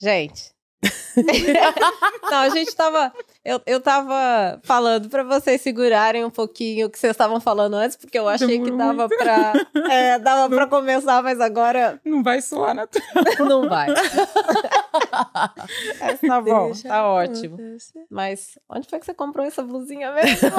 Gente. 0.00 0.50
não, 2.30 2.38
a 2.38 2.48
gente 2.48 2.74
tava. 2.74 3.12
Eu, 3.44 3.60
eu 3.66 3.80
tava 3.82 4.58
falando 4.64 5.10
pra 5.10 5.22
vocês 5.22 5.60
segurarem 5.60 6.24
um 6.24 6.30
pouquinho 6.30 6.86
o 6.86 6.90
que 6.90 6.98
vocês 6.98 7.10
estavam 7.10 7.38
falando 7.38 7.74
antes, 7.74 7.98
porque 7.98 8.18
eu 8.18 8.26
achei 8.26 8.46
Demorou 8.58 8.72
que 8.72 8.78
dava 8.78 9.08
muito. 9.08 9.16
pra. 9.18 9.52
É, 9.92 10.18
dava 10.18 10.54
pra 10.54 10.66
começar, 10.66 11.22
mas 11.22 11.38
agora 11.38 12.00
Não 12.02 12.22
vai 12.22 12.40
soar 12.40 12.74
natural. 12.74 13.06
não 13.46 13.68
vai. 13.68 13.88
Mas 16.00 16.20
tá 16.20 16.40
bom, 16.40 16.66
Deixa 16.66 16.88
tá 16.88 17.06
ótimo. 17.06 17.54
acontecer. 17.56 18.04
Mas 18.10 18.58
onde 18.68 18.88
foi 18.88 18.98
que 18.98 19.06
você 19.06 19.14
comprou 19.14 19.44
essa 19.44 19.62
blusinha 19.62 20.12
mesmo? 20.12 20.50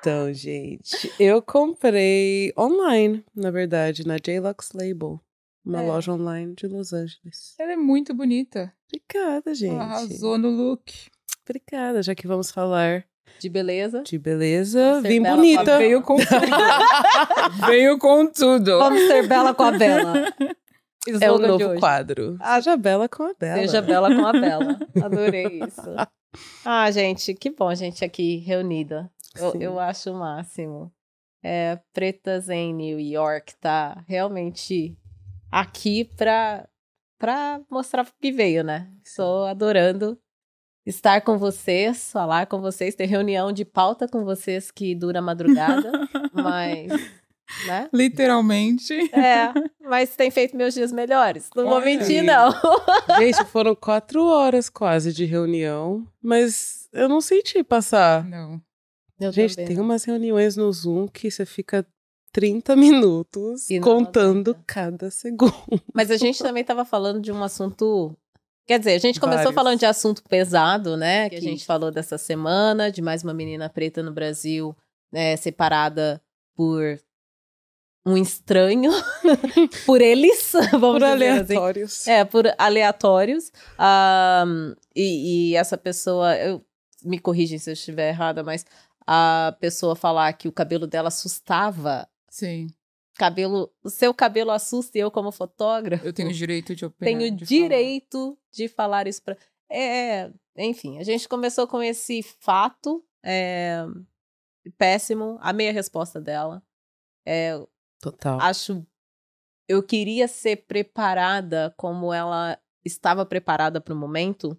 Então, 0.00 0.32
gente, 0.32 1.12
eu 1.20 1.42
comprei 1.42 2.52
online, 2.58 3.22
na 3.34 3.50
verdade, 3.50 4.06
na 4.06 4.16
JLux 4.16 4.70
Label. 4.74 5.20
Uma 5.64 5.82
É. 5.82 5.86
loja 5.86 6.12
online 6.12 6.54
de 6.54 6.66
Los 6.66 6.92
Angeles. 6.94 7.54
Ela 7.58 7.72
é 7.72 7.76
muito 7.76 8.14
bonita. 8.14 8.72
Obrigada, 8.88 9.54
gente. 9.54 9.76
Arrasou 9.76 10.38
no 10.38 10.48
look. 10.48 10.90
Obrigada, 11.48 12.02
já 12.02 12.14
que 12.14 12.26
vamos 12.26 12.50
falar 12.50 13.04
De 13.38 13.48
beleza. 13.50 14.02
de 14.02 14.18
beleza, 14.18 15.00
bela 15.02 15.36
bonita. 15.36 15.64
com 15.64 15.70
a 15.70 15.78
Veio 15.78 16.02
com 16.02 16.16
tudo. 16.16 16.26
Veio 17.66 17.98
com 17.98 18.26
tudo. 18.26 18.78
Vamos 18.78 19.00
ser 19.02 19.26
bela 19.28 19.54
com 19.54 19.64
a 19.64 19.72
Bela. 19.72 20.24
É 21.08 21.12
o 21.12 21.16
Slogan 21.36 21.48
novo 21.48 21.64
hoje. 21.70 21.80
quadro. 21.80 22.38
Seja 22.56 22.76
bela 22.76 23.08
com 23.08 23.22
a 23.22 23.32
bela. 23.32 23.58
Seja 23.62 23.80
bela 23.80 24.14
com 24.14 24.26
a 24.26 24.32
Bela. 24.32 24.78
Adorei 25.02 25.46
isso. 25.66 25.96
Ah, 26.62 26.90
gente, 26.90 27.32
que 27.32 27.48
bom 27.50 27.68
a 27.68 27.74
gente 27.74 28.04
aqui 28.04 28.36
reunida. 28.36 29.10
Eu, 29.36 29.54
eu 29.60 29.78
acho 29.78 30.10
o 30.10 30.18
máximo. 30.18 30.92
É, 31.42 31.78
Pretas 31.92 32.48
em 32.48 32.74
New 32.74 33.00
York 33.00 33.54
tá 33.56 34.04
realmente 34.06 34.96
aqui 35.50 36.04
pra, 36.16 36.68
pra 37.18 37.60
mostrar 37.70 38.06
que 38.20 38.30
veio, 38.30 38.62
né? 38.62 38.90
Estou 39.02 39.46
adorando 39.46 40.18
estar 40.84 41.20
com 41.22 41.38
vocês, 41.38 42.10
falar 42.12 42.46
com 42.46 42.60
vocês, 42.60 42.94
ter 42.94 43.06
reunião 43.06 43.52
de 43.52 43.64
pauta 43.64 44.08
com 44.08 44.24
vocês 44.24 44.70
que 44.70 44.94
dura 44.94 45.20
a 45.20 45.22
madrugada, 45.22 45.90
mas, 46.32 46.88
né? 47.66 47.88
Literalmente. 47.92 48.94
É, 49.14 49.52
mas 49.80 50.14
tem 50.16 50.30
feito 50.30 50.56
meus 50.56 50.74
dias 50.74 50.92
melhores. 50.92 51.48
Não 51.54 51.64
vou 51.64 51.74
Olha 51.74 51.84
mentir, 51.84 52.20
aí. 52.20 52.26
não. 52.26 52.52
Gente, 53.18 53.44
foram 53.46 53.74
quatro 53.74 54.24
horas 54.24 54.68
quase 54.68 55.12
de 55.12 55.24
reunião, 55.24 56.06
mas 56.22 56.88
eu 56.92 57.08
não 57.08 57.20
senti 57.20 57.62
passar. 57.62 58.24
Não. 58.24 58.60
Eu 59.20 59.32
Gente, 59.32 59.54
também 59.54 59.66
tem 59.66 59.78
umas 59.78 60.04
reuniões 60.04 60.56
no 60.56 60.72
Zoom 60.72 61.06
que 61.06 61.30
você 61.30 61.44
fica 61.44 61.86
30 62.32 62.74
minutos 62.76 63.66
contando 63.82 64.52
aguenta. 64.52 64.64
cada 64.66 65.10
segundo. 65.12 65.52
Mas 65.94 66.10
a 66.10 66.16
gente 66.16 66.38
também 66.42 66.62
estava 66.62 66.84
falando 66.84 67.20
de 67.20 67.30
um 67.30 67.42
assunto. 67.42 68.16
Quer 68.66 68.78
dizer, 68.78 68.92
a 68.92 68.98
gente 68.98 69.18
começou 69.20 69.44
Vários. 69.44 69.54
falando 69.54 69.78
de 69.78 69.86
assunto 69.86 70.22
pesado, 70.28 70.96
né? 70.96 71.28
Que 71.28 71.36
a 71.36 71.40
gente 71.40 71.66
falou 71.66 71.90
dessa 71.90 72.16
semana, 72.16 72.90
de 72.90 73.02
mais 73.02 73.22
uma 73.24 73.34
menina 73.34 73.68
preta 73.68 74.02
no 74.02 74.12
Brasil, 74.12 74.76
né, 75.12 75.36
separada 75.36 76.22
por 76.54 76.98
um 78.06 78.16
estranho, 78.16 78.92
por 79.84 80.00
eles, 80.00 80.52
vamos 80.72 81.00
Por 81.00 81.12
dizer 81.12 81.28
assim. 81.28 81.54
aleatórios. 81.54 82.06
É, 82.08 82.24
por 82.24 82.44
aleatórios. 82.56 83.52
Ahn, 83.78 84.74
e, 84.94 85.50
e 85.50 85.56
essa 85.56 85.76
pessoa, 85.76 86.36
eu, 86.36 86.64
me 87.02 87.18
corrigem 87.18 87.58
se 87.58 87.70
eu 87.70 87.74
estiver 87.74 88.08
errada, 88.10 88.42
mas 88.42 88.64
a 89.12 89.56
pessoa 89.58 89.96
falar 89.96 90.32
que 90.34 90.46
o 90.46 90.52
cabelo 90.52 90.86
dela 90.86 91.08
assustava. 91.08 92.08
Sim. 92.28 92.68
Cabelo, 93.16 93.68
o 93.82 93.90
seu 93.90 94.14
cabelo 94.14 94.52
assusta 94.52 94.96
e 94.96 95.00
eu, 95.00 95.10
como 95.10 95.32
fotógrafo, 95.32 96.06
Eu 96.06 96.12
tenho 96.12 96.32
direito 96.32 96.76
de 96.76 96.84
opinar. 96.84 97.12
tenho 97.12 97.34
de 97.36 97.44
direito 97.44 98.38
de 98.52 98.68
falar 98.68 99.08
isso 99.08 99.20
pra. 99.20 99.36
É, 99.68 100.30
enfim, 100.56 100.98
a 100.98 101.02
gente 101.02 101.28
começou 101.28 101.66
com 101.66 101.82
esse 101.82 102.22
fato 102.22 103.04
é, 103.20 103.84
péssimo. 104.78 105.38
Amei 105.40 105.68
a 105.68 105.72
resposta 105.72 106.20
dela. 106.20 106.62
É, 107.26 107.60
Total. 108.00 108.40
acho. 108.40 108.86
Eu 109.68 109.82
queria 109.82 110.28
ser 110.28 110.66
preparada 110.66 111.74
como 111.76 112.12
ela 112.12 112.56
estava 112.84 113.26
preparada 113.26 113.80
para 113.80 113.94
o 113.94 113.96
momento, 113.96 114.56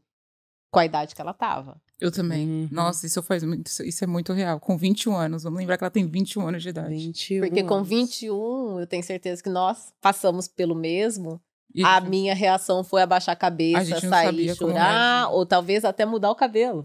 com 0.69 0.79
a 0.79 0.85
idade 0.85 1.16
que 1.16 1.22
ela 1.22 1.31
estava. 1.31 1.81
Eu 2.01 2.12
também. 2.12 2.47
Uhum. 2.47 2.69
Nossa, 2.72 3.06
isso 3.06 3.22
faz 3.22 3.44
muito. 3.44 3.67
Isso 3.67 3.84
isso 3.84 4.03
é 4.03 4.07
muito 4.07 4.34
real. 4.34 4.59
Com 4.59 4.75
21 4.75 5.16
anos. 5.16 5.44
Vamos 5.44 5.59
lembrar 5.59 5.78
que 5.78 5.84
ela 5.84 5.91
tem 5.91 6.07
21 6.07 6.47
anos 6.47 6.63
de 6.63 6.69
idade. 6.69 6.95
21 6.95 7.41
Porque 7.41 7.63
com 7.63 7.75
anos. 7.75 7.88
21, 7.88 8.79
eu 8.79 8.88
tenho 8.88 9.03
certeza 9.03 9.44
que 9.44 9.50
nós 9.50 9.94
passamos 10.01 10.47
pelo 10.47 10.73
mesmo. 10.73 11.40
E 11.73 11.84
A 11.84 12.01
minha 12.01 12.34
reação 12.34 12.84
foi 12.84 13.03
abaixar 13.03 13.34
a 13.34 13.38
A 13.38 13.40
cabeça, 13.40 14.01
não 14.01 14.09
sair 14.09 14.56
chorar, 14.56 15.29
ou 15.29 15.45
talvez 15.45 15.85
até 15.85 16.06
mudar 16.06 16.31
o 16.31 16.35
cabelo. 16.35 16.84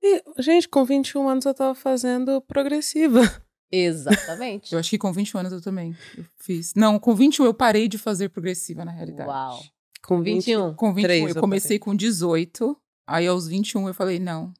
E, 0.00 0.22
gente, 0.38 0.68
com 0.68 0.84
21 0.84 1.28
anos 1.28 1.44
eu 1.44 1.52
tava 1.52 1.74
fazendo 1.74 2.40
progressiva. 2.40 3.20
Exatamente. 3.70 4.72
Eu 4.72 4.78
acho 4.78 4.90
que 4.90 4.98
com 4.98 5.12
21 5.12 5.40
anos 5.40 5.52
eu 5.52 5.60
também. 5.60 5.96
Eu 6.16 6.24
fiz. 6.36 6.72
Não, 6.74 6.98
com 6.98 7.14
21 7.14 7.46
eu 7.46 7.54
parei 7.54 7.88
de 7.88 7.98
fazer 7.98 8.28
progressiva, 8.28 8.84
na 8.84 8.92
realidade. 8.92 9.28
Uau. 9.28 9.60
Com 10.02 10.22
21. 10.22 10.74
Com 10.74 10.92
21, 10.92 11.02
Três 11.02 11.22
eu 11.22 11.34
eu 11.34 11.40
comecei 11.40 11.78
com 11.78 11.94
18. 11.94 12.76
Aí 13.06 13.26
aos 13.26 13.46
21 13.48 13.88
eu 13.88 13.94
falei, 13.94 14.18
não. 14.18 14.52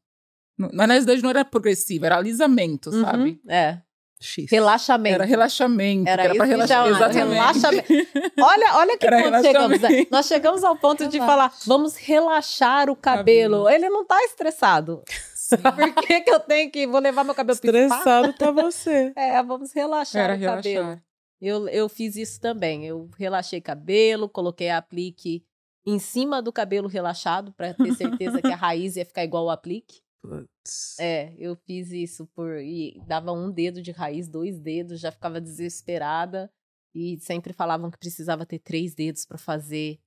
Na 0.59 0.87
verdade, 0.87 1.23
não 1.23 1.31
era 1.31 1.45
progressiva, 1.45 2.07
era 2.07 2.17
alisamento, 2.19 2.91
Uhum, 2.91 3.01
sabe? 3.03 3.41
É. 3.49 3.79
X. 4.21 4.49
Relaxamento. 4.51 5.15
Era 5.17 5.25
relaxamento. 5.25 6.09
Era 6.09 6.23
Era, 6.25 6.33
que 6.35 6.39
relaxar. 6.45 6.85
chamava, 6.87 6.91
Exatamente. 6.95 7.35
relaxamento. 7.35 7.93
Olha, 8.41 8.77
olha 8.77 8.97
que 8.99 9.07
Era 9.07 9.23
ponto 9.23 9.43
chegamos. 9.43 9.69
né? 9.71 9.77
relaxamento. 9.77 10.09
Nós 10.13 10.27
chegamos 10.27 10.65
ao 10.65 10.77
ponto 10.77 11.09
de 11.09 11.19
Relaxa. 11.19 11.27
falar, 11.33 11.53
vamos 11.67 11.97
relaxar 11.97 12.89
o 12.89 12.95
cabelo. 12.95 13.65
Cabelo. 13.65 13.69
Ele 13.69 13.89
não 13.89 14.05
tá 14.07 14.23
estressado. 14.23 15.03
Por 15.95 16.07
que, 16.07 16.21
que 16.21 16.31
eu 16.31 16.39
tenho 16.39 16.71
que. 16.71 16.87
Vou 16.87 17.01
levar 17.01 17.25
meu 17.25 17.35
cabelo? 17.35 17.55
Estressado 17.57 18.33
tá 18.35 18.51
você. 18.53 19.13
É, 19.17 19.43
vamos 19.43 19.73
relaxar 19.73 20.23
Era 20.31 20.37
o 20.37 20.41
cabelo. 20.41 20.85
relaxar. 20.85 21.03
Eu, 21.41 21.69
eu 21.69 21.89
fiz 21.89 22.15
isso 22.15 22.41
também. 22.41 22.87
Eu 22.87 23.11
relaxei 23.19 23.61
cabelo, 23.61 24.29
coloquei 24.29 24.71
a 24.71 24.79
aplique 24.79 25.43
em 25.87 25.99
cima 25.99 26.41
do 26.43 26.53
cabelo 26.53 26.89
relaxado 26.89 27.53
para 27.55 27.75
ter 27.75 27.93
certeza 27.95 28.41
que 28.41 28.53
a 28.53 28.57
raiz 28.57 28.97
ia 28.97 29.05
ficar 29.07 29.25
igual 29.25 29.47
o 29.47 29.51
aplique. 29.51 30.01
Putz. 30.23 30.97
É, 31.01 31.35
eu 31.37 31.57
fiz 31.57 31.91
isso 31.91 32.27
por 32.29 32.57
e 32.61 33.01
dava 33.07 33.33
um 33.33 33.51
dedo 33.51 33.83
de 33.83 33.91
raiz, 33.91 34.29
dois 34.29 34.61
dedos, 34.61 35.01
já 35.01 35.11
ficava 35.11 35.41
desesperada 35.41 36.53
e 36.95 37.19
sempre 37.21 37.53
falavam 37.53 37.91
que 37.91 37.99
precisava 37.99 38.47
ter 38.47 38.61
três 38.61 38.95
dedos 38.95 39.27
para 39.27 39.37
fazer 39.39 39.99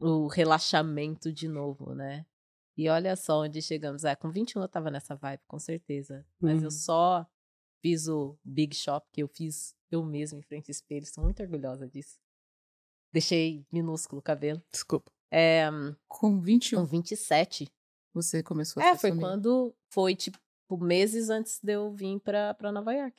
o 0.00 0.26
relaxamento 0.28 1.30
de 1.32 1.48
novo, 1.48 1.94
né? 1.94 2.24
E 2.76 2.88
olha 2.88 3.14
só 3.16 3.42
onde 3.42 3.60
chegamos. 3.60 4.04
É, 4.04 4.14
com 4.14 4.30
21 4.30 4.62
eu 4.62 4.68
tava 4.68 4.90
nessa 4.90 5.14
vibe, 5.16 5.42
com 5.46 5.58
certeza. 5.58 6.24
Mas 6.40 6.58
eu 6.62 6.66
Uhum. 6.66 6.70
só 6.70 7.26
fiz 7.82 8.06
o 8.08 8.38
Big 8.44 8.74
Shop 8.74 9.06
que 9.12 9.22
eu 9.22 9.28
fiz 9.28 9.74
eu 9.90 10.02
mesma 10.04 10.38
em 10.38 10.42
frente 10.42 10.70
ao 10.70 10.72
espelho. 10.72 11.02
Estou 11.02 11.24
muito 11.24 11.42
orgulhosa 11.42 11.88
disso. 11.88 12.18
Deixei 13.12 13.66
minúsculo 13.72 14.20
o 14.20 14.22
cabelo. 14.22 14.62
Desculpa. 14.70 15.10
É, 15.30 15.68
Com 16.06 16.40
21, 16.40 16.80
com 16.80 16.86
27. 16.86 17.68
você 18.14 18.42
começou 18.42 18.82
a 18.82 18.86
É, 18.86 18.96
foi 18.96 19.16
quando. 19.16 19.74
Foi 19.90 20.14
tipo 20.14 20.38
meses 20.70 21.30
antes 21.30 21.60
de 21.62 21.72
eu 21.72 21.90
vir 21.90 22.20
pra, 22.20 22.54
pra 22.54 22.70
Nova 22.72 22.92
York. 22.92 23.16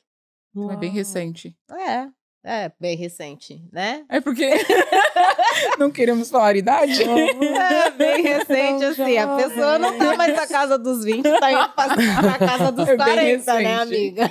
Foi 0.54 0.76
bem 0.76 0.90
Uau. 0.90 0.96
recente. 0.96 1.56
É, 1.70 2.08
é, 2.42 2.72
bem 2.80 2.96
recente, 2.96 3.62
né? 3.70 4.04
É 4.08 4.20
porque 4.20 4.48
não 5.78 5.90
queremos 5.90 6.30
falar 6.30 6.56
idade. 6.56 7.00
É, 7.60 7.90
bem 7.90 8.22
recente, 8.22 8.84
assim. 8.84 9.16
A 9.18 9.36
pessoa 9.36 9.78
não 9.78 9.96
tá 9.98 10.16
mais 10.16 10.34
na 10.34 10.46
casa 10.46 10.78
dos 10.78 11.04
20, 11.04 11.22
tá 11.22 11.52
indo 11.52 11.68
pra, 11.70 11.88
pra 12.38 12.38
casa 12.38 12.72
dos 12.72 12.88
É 12.88 12.96
bem 12.96 13.06
40, 13.42 13.54
né, 13.54 13.76
amiga? 13.76 14.30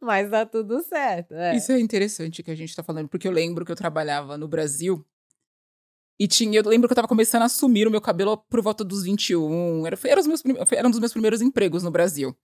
Mas 0.00 0.30
tá 0.30 0.46
tudo 0.46 0.82
certo. 0.82 1.34
É. 1.34 1.56
Isso 1.56 1.72
é 1.72 1.78
interessante 1.80 2.42
que 2.42 2.50
a 2.50 2.54
gente 2.54 2.74
tá 2.74 2.82
falando, 2.82 3.08
porque 3.08 3.28
eu 3.28 3.32
lembro 3.32 3.64
que 3.64 3.72
eu 3.72 3.76
trabalhava 3.76 4.38
no 4.38 4.48
Brasil 4.48 5.04
e 6.18 6.28
tinha, 6.28 6.60
eu 6.60 6.68
lembro 6.68 6.88
que 6.88 6.92
eu 6.92 6.96
tava 6.96 7.08
começando 7.08 7.42
a 7.42 7.46
assumir 7.46 7.88
o 7.88 7.90
meu 7.90 8.00
cabelo 8.00 8.36
por 8.36 8.62
volta 8.62 8.84
dos 8.84 9.02
21. 9.02 9.86
Era, 9.86 9.96
foi, 9.96 10.10
era, 10.10 10.20
os 10.20 10.26
meus, 10.26 10.42
era 10.70 10.86
um 10.86 10.90
dos 10.90 11.00
meus 11.00 11.12
primeiros 11.12 11.42
empregos 11.42 11.82
no 11.82 11.90
Brasil. 11.90 12.36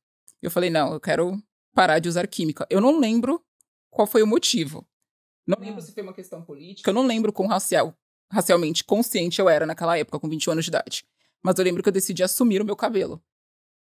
Eu 0.42 0.50
falei, 0.50 0.70
não, 0.70 0.92
eu 0.92 1.00
quero 1.00 1.40
parar 1.74 1.98
de 1.98 2.08
usar 2.08 2.26
química. 2.26 2.66
Eu 2.68 2.80
não 2.80 2.98
lembro 2.98 3.40
qual 3.90 4.06
foi 4.06 4.22
o 4.22 4.26
motivo. 4.26 4.86
Não 5.46 5.58
lembro 5.60 5.80
se 5.80 5.92
foi 5.92 6.02
uma 6.02 6.12
questão 6.12 6.42
política, 6.42 6.90
eu 6.90 6.94
não 6.94 7.06
lembro 7.06 7.32
quão 7.32 7.48
racial, 7.48 7.96
racialmente 8.30 8.84
consciente 8.84 9.40
eu 9.40 9.48
era 9.48 9.66
naquela 9.66 9.98
época, 9.98 10.18
com 10.18 10.28
21 10.28 10.52
anos 10.52 10.64
de 10.64 10.70
idade. 10.70 11.04
Mas 11.42 11.58
eu 11.58 11.64
lembro 11.64 11.82
que 11.82 11.88
eu 11.88 11.92
decidi 11.92 12.22
assumir 12.22 12.60
o 12.60 12.64
meu 12.64 12.76
cabelo. 12.76 13.22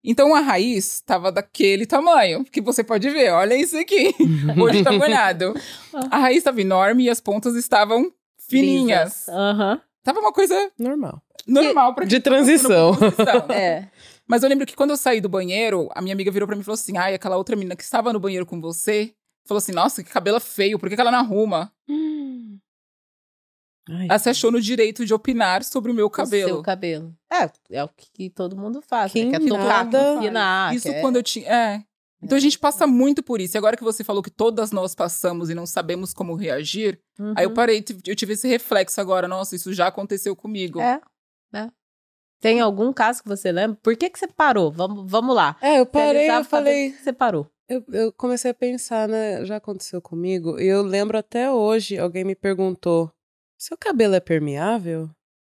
Então 0.04 0.34
a 0.34 0.40
raiz 0.40 0.94
estava 0.94 1.32
daquele 1.32 1.84
tamanho, 1.84 2.44
que 2.44 2.60
você 2.60 2.84
pode 2.84 3.10
ver, 3.10 3.30
olha 3.32 3.56
isso 3.56 3.76
aqui. 3.76 4.14
Hoje 4.60 4.84
tá 4.84 4.92
molhado. 4.92 5.54
A 6.10 6.18
raiz 6.18 6.38
estava 6.38 6.60
enorme 6.60 7.04
e 7.04 7.10
as 7.10 7.20
pontas 7.20 7.56
estavam 7.56 8.12
fininhas. 8.48 9.28
Aham. 9.28 9.80
Tava 10.02 10.20
uma 10.20 10.32
coisa 10.32 10.70
Normal. 10.78 11.22
normal 11.46 11.94
pra 11.94 12.04
De 12.06 12.18
transição. 12.20 12.94
transição. 12.96 13.46
É. 13.50 13.88
Mas 14.26 14.42
eu 14.42 14.48
lembro 14.48 14.66
que 14.66 14.76
quando 14.76 14.90
eu 14.90 14.96
saí 14.96 15.20
do 15.20 15.28
banheiro, 15.28 15.88
a 15.94 16.00
minha 16.02 16.14
amiga 16.14 16.30
virou 16.30 16.46
pra 16.46 16.54
mim 16.56 16.62
e 16.62 16.64
falou 16.64 16.74
assim: 16.74 16.96
ai, 16.96 17.14
aquela 17.14 17.36
outra 17.36 17.56
menina 17.56 17.76
que 17.76 17.82
estava 17.82 18.12
no 18.12 18.20
banheiro 18.20 18.44
com 18.46 18.60
você, 18.60 19.12
falou 19.46 19.58
assim: 19.58 19.72
nossa, 19.72 20.02
que 20.04 20.10
cabelo 20.10 20.38
feio, 20.40 20.78
por 20.78 20.88
que, 20.88 20.94
que 20.94 21.00
ela 21.00 21.10
não 21.10 21.18
arruma? 21.18 21.72
Ai, 23.90 24.04
Ela 24.06 24.18
se 24.18 24.28
achou 24.28 24.50
no 24.52 24.60
direito 24.60 25.06
de 25.06 25.14
opinar 25.14 25.64
sobre 25.64 25.90
o 25.90 25.94
meu 25.94 26.06
O 26.06 26.10
cabelo. 26.10 26.48
seu 26.56 26.62
cabelo. 26.62 27.14
É, 27.32 27.50
é 27.70 27.84
o 27.84 27.88
que 27.88 28.28
todo 28.28 28.54
mundo 28.56 28.82
faz. 28.82 29.12
Quem 29.12 29.26
né? 29.30 29.38
Quer 29.38 29.46
tocar, 29.48 29.64
nada- 29.84 30.14
empinar, 30.16 30.74
Isso 30.74 30.88
quer- 30.90 31.00
quando 31.00 31.16
eu 31.16 31.22
tinha. 31.22 31.48
É. 31.50 31.82
Então 32.22 32.36
a 32.36 32.40
gente 32.40 32.58
passa 32.58 32.86
muito 32.86 33.22
por 33.22 33.40
isso. 33.40 33.56
E 33.56 33.58
agora 33.58 33.76
que 33.76 33.84
você 33.84 34.02
falou 34.02 34.22
que 34.22 34.30
todas 34.30 34.72
nós 34.72 34.94
passamos 34.94 35.50
e 35.50 35.54
não 35.54 35.66
sabemos 35.66 36.12
como 36.12 36.34
reagir, 36.34 37.00
Uhum. 37.18 37.32
aí 37.36 37.44
eu 37.44 37.52
parei, 37.52 37.80
tive- 37.80 38.00
eu 38.06 38.16
tive 38.16 38.32
esse 38.32 38.48
reflexo 38.48 39.00
agora. 39.00 39.28
Nossa, 39.28 39.54
isso 39.54 39.72
já 39.72 39.86
aconteceu 39.86 40.34
comigo. 40.34 40.80
É, 40.80 41.00
é. 41.54 41.68
Tem 42.40 42.60
algum 42.60 42.92
caso 42.92 43.22
que 43.22 43.28
você 43.28 43.50
lembra? 43.52 43.78
Por 43.82 43.96
que, 43.96 44.08
que 44.10 44.18
você 44.18 44.26
parou? 44.28 44.70
Vamos, 44.70 45.10
vamos 45.10 45.34
lá. 45.34 45.56
É, 45.60 45.80
eu 45.80 45.86
parei, 45.86 46.30
eu 46.30 46.44
falei. 46.44 46.90
por 46.90 46.98
que 46.98 47.04
você 47.04 47.12
parou. 47.12 47.50
Eu, 47.68 47.84
eu 47.92 48.12
comecei 48.12 48.50
a 48.50 48.54
pensar, 48.54 49.08
né? 49.08 49.44
Já 49.44 49.56
aconteceu 49.56 50.00
comigo. 50.00 50.58
E 50.58 50.66
eu 50.66 50.82
lembro 50.82 51.18
até 51.18 51.50
hoje, 51.50 51.98
alguém 51.98 52.24
me 52.24 52.34
perguntou: 52.34 53.12
seu 53.58 53.76
cabelo 53.76 54.14
é 54.14 54.20
permeável? 54.20 55.10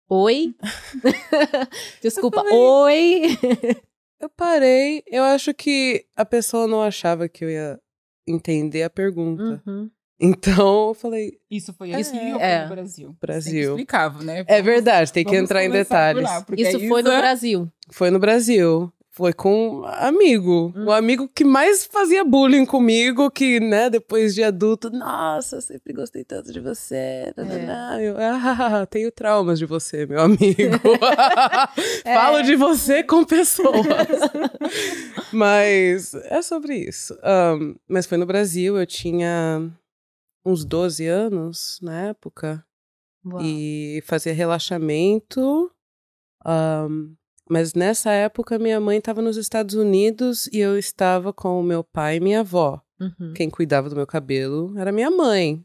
Oi? 0.08 0.54
Desculpa, 2.02 2.42
oi? 2.52 3.22
Eu 4.22 4.30
parei. 4.30 5.02
Eu 5.06 5.24
acho 5.24 5.52
que 5.52 6.06
a 6.16 6.24
pessoa 6.24 6.68
não 6.68 6.80
achava 6.80 7.28
que 7.28 7.44
eu 7.44 7.50
ia 7.50 7.78
entender 8.26 8.84
a 8.84 8.90
pergunta. 8.90 9.60
Uhum. 9.66 9.90
Então 10.20 10.88
eu 10.88 10.94
falei: 10.94 11.32
Isso 11.50 11.72
foi 11.72 11.90
É. 11.92 12.00
isso 12.00 12.14
e 12.14 12.30
eu 12.30 12.38
É. 12.38 12.62
no 12.62 12.68
Brasil. 12.68 13.16
Brasil. 13.20 13.70
explicava, 13.70 14.22
né? 14.22 14.44
É 14.46 14.62
verdade, 14.62 15.12
tem 15.12 15.24
que 15.24 15.30
Vamos 15.32 15.42
entrar 15.44 15.64
em 15.64 15.70
detalhes. 15.70 16.22
lá, 16.22 16.46
Isso 16.56 16.76
a 16.76 16.88
foi 16.88 17.02
no 17.02 17.10
Brasil. 17.10 17.72
Foi 17.90 18.10
no 18.10 18.18
Brasil. 18.20 18.92
Foi 19.14 19.34
com 19.34 19.80
um 19.80 19.84
amigo. 19.84 20.72
Hum. 20.74 20.86
O 20.86 20.90
amigo 20.90 21.28
que 21.28 21.44
mais 21.44 21.84
fazia 21.84 22.24
bullying 22.24 22.64
comigo, 22.64 23.30
que, 23.30 23.60
né, 23.60 23.90
depois 23.90 24.34
de 24.34 24.42
adulto, 24.42 24.88
nossa, 24.88 25.60
sempre 25.60 25.92
gostei 25.92 26.24
tanto 26.24 26.50
de 26.50 26.58
você. 26.60 26.94
É. 26.96 27.34
nananã." 27.36 28.00
Eu, 28.00 28.16
ah, 28.18 28.86
tenho 28.88 29.12
traumas 29.12 29.58
de 29.58 29.66
você, 29.66 30.06
meu 30.06 30.18
amigo. 30.20 30.38
É. 32.04 32.14
Falo 32.14 32.42
de 32.42 32.56
você 32.56 33.02
com 33.04 33.22
pessoas. 33.24 33.86
mas 35.32 36.14
é 36.14 36.40
sobre 36.42 36.76
isso. 36.76 37.16
Ahn, 37.22 37.74
mas 37.86 38.06
foi 38.06 38.16
no 38.18 38.26
Brasil, 38.26 38.78
eu 38.78 38.86
tinha 38.86 39.70
uns 40.44 40.64
12 40.64 41.06
anos 41.06 41.78
na 41.82 42.08
época. 42.08 42.64
Uau. 43.24 43.40
E 43.42 44.02
fazia 44.06 44.32
relaxamento. 44.32 45.70
ahn, 46.44 47.14
mas 47.52 47.74
nessa 47.74 48.10
época, 48.10 48.58
minha 48.58 48.80
mãe 48.80 48.96
estava 48.96 49.20
nos 49.20 49.36
Estados 49.36 49.74
Unidos 49.74 50.46
e 50.46 50.58
eu 50.58 50.78
estava 50.78 51.34
com 51.34 51.60
o 51.60 51.62
meu 51.62 51.84
pai 51.84 52.16
e 52.16 52.20
minha 52.20 52.40
avó. 52.40 52.80
Uhum. 52.98 53.34
Quem 53.34 53.50
cuidava 53.50 53.90
do 53.90 53.94
meu 53.94 54.06
cabelo 54.06 54.72
era 54.78 54.90
minha 54.90 55.10
mãe. 55.10 55.62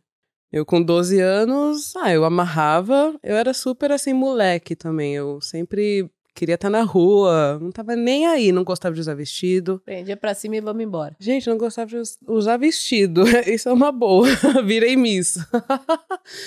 Eu, 0.52 0.66
com 0.66 0.84
12 0.84 1.18
anos, 1.22 1.96
ah, 1.96 2.12
eu 2.12 2.26
amarrava. 2.26 3.18
Eu 3.24 3.38
era 3.38 3.54
super 3.54 3.90
assim, 3.94 4.12
moleque 4.12 4.76
também. 4.76 5.16
Eu 5.16 5.40
sempre 5.40 6.12
queria 6.38 6.56
estar 6.56 6.70
na 6.70 6.84
rua, 6.84 7.58
não 7.60 7.72
tava 7.72 7.96
nem 7.96 8.28
aí, 8.28 8.52
não 8.52 8.64
gostava 8.64 8.94
de 8.94 9.02
usar 9.02 9.16
vestido. 9.16 9.82
Prendia 9.84 10.16
pra 10.16 10.34
cima 10.36 10.56
e 10.56 10.62
vamos 10.62 10.84
embora. 10.84 11.16
Gente, 11.20 11.50
não 11.50 11.58
gostava 11.58 11.90
de 11.90 11.98
us- 11.98 12.18
usar 12.28 12.58
vestido. 12.58 13.24
Isso 13.48 13.68
é 13.70 13.74
uma 13.74 13.92
boa. 13.92 14.28
Virei 14.64 14.96
miss. 14.96 15.38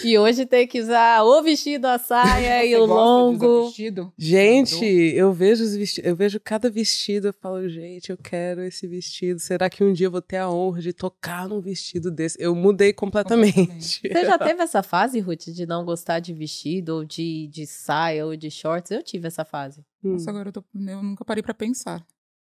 E 0.04 0.18
hoje 0.18 0.44
tem 0.44 0.66
que 0.66 0.78
usar 0.80 1.22
o 1.24 1.42
vestido, 1.42 1.86
a 1.86 1.98
saia 1.98 2.64
e 2.66 2.70
Você 2.72 2.76
o 2.76 2.84
longo. 2.84 3.64
vestido? 3.64 4.12
Gente, 4.18 4.84
eu 4.84 5.32
vejo 5.32 5.64
os 5.64 5.74
vesti 5.74 6.02
eu 6.04 6.14
vejo 6.14 6.38
cada 6.38 6.68
vestido, 6.70 7.28
eu 7.28 7.32
falo, 7.32 7.66
gente, 7.68 8.10
eu 8.10 8.16
quero 8.18 8.60
esse 8.62 8.86
vestido. 8.86 9.40
Será 9.40 9.70
que 9.70 9.82
um 9.82 9.90
dia 9.92 10.06
eu 10.06 10.10
vou 10.10 10.20
ter 10.20 10.36
a 10.36 10.50
honra 10.50 10.82
de 10.82 10.92
tocar 10.92 11.48
num 11.48 11.60
vestido 11.60 12.10
desse? 12.10 12.36
Eu 12.38 12.54
mudei 12.54 12.92
completamente. 12.92 14.00
Você 14.02 14.24
já 14.26 14.38
teve 14.38 14.62
essa 14.62 14.82
fase, 14.82 15.18
Ruth, 15.18 15.46
de 15.48 15.64
não 15.66 15.82
gostar 15.84 16.20
de 16.20 16.34
vestido, 16.34 16.96
ou 16.96 17.04
de, 17.04 17.46
de 17.48 17.66
saia, 17.66 18.26
ou 18.26 18.36
de 18.36 18.50
shorts? 18.50 18.90
Eu 18.90 19.02
tive 19.02 19.26
essa 19.28 19.44
fase. 19.46 19.79
Hum. 20.04 20.12
Nossa, 20.12 20.30
agora 20.30 20.48
eu, 20.48 20.52
tô, 20.52 20.64
eu 20.74 21.02
nunca 21.02 21.24
parei 21.24 21.42
pra 21.42 21.54
pensar. 21.54 22.04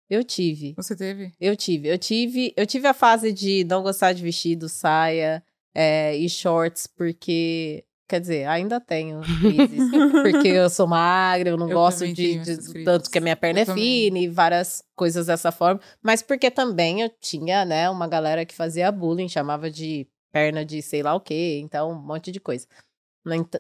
Eu 0.09 0.25
tive. 0.25 0.75
Você 0.77 0.97
teve? 0.97 1.33
Eu 1.41 1.57
tive. 1.57 1.89
Eu 1.89 1.99
tive, 1.99 2.53
eu 2.57 2.67
tive 2.67 2.87
a 2.89 2.95
fase 2.95 3.33
de 3.33 3.65
não 3.65 3.83
gostar 3.83 4.13
de 4.13 4.23
vestido, 4.23 4.69
saia 4.69 5.43
é, 5.75 6.17
e 6.17 6.29
shorts, 6.29 6.87
porque. 6.87 7.85
Quer 8.09 8.21
dizer, 8.21 8.49
ainda 8.49 8.81
tenho 8.81 9.21
crises. 9.41 9.89
porque 10.25 10.49
eu 10.49 10.69
sou 10.69 10.85
magra, 10.89 11.51
eu 11.51 11.57
não 11.57 11.69
Eu 11.71 11.77
gosto 11.77 12.13
de, 12.13 12.41
de- 12.41 12.85
tanto 12.85 13.09
que 13.09 13.19
a 13.19 13.21
minha 13.21 13.37
perna 13.37 13.61
Eu 13.61 13.63
é 13.63 13.67
também. 13.67 13.85
fina 13.85 14.19
e 14.19 14.27
várias 14.27 14.83
coisas 14.97 15.27
dessa 15.27 15.53
forma. 15.53 15.81
Mas 16.03 16.21
porque 16.21 16.51
também 16.51 17.03
eu 17.03 17.09
tinha, 17.21 17.65
né, 17.65 17.89
uma 17.89 18.09
galera 18.09 18.45
que 18.45 18.53
fazia 18.53 18.91
bullying, 18.91 19.29
chamava 19.29 19.71
de 19.71 20.09
perna 20.33 20.65
de 20.65 20.83
sei 20.83 21.05
lá 21.05 21.15
o 21.15 21.21
quê, 21.21 21.61
então 21.63 21.93
um 21.93 22.03
monte 22.03 22.33
de 22.33 22.41
coisa. 22.41 22.67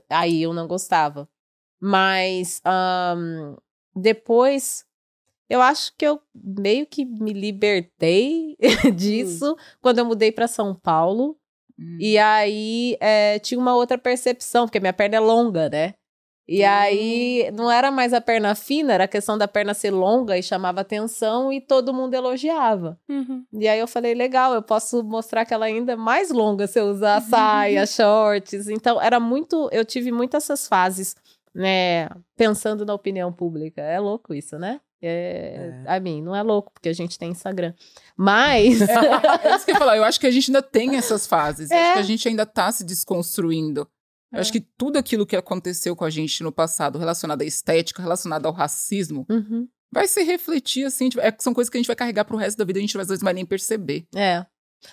Aí 0.08 0.42
eu 0.42 0.52
não 0.52 0.66
gostava. 0.66 1.28
Mas 1.80 2.60
ahn, 2.64 3.56
depois 3.96 4.84
eu 5.48 5.60
acho 5.60 5.92
que 5.96 6.06
eu 6.06 6.20
meio 6.34 6.86
que 6.86 7.04
me 7.04 7.32
libertei 7.32 8.56
disso 8.94 9.56
quando 9.80 9.98
eu 9.98 10.04
mudei 10.04 10.30
para 10.30 10.46
São 10.46 10.74
Paulo. 10.74 11.36
Hum. 11.78 11.96
E 11.98 12.18
aí 12.18 12.96
é, 13.00 13.38
tinha 13.38 13.58
uma 13.58 13.74
outra 13.74 13.98
percepção, 13.98 14.66
porque 14.66 14.78
minha 14.80 14.92
perna 14.92 15.16
é 15.16 15.20
longa, 15.20 15.68
né? 15.68 15.94
E 16.46 16.62
Hum. 16.64 16.68
aí 16.68 17.50
não 17.52 17.70
era 17.70 17.92
mais 17.92 18.12
a 18.12 18.20
perna 18.20 18.54
fina, 18.56 18.92
era 18.92 19.04
a 19.04 19.08
questão 19.08 19.38
da 19.38 19.46
perna 19.46 19.72
ser 19.72 19.92
longa 19.92 20.36
e 20.36 20.42
chamava 20.42 20.80
atenção 20.80 21.52
e 21.52 21.60
todo 21.60 21.94
mundo 21.94 22.12
elogiava. 22.14 22.98
Uhum. 23.08 23.44
E 23.52 23.68
aí 23.68 23.78
eu 23.78 23.86
falei, 23.86 24.14
legal, 24.14 24.52
eu 24.52 24.60
posso 24.62 25.02
mostrar 25.04 25.44
que 25.44 25.54
ela 25.54 25.66
ainda 25.66 25.92
é 25.92 25.96
mais 25.96 26.30
longa 26.30 26.66
se 26.66 26.78
eu 26.80 26.86
usar 26.86 27.20
saia, 27.22 27.86
shorts. 27.86 28.66
Então 28.68 29.00
era 29.00 29.20
muito, 29.20 29.68
eu 29.70 29.84
tive 29.84 30.10
muitas 30.10 30.42
essas 30.44 30.66
fases, 30.66 31.14
né, 31.54 32.08
pensando 32.36 32.84
na 32.84 32.94
opinião 32.94 33.32
pública. 33.32 33.80
É 33.82 33.98
louco 33.98 34.34
isso, 34.34 34.58
né? 34.58 34.80
É, 35.02 35.82
A 35.86 35.98
mim, 35.98 36.20
não 36.20 36.36
é 36.36 36.42
louco, 36.42 36.70
porque 36.72 36.88
a 36.88 36.92
gente 36.92 37.18
tem 37.18 37.30
Instagram. 37.30 37.72
Mas. 38.16 38.80
É 39.42 39.56
isso 39.56 39.64
que 39.64 39.72
eu 39.72 39.76
falar. 39.76 39.96
Eu 39.96 40.04
acho 40.04 40.20
que 40.20 40.26
a 40.26 40.30
gente 40.30 40.50
ainda 40.50 40.60
tem 40.62 40.96
essas 40.96 41.26
fases. 41.26 41.70
É. 41.70 41.82
Acho 41.84 41.92
que 41.94 41.98
a 42.00 42.02
gente 42.02 42.28
ainda 42.28 42.44
tá 42.44 42.70
se 42.70 42.84
desconstruindo. 42.84 43.88
Eu 44.32 44.40
acho 44.40 44.52
que 44.52 44.60
tudo 44.60 44.96
aquilo 44.98 45.26
que 45.26 45.34
aconteceu 45.34 45.96
com 45.96 46.04
a 46.04 46.10
gente 46.10 46.42
no 46.42 46.52
passado, 46.52 46.98
relacionado 46.98 47.42
à 47.42 47.44
estética, 47.44 48.00
relacionado 48.02 48.46
ao 48.46 48.52
racismo, 48.52 49.26
Uhum. 49.28 49.66
vai 49.90 50.06
se 50.06 50.22
refletir, 50.22 50.84
assim. 50.84 51.08
tipo, 51.08 51.20
é, 51.20 51.34
são 51.40 51.52
coisas 51.52 51.68
que 51.68 51.76
a 51.76 51.80
gente 51.80 51.88
vai 51.88 51.96
carregar 51.96 52.24
pro 52.24 52.36
resto 52.36 52.56
da 52.58 52.64
vida 52.64 52.78
e 52.78 52.80
a 52.80 52.82
gente 52.82 52.96
às 52.98 53.08
vezes 53.08 53.22
não 53.22 53.26
vai 53.26 53.34
nem 53.34 53.44
perceber. 53.46 54.06
É. 54.14 54.46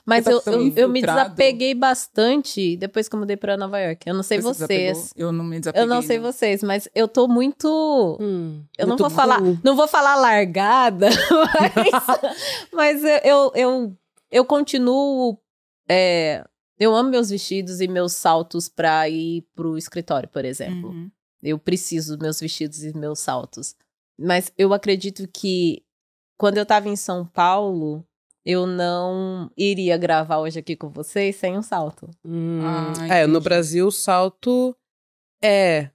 Mas 0.06 0.26
tá 0.26 0.32
eu, 0.32 0.42
eu, 0.46 0.74
eu 0.76 0.90
me 0.90 1.02
desapeguei 1.02 1.74
bastante 1.74 2.76
depois 2.78 3.08
que 3.08 3.16
eu 3.16 3.20
mudei 3.20 3.38
pra 3.38 3.56
Nova 3.58 3.80
York. 3.80 4.08
Eu 4.08 4.14
não 4.16 4.24
sei 4.24 4.40
Você 4.42 4.66
vocês. 4.66 5.14
Eu 5.16 5.32
não 5.32 5.46
me 5.46 5.60
desapeguei. 5.60 5.84
Eu 5.84 5.88
não 5.88 6.02
sei 6.02 6.20
não. 6.20 6.32
vocês, 6.32 6.62
mas 6.64 6.90
eu 6.94 7.08
tô 7.08 7.28
muito. 7.28 8.18
Hum, 8.20 8.64
Eu 8.78 8.86
não 8.86 8.96
muito 8.96 9.02
vou 9.02 9.10
falar, 9.10 9.40
não 9.64 9.76
vou 9.76 9.88
falar 9.88 10.16
largada, 10.16 11.08
mas, 11.76 12.22
mas 12.74 13.04
eu, 13.04 13.20
eu, 13.24 13.52
eu, 13.56 13.98
eu 14.32 14.46
continuo. 14.46 15.40
é, 15.88 16.44
eu 16.80 16.96
amo 16.96 17.10
meus 17.10 17.30
vestidos 17.30 17.82
e 17.82 17.88
meus 17.88 18.14
saltos 18.14 18.70
pra 18.70 19.10
ir 19.10 19.44
pro 19.56 19.78
escritório, 19.78 20.30
por 20.30 20.46
exemplo. 20.46 20.90
Uhum. 20.90 21.10
Eu 21.42 21.58
preciso 21.58 22.16
dos 22.16 22.22
meus 22.24 22.40
vestidos 22.40 22.84
e 22.84 22.96
meus 22.96 23.20
saltos. 23.20 23.76
Mas 24.20 24.52
eu 24.58 24.74
acredito 24.74 25.28
que 25.28 25.84
quando 26.38 26.58
eu 26.58 26.66
tava 26.66 26.88
em 26.88 26.96
São 26.96 27.26
Paulo, 27.26 28.07
eu 28.50 28.66
não 28.66 29.52
iria 29.58 29.98
gravar 29.98 30.38
hoje 30.38 30.58
aqui 30.60 30.74
com 30.74 30.88
vocês 30.90 31.36
sem 31.36 31.58
um 31.58 31.62
salto. 31.62 32.10
Hum, 32.24 32.62
Ah, 32.64 33.18
é, 33.18 33.28
no. 33.28 33.42
Brasil 33.42 33.88
o 33.88 33.92
salto 33.92 34.74
é 35.44 35.90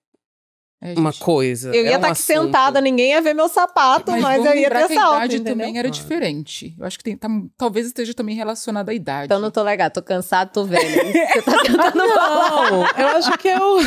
É, 0.85 0.95
uma 0.99 1.12
coisa. 1.12 1.69
Eu 1.69 1.75
é 1.75 1.77
ia 1.77 1.93
um 1.93 1.95
estar 1.95 1.99
aqui 2.09 2.12
assunto. 2.21 2.45
sentada, 2.47 2.81
ninguém 2.81 3.11
ia 3.11 3.23
ver 3.23 3.35
meu 3.35 3.49
sapato, 3.49 4.11
mas, 4.11 4.21
vamos 4.21 4.47
eu 4.47 4.55
ia 4.57 4.69
ter 4.69 4.77
que 4.89 4.93
a 4.95 5.01
salto, 5.01 5.17
idade 5.17 5.35
entendeu? 5.37 5.53
também 5.57 5.79
era 5.79 5.87
Ah. 5.87 5.91
diferente. 5.93 6.75
Eu 6.77 6.85
acho 6.85 6.99
que 6.99 7.05
tem, 7.05 7.17
tá- 7.17 7.29
talvez 7.57 7.87
esteja 7.87 8.12
também 8.12 8.35
relacionada 8.35 8.91
à 8.91 8.95
idade. 8.95 9.27
Então 9.27 9.39
não 9.41 9.51
tô 9.53 9.62
legal, 9.62 9.89
tô 9.93 10.03
cansada, 10.03 10.51
tô 10.53 10.65
velha. 10.65 10.83
Você 11.33 11.43
tá 11.43 11.62
tentando 11.62 12.09
falar. 12.15 12.71
Não, 12.73 12.81
eu 12.99 13.07
acho 13.17 13.39
que 13.39 13.49
é 13.49 13.59
o. 13.61 13.79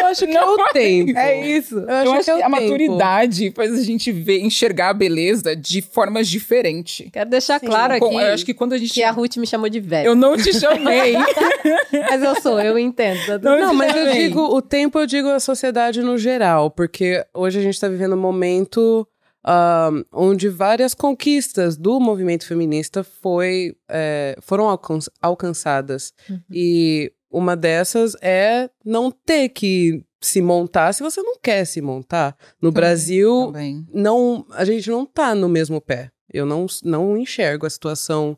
eu 0.00 0.06
acho 0.06 0.26
que 0.26 0.36
é 0.36 0.44
o 0.44 0.56
tempo. 0.72 1.18
É 1.18 1.46
isso. 1.46 1.78
Eu 1.78 1.88
acho, 1.90 2.06
Eu 2.06 2.12
acho 2.12 2.24
que, 2.24 2.30
é 2.30 2.34
que 2.36 2.42
a 2.42 2.46
tempo. 2.50 2.60
maturidade 2.62 3.52
faz 3.54 3.72
a 3.72 3.82
gente 3.82 4.12
ver, 4.12 4.40
enxergar 4.40 4.90
a 4.90 4.94
beleza 4.94 5.54
de 5.56 5.80
formas 5.80 6.28
diferentes. 6.28 7.08
Quero 7.12 7.30
deixar 7.30 7.60
Sim. 7.60 7.66
claro 7.66 7.94
aqui 7.94 8.04
eu 8.04 8.18
acho 8.34 8.44
que 8.44 8.52
quando 8.54 8.72
a 8.74 8.78
gente. 8.78 8.92
que 8.92 9.02
a 9.02 9.10
Ruth 9.10 9.36
me 9.36 9.46
chamou 9.46 9.68
de 9.68 9.80
velha. 9.80 10.06
Eu 10.06 10.14
não 10.14 10.36
te 10.36 10.52
chamei. 10.52 11.14
Mas 12.10 12.22
eu 12.22 12.40
sou, 12.40 12.60
eu 12.60 12.78
entendo. 12.78 13.18
tá 13.26 13.38
Não, 13.38 13.58
Não, 13.58 13.74
mas 13.74 13.94
eu 13.96 14.12
digo 14.12 14.40
o 14.40 14.60
tempo, 14.60 14.98
eu 14.98 15.06
digo 15.06 15.13
a 15.30 15.40
sociedade 15.40 16.02
no 16.02 16.16
geral, 16.18 16.70
porque 16.70 17.24
hoje 17.34 17.58
a 17.58 17.62
gente 17.62 17.78
tá 17.80 17.88
vivendo 17.88 18.14
um 18.14 18.20
momento 18.20 19.06
um, 19.46 20.04
onde 20.12 20.48
várias 20.48 20.94
conquistas 20.94 21.76
do 21.76 22.00
movimento 22.00 22.46
feminista 22.46 23.04
foi, 23.04 23.76
é, 23.88 24.36
foram 24.40 24.68
alcan 24.68 24.98
alcançadas. 25.20 26.12
Uhum. 26.28 26.40
E 26.50 27.12
uma 27.30 27.56
dessas 27.56 28.16
é 28.22 28.70
não 28.84 29.10
ter 29.10 29.50
que 29.50 30.02
se 30.20 30.40
montar 30.40 30.92
se 30.94 31.02
você 31.02 31.20
não 31.22 31.36
quer 31.38 31.66
se 31.66 31.82
montar. 31.82 32.36
No 32.60 32.70
Também, 32.70 32.72
Brasil, 32.72 33.46
Também. 33.46 33.86
não, 33.92 34.46
a 34.52 34.64
gente 34.64 34.88
não 34.88 35.04
tá 35.04 35.34
no 35.34 35.48
mesmo 35.48 35.80
pé. 35.80 36.10
Eu 36.32 36.46
não, 36.46 36.66
não 36.82 37.16
enxergo 37.16 37.66
a 37.66 37.70
situação 37.70 38.36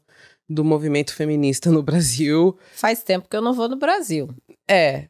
do 0.48 0.64
movimento 0.64 1.14
feminista 1.14 1.70
no 1.70 1.82
Brasil. 1.84 2.56
Faz 2.74 3.02
tempo 3.02 3.28
que 3.28 3.36
eu 3.36 3.42
não 3.42 3.54
vou 3.54 3.68
no 3.68 3.76
Brasil. 3.76 4.28
É, 4.68 5.08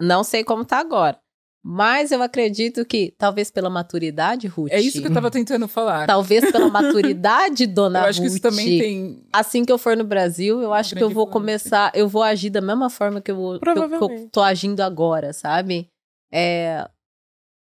Não 0.00 0.22
sei 0.24 0.44
como 0.44 0.64
tá 0.64 0.78
agora. 0.78 1.18
Mas 1.62 2.12
eu 2.12 2.22
acredito 2.22 2.84
que, 2.84 3.12
talvez 3.18 3.50
pela 3.50 3.68
maturidade, 3.68 4.46
Ruth. 4.46 4.70
É 4.72 4.80
isso 4.80 5.00
que 5.02 5.08
eu 5.08 5.12
tava 5.12 5.30
tentando 5.30 5.66
falar. 5.66 6.06
Talvez 6.06 6.50
pela 6.50 6.68
maturidade, 6.68 7.66
dona 7.68 8.00
eu 8.00 8.04
acho 8.04 8.20
que 8.20 8.26
isso 8.28 8.36
Ruth, 8.36 8.42
também 8.42 8.78
tem. 8.78 9.26
Assim 9.32 9.64
que 9.64 9.72
eu 9.72 9.76
for 9.76 9.96
no 9.96 10.04
Brasil, 10.04 10.62
eu 10.62 10.72
acho 10.72 10.94
que 10.94 11.02
eu 11.02 11.10
vou 11.10 11.24
influência. 11.24 11.32
começar, 11.32 11.92
eu 11.94 12.08
vou 12.08 12.22
agir 12.22 12.48
da 12.50 12.60
mesma 12.60 12.88
forma 12.88 13.20
que 13.20 13.30
eu, 13.30 13.36
vou- 13.36 13.60
que 13.60 13.68
eu, 13.68 13.88
que 13.88 13.94
eu 13.96 14.28
tô 14.30 14.40
agindo 14.40 14.80
agora, 14.80 15.32
sabe? 15.32 15.88
É... 16.32 16.88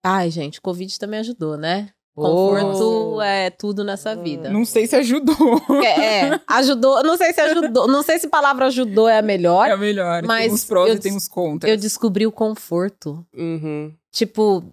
Ai, 0.05 0.31
gente, 0.31 0.59
o 0.59 0.63
Covid 0.63 0.97
também 0.99 1.21
ajudou, 1.21 1.57
né? 1.57 1.91
Conforto 2.19 3.15
Oh. 3.17 3.23
é 3.23 3.51
tudo 3.51 3.83
nessa 3.85 4.15
vida. 4.17 4.51
Não 4.51 4.65
sei 4.65 4.87
se 4.87 4.97
ajudou. 4.97 5.37
É, 5.85 6.27
é, 6.29 6.41
ajudou. 6.49 7.03
Não 7.03 7.17
sei 7.17 7.33
se 7.33 7.41
ajudou. 7.41 7.87
Não 7.89 8.03
sei 8.03 8.19
se 8.19 8.27
a 8.27 8.31
palavra 8.31 8.67
ajudou 8.67 9.09
é 9.09 9.19
a 9.19 9.23
melhor. 9.23 9.69
É 9.69 9.75
o 9.75 9.79
melhor. 9.79 10.23
Mas 10.25 10.47
tem 10.47 10.55
os 10.55 10.65
prós 10.65 10.89
eu 10.91 10.97
e 10.97 10.99
tem 10.99 11.17
os 11.17 11.29
contras. 11.29 11.71
Eu 11.71 11.77
descobri 11.77 12.27
o 12.27 12.33
conforto. 12.33 13.25
uhum. 13.35 13.93
Tipo, 14.13 14.65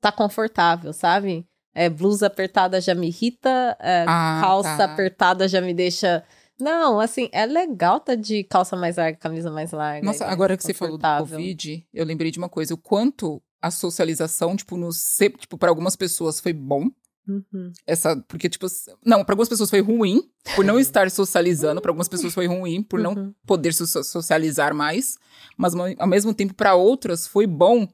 tá 0.00 0.12
confortável, 0.12 0.92
sabe? 0.92 1.46
É, 1.74 1.88
blusa 1.90 2.26
apertada 2.28 2.80
já 2.80 2.94
me 2.94 3.08
irrita, 3.08 3.76
é, 3.80 4.04
Ah, 4.08 4.38
calça 4.42 4.76
tá. 4.76 4.84
apertada 4.84 5.46
já 5.48 5.60
me 5.60 5.74
deixa. 5.74 6.22
Não, 6.58 6.98
assim, 7.00 7.28
é 7.32 7.44
legal 7.44 8.00
tá 8.00 8.14
de 8.14 8.42
calça 8.44 8.74
mais 8.76 8.96
larga, 8.96 9.18
camisa 9.18 9.50
mais 9.50 9.72
larga. 9.72 10.04
Nossa, 10.06 10.24
é 10.24 10.28
agora 10.30 10.56
que 10.56 10.62
você 10.62 10.72
falou 10.72 10.96
do. 10.96 11.02
Covid, 11.18 11.86
eu 11.92 12.04
lembrei 12.06 12.30
de 12.30 12.38
uma 12.38 12.48
coisa. 12.48 12.72
O 12.72 12.78
quanto 12.78 13.42
a 13.60 13.70
socialização, 13.70 14.56
tipo, 14.56 14.76
no, 14.76 14.92
se- 14.92 15.30
tipo 15.30 15.56
para 15.58 15.68
algumas 15.70 15.96
pessoas 15.96 16.40
foi 16.40 16.52
bom. 16.52 16.88
Uhum. 17.28 17.72
Essa, 17.84 18.16
porque, 18.28 18.48
tipo, 18.48 18.66
não, 19.04 19.24
para 19.24 19.32
algumas 19.32 19.48
pessoas 19.48 19.68
foi 19.68 19.80
ruim, 19.80 20.22
por 20.54 20.64
não 20.64 20.78
estar 20.80 21.10
socializando. 21.10 21.80
Para 21.80 21.90
algumas 21.90 22.08
pessoas 22.08 22.32
foi 22.32 22.46
ruim, 22.46 22.82
por 22.82 23.00
não 23.00 23.14
Uhum. 23.14 23.34
poder 23.44 23.74
so- 23.74 24.04
socializar 24.04 24.72
mais. 24.74 25.16
Mas, 25.56 25.74
ao 25.74 25.86
ao 25.98 26.06
mesmo 26.06 26.32
tempo, 26.32 26.54
para 26.54 26.74
outras 26.76 27.26
foi 27.26 27.46
bom, 27.46 27.88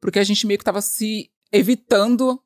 porque 0.00 0.18
a 0.18 0.24
gente 0.24 0.46
meio 0.46 0.58
que 0.58 0.64
tava 0.64 0.82
se 0.82 1.30
evitando 1.50 2.38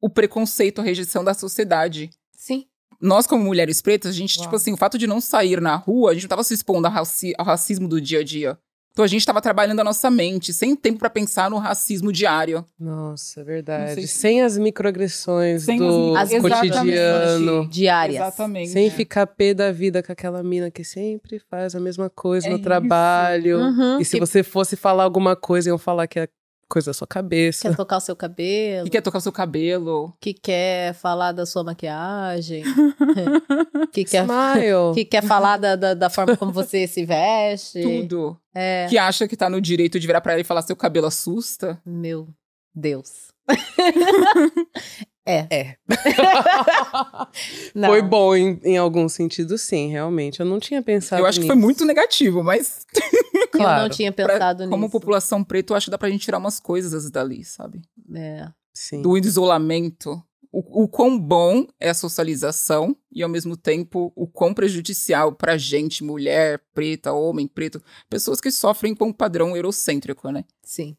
o 0.00 0.10
preconceito, 0.10 0.80
a 0.80 0.84
rejeição 0.84 1.22
da 1.24 1.32
sociedade. 1.34 2.10
Sim. 2.32 2.66
Nós, 3.00 3.26
como 3.26 3.44
mulheres 3.44 3.80
pretas, 3.82 4.10
a 4.10 4.14
gente, 4.14 4.36
Uau. 4.38 4.46
tipo 4.46 4.56
assim, 4.56 4.72
o 4.72 4.76
fato 4.76 4.98
de 4.98 5.06
não 5.06 5.20
sair 5.20 5.60
na 5.60 5.76
rua, 5.76 6.10
a 6.10 6.14
gente 6.14 6.22
não 6.24 6.28
tava 6.30 6.42
se 6.44 6.54
expondo 6.54 6.86
ao, 6.88 6.92
raci- 6.92 7.34
ao 7.38 7.44
racismo 7.46 7.86
do 7.86 8.00
dia 8.00 8.20
a 8.20 8.24
dia. 8.24 8.58
Então 8.96 9.04
a 9.04 9.08
gente 9.08 9.26
tava 9.26 9.42
trabalhando 9.42 9.78
a 9.80 9.84
nossa 9.84 10.10
mente, 10.10 10.54
sem 10.54 10.74
tempo 10.74 10.98
pra 10.98 11.10
pensar 11.10 11.50
no 11.50 11.58
racismo 11.58 12.10
diário. 12.10 12.64
Nossa, 12.80 13.40
é 13.40 13.42
Não 13.42 13.46
verdade. 13.46 13.92
sei 13.94 14.06
se- 14.06 14.14
Sem 14.14 14.40
as 14.40 14.56
microagressões 14.56 15.64
Sem 15.64 15.76
do 15.78 16.16
as- 16.16 16.32
As 16.32 16.40
cotidiano. 16.40 17.68
Diárias. 17.68 18.16
Exatamente. 18.22 18.70
Sem 18.70 18.88
ficar 18.88 19.26
pé 19.26 19.52
da 19.52 19.70
vida 19.70 20.02
com 20.02 20.10
aquela 20.10 20.42
mina 20.42 20.70
que 20.70 20.82
sempre 20.82 21.38
faz 21.38 21.74
a 21.74 21.80
mesma 21.80 22.08
coisa 22.08 22.46
É 22.46 22.50
no 22.50 22.56
isso. 22.56 22.64
trabalho. 22.64 23.58
Uhum. 23.58 24.00
E 24.00 24.04
se 24.06 24.12
Que 24.16 24.20
você 24.20 24.42
fosse 24.42 24.76
falar 24.76 25.04
alguma 25.04 25.36
coisa, 25.36 25.68
iam 25.68 25.76
falar 25.76 26.06
que 26.06 26.18
é 26.18 26.26
coisa 26.68 26.90
da 26.90 26.94
sua 26.94 27.06
cabeça. 27.06 27.68
quer 27.68 27.76
tocar 27.76 27.96
o 27.96 28.00
seu 28.00 28.16
cabelo, 28.16 28.84
Que 28.84 28.90
quer 28.90 29.00
tocar 29.00 29.18
o 29.18 29.20
seu 29.20 29.32
cabelo. 29.32 30.16
que 30.20 30.34
quer 30.34 30.94
falar 30.94 31.32
da 31.32 31.46
sua 31.46 31.62
maquiagem, 31.64 32.62
que 33.92 34.04
quer, 34.04 34.24
Smile. 34.24 34.94
que 34.94 35.04
quer 35.04 35.22
falar 35.22 35.56
da, 35.58 35.76
da, 35.76 35.94
da 35.94 36.10
forma 36.10 36.36
como 36.36 36.52
você 36.52 36.86
se 36.86 37.04
veste. 37.04 37.80
Tudo. 37.82 38.36
É. 38.54 38.86
Que 38.88 38.98
acha 38.98 39.28
que 39.28 39.36
tá 39.36 39.48
no 39.50 39.60
direito 39.60 39.98
de 40.00 40.06
virar 40.06 40.20
pra 40.20 40.32
ela 40.32 40.40
e 40.40 40.44
falar 40.44 40.62
seu 40.62 40.76
cabelo 40.76 41.06
assusta. 41.06 41.80
Meu 41.84 42.28
Deus. 42.74 43.28
É. 45.26 45.76
Não. 47.74 47.88
Foi 47.88 48.02
bom 48.02 48.34
em, 48.34 48.60
em 48.62 48.76
algum 48.78 49.08
sentido, 49.08 49.58
sim, 49.58 49.88
realmente. 49.90 50.40
Eu 50.40 50.46
não 50.46 50.58
tinha 50.58 50.82
pensado 50.82 51.20
eu 51.22 51.26
acho 51.26 51.40
que 51.40 51.46
foi 51.46 51.54
nisso. 51.56 51.64
muito 51.66 51.84
negativo, 51.84 52.42
mas 52.42 52.86
Eu 53.34 53.48
Claro. 53.48 53.82
não 53.82 53.88
tinha 53.90 54.12
pra- 54.12 54.26
pensado 54.34 54.60
nisso. 54.62 54.70
como 54.70 54.90
população 54.90 55.42
preta, 55.44 55.72
eu 55.72 55.76
acho 55.76 55.86
que 55.86 55.90
dá 55.90 55.98
pra 55.98 56.10
gente 56.10 56.22
tirar 56.24 56.38
umas 56.38 56.58
coisas 56.60 57.10
dali, 57.10 57.44
sabe? 57.44 57.82
É. 58.14 58.48
Sim. 58.72 59.02
Do 59.02 59.16
isolamento. 59.16 60.22
O, 60.52 60.84
o 60.84 60.88
quão 60.88 61.18
bom 61.18 61.66
é 61.78 61.90
a 61.90 61.94
socialização 61.94 62.96
e, 63.12 63.22
ao 63.22 63.28
mesmo 63.28 63.56
tempo, 63.56 64.10
o 64.16 64.26
quão 64.26 64.54
prejudicial 64.54 65.32
pra 65.32 65.58
gente, 65.58 66.02
mulher, 66.02 66.62
preta, 66.72 67.12
homem, 67.12 67.46
preto, 67.46 67.82
pessoas 68.08 68.40
que 68.40 68.50
sofrem 68.50 68.94
com 68.94 69.06
um 69.08 69.12
padrão 69.12 69.54
eurocêntrico, 69.56 70.30
né? 70.30 70.44
Sim. 70.62 70.96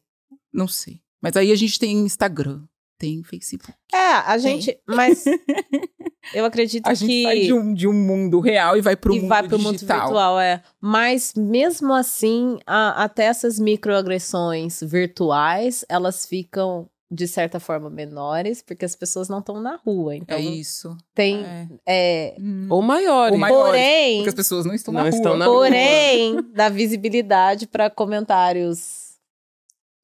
Não 0.52 0.68
sei. 0.68 1.00
Mas 1.20 1.36
aí 1.36 1.50
a 1.50 1.56
gente 1.56 1.78
tem 1.78 1.96
Instagram, 1.98 2.62
tem 2.98 3.22
Facebook. 3.22 3.72
É, 3.94 3.96
a 4.26 4.36
gente. 4.38 4.76
Mas 4.86 5.24
eu 6.34 6.44
acredito 6.44 6.86
A 6.86 6.94
gente 6.94 7.08
que. 7.08 7.22
sai 7.22 7.40
de 7.40 7.52
um, 7.52 7.72
de 7.72 7.86
um 7.88 7.92
mundo 7.92 8.40
real 8.40 8.76
e 8.76 8.80
vai 8.80 8.96
pro 8.96 9.14
e 9.14 9.20
mundo 9.20 9.28
vai 9.28 9.46
pro 9.46 9.58
mundo 9.58 9.74
digital. 9.74 10.00
virtual, 10.00 10.40
é. 10.40 10.62
Mas 10.80 11.32
mesmo 11.36 11.94
assim, 11.94 12.58
a- 12.66 13.04
até 13.04 13.24
essas 13.24 13.58
microagressões 13.58 14.80
virtuais, 14.82 15.84
elas 15.88 16.26
ficam 16.26 16.88
de 17.10 17.26
certa 17.26 17.58
forma 17.58 17.88
menores, 17.88 18.60
porque 18.60 18.84
as 18.84 18.94
pessoas 18.94 19.30
não 19.30 19.38
estão 19.38 19.58
na 19.62 19.76
rua. 19.76 20.14
Então 20.14 20.36
É 20.36 20.40
isso. 20.42 20.94
tem. 21.14 21.42
É. 21.42 21.68
É, 21.86 22.36
Hum. 22.38 22.66
Ou 22.68 22.82
maiores. 22.82 23.32
Ou 23.32 23.38
maiores, 23.38 23.64
porém, 23.66 24.16
Porque 24.18 24.28
as 24.28 24.34
pessoas 24.34 24.66
não 24.66 24.74
estão 24.74 24.92
Não 24.92 25.04
na 25.04 25.08
estão 25.08 25.30
rua. 25.32 25.38
na 25.38 25.46
porém, 25.46 26.36
dá 26.52 26.68
visibilidade 26.68 27.66
para 27.66 27.88
comentários 27.88 29.16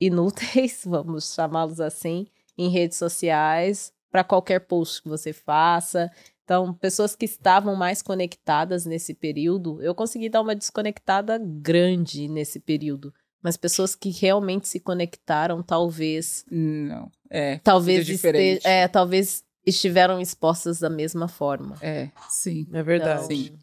inúteis, 0.00 0.80
vamos 0.86 1.34
chamá-los 1.34 1.80
assim, 1.80 2.26
em 2.56 2.68
redes 2.68 2.98
sociais, 2.98 3.92
para 4.10 4.22
qualquer 4.24 4.60
post 4.60 5.02
que 5.02 5.08
você 5.08 5.32
faça. 5.32 6.10
Então, 6.44 6.74
pessoas 6.74 7.16
que 7.16 7.24
estavam 7.24 7.74
mais 7.74 8.02
conectadas 8.02 8.84
nesse 8.84 9.14
período, 9.14 9.80
eu 9.82 9.94
consegui 9.94 10.28
dar 10.28 10.42
uma 10.42 10.54
desconectada 10.54 11.38
grande 11.42 12.28
nesse 12.28 12.60
período. 12.60 13.12
Mas 13.42 13.56
pessoas 13.56 13.94
que 13.94 14.10
realmente 14.10 14.68
se 14.68 14.80
conectaram, 14.80 15.62
talvez, 15.62 16.44
Não. 16.50 17.10
É. 17.28 17.58
talvez 17.58 18.08
este- 18.08 18.60
é, 18.66 18.88
talvez 18.88 19.44
estiveram 19.66 20.20
expostas 20.20 20.78
da 20.80 20.88
mesma 20.90 21.28
forma. 21.28 21.76
É, 21.80 22.10
sim. 22.28 22.66
É 22.72 22.82
verdade. 22.82 23.24
Então, 23.24 23.36
Sim. 23.36 23.58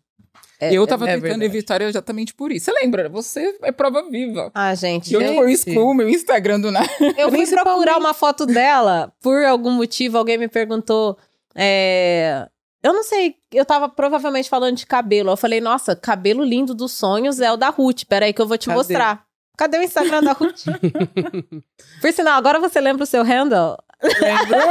É- 0.61 0.73
eu 0.73 0.85
tava 0.87 1.05
é 1.05 1.15
tentando 1.15 1.21
verdade. 1.29 1.45
evitar 1.45 1.81
exatamente 1.81 2.33
por 2.33 2.51
isso. 2.51 2.65
Você 2.65 2.71
lembra? 2.71 3.09
Você 3.09 3.57
é 3.63 3.71
prova 3.71 4.07
viva. 4.09 4.51
Ah, 4.53 4.73
gente, 4.75 5.13
Eu 5.13 5.21
eu, 5.21 5.35
fui 5.35 5.51
excluo 5.51 5.93
meu 5.93 6.07
Instagram 6.07 6.59
do 6.59 6.71
nada. 6.71 6.87
eu 7.17 7.29
fui 7.29 7.39
Principalmente- 7.39 7.63
procurar 7.63 7.97
uma 7.97 8.13
foto 8.13 8.45
dela, 8.45 9.11
por 9.21 9.43
algum 9.43 9.71
motivo, 9.71 10.17
alguém 10.17 10.37
me 10.37 10.47
perguntou. 10.47 11.17
é, 11.55 12.47
Eu 12.83 12.93
não 12.93 13.03
sei, 13.03 13.35
eu 13.51 13.63
tava 13.65 13.87
provavelmente 13.89 14.49
falando 14.49 14.75
de 14.77 14.85
cabelo. 14.87 15.29
Eu 15.31 15.37
falei, 15.37 15.61
nossa, 15.61 15.95
cabelo 15.95 16.43
lindo 16.43 16.73
dos 16.73 16.91
sonhos 16.93 17.39
é 17.39 17.51
o 17.51 17.57
da 17.57 17.69
Ruth. 17.69 18.03
Peraí 18.07 18.33
que 18.33 18.41
eu 18.41 18.47
vou 18.47 18.57
te 18.57 18.65
Cadê? 18.67 18.77
mostrar. 18.77 19.23
Cadê 19.57 19.77
o 19.77 19.83
Instagram 19.83 20.23
da 20.23 20.31
Ruth? 20.31 20.63
por 22.01 22.11
sinal, 22.13 22.37
agora 22.37 22.59
você 22.59 22.79
lembra 22.79 23.03
o 23.03 23.05
seu 23.07 23.23
handle? 23.23 23.77
Lembra? 24.20 24.70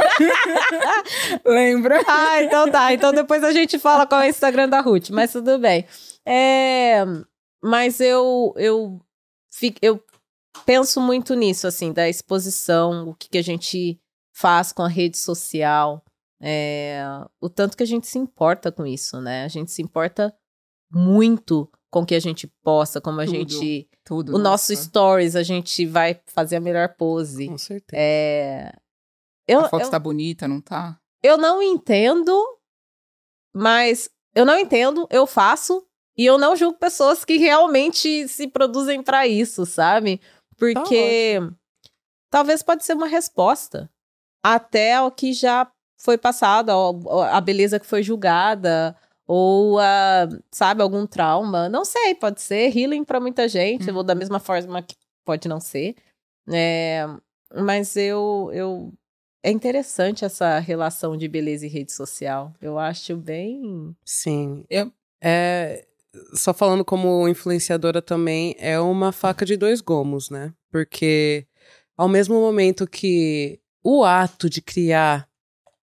Lembra? 1.45 2.01
Ah, 2.07 2.43
então 2.43 2.69
tá. 2.69 2.93
Então 2.93 3.13
depois 3.13 3.43
a 3.43 3.51
gente 3.51 3.79
fala 3.79 4.05
qual 4.05 4.21
é 4.21 4.27
o 4.27 4.29
Instagram 4.29 4.67
da 4.69 4.81
Ruth, 4.81 5.09
mas 5.09 5.31
tudo 5.31 5.57
bem. 5.59 5.85
É, 6.25 7.03
mas 7.63 7.99
eu, 7.99 8.53
eu, 8.57 8.99
fi- 9.53 9.75
eu 9.81 10.03
penso 10.65 10.99
muito 10.99 11.33
nisso, 11.35 11.67
assim, 11.67 11.91
da 11.93 12.07
exposição, 12.09 13.09
o 13.09 13.15
que, 13.15 13.29
que 13.29 13.37
a 13.37 13.43
gente 13.43 13.99
faz 14.33 14.71
com 14.71 14.81
a 14.83 14.87
rede 14.87 15.17
social, 15.17 16.03
é, 16.41 17.03
o 17.39 17.49
tanto 17.49 17.77
que 17.77 17.83
a 17.83 17.87
gente 17.87 18.07
se 18.07 18.17
importa 18.17 18.71
com 18.71 18.85
isso, 18.85 19.19
né? 19.21 19.43
A 19.43 19.47
gente 19.47 19.71
se 19.71 19.81
importa 19.81 20.33
muito 20.91 21.69
com 21.89 22.01
o 22.01 22.05
que 22.05 22.15
a 22.15 22.19
gente 22.19 22.47
posta, 22.63 22.99
como 23.01 23.21
a 23.21 23.25
Tudo. 23.25 23.35
gente. 23.37 23.87
Tudo. 24.03 24.35
O 24.35 24.39
nosso 24.39 24.71
nossa. 24.71 24.83
stories, 24.83 25.35
a 25.35 25.43
gente 25.43 25.85
vai 25.85 26.19
fazer 26.27 26.55
a 26.55 26.59
melhor 26.61 26.95
pose. 26.97 27.47
Com 27.47 27.57
certeza. 27.57 28.01
É. 28.01 28.73
Eu, 29.51 29.61
A 29.65 29.69
foto 29.69 29.83
eu- 29.83 29.89
tá 29.91 29.99
bonita, 29.99 30.47
não 30.47 30.61
tá? 30.61 30.97
eu 31.23 31.37
não 31.37 31.61
entendo, 31.61 32.33
mas 33.53 34.09
eu 34.33 34.45
não 34.45 34.57
entendo, 34.57 35.07
eu 35.09 35.27
faço 35.27 35.85
e 36.17 36.25
eu 36.25 36.37
não 36.37 36.55
julgo 36.55 36.77
pessoas 36.77 37.23
que 37.25 37.37
realmente 37.37 38.27
se 38.27 38.47
produzem 38.47 39.01
pra 39.03 39.27
isso, 39.27 39.65
sabe? 39.65 40.21
Porque 40.57 41.39
talvez 42.29 42.61
pode 42.63 42.83
ser 42.85 42.93
uma 42.93 43.07
resposta 43.07 43.89
até 44.43 44.95
ao 44.95 45.11
que 45.11 45.33
já 45.33 45.69
foi 45.99 46.17
passado, 46.17 46.69
ao- 46.71 47.21
a 47.21 47.39
beleza 47.41 47.79
que 47.79 47.85
foi 47.85 48.01
julgada 48.01 48.95
ou 49.27 49.79
a, 49.79 50.27
sabe, 50.51 50.81
algum 50.81 51.05
trauma, 51.05 51.69
não 51.69 51.85
sei, 51.85 52.15
pode 52.15 52.41
ser 52.41 52.75
healing 52.75 53.03
pra 53.03 53.19
muita 53.19 53.47
gente, 53.47 53.89
Uhum. 53.89 53.97
ou 53.97 54.03
da 54.03 54.15
mesma 54.15 54.39
forma 54.39 54.81
que 54.81 54.95
pode 55.25 55.47
não 55.47 55.59
ser. 55.59 55.95
É, 56.51 57.05
mas 57.55 57.95
eu 57.95 58.49
eu 58.53 58.93
é 59.43 59.51
interessante 59.51 60.23
essa 60.25 60.59
relação 60.59 61.17
de 61.17 61.27
beleza 61.27 61.65
e 61.65 61.69
rede 61.69 61.91
social. 61.91 62.53
Eu 62.61 62.77
acho 62.77 63.15
bem. 63.17 63.95
Sim. 64.05 64.63
Eu- 64.69 64.91
É, 65.23 65.85
só 66.33 66.51
falando 66.51 66.83
como 66.83 67.27
influenciadora 67.27 68.01
também, 68.01 68.55
é 68.57 68.79
uma 68.79 69.11
faca 69.11 69.45
de 69.45 69.55
dois 69.55 69.81
gomos, 69.81 70.31
né? 70.31 70.51
Porque 70.71 71.45
ao 71.95 72.07
mesmo 72.09 72.35
momento 72.41 72.87
que 72.87 73.59
o 73.83 74.03
ato 74.03 74.49
de 74.49 74.61
criar 74.63 75.29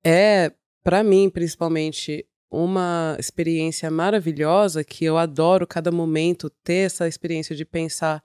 é, 0.06 0.52
pra 0.84 1.02
mim, 1.02 1.30
principalmente, 1.30 2.26
uma 2.52 3.16
experiência 3.20 3.90
maravilhosa, 3.90 4.84
que 4.84 5.06
eu 5.06 5.18
adoro 5.18 5.66
cada 5.66 5.92
momento 5.94 6.50
ter 6.64 6.88
essa 6.88 7.08
experiência 7.08 7.56
de 7.56 7.64
pensar 7.64 8.22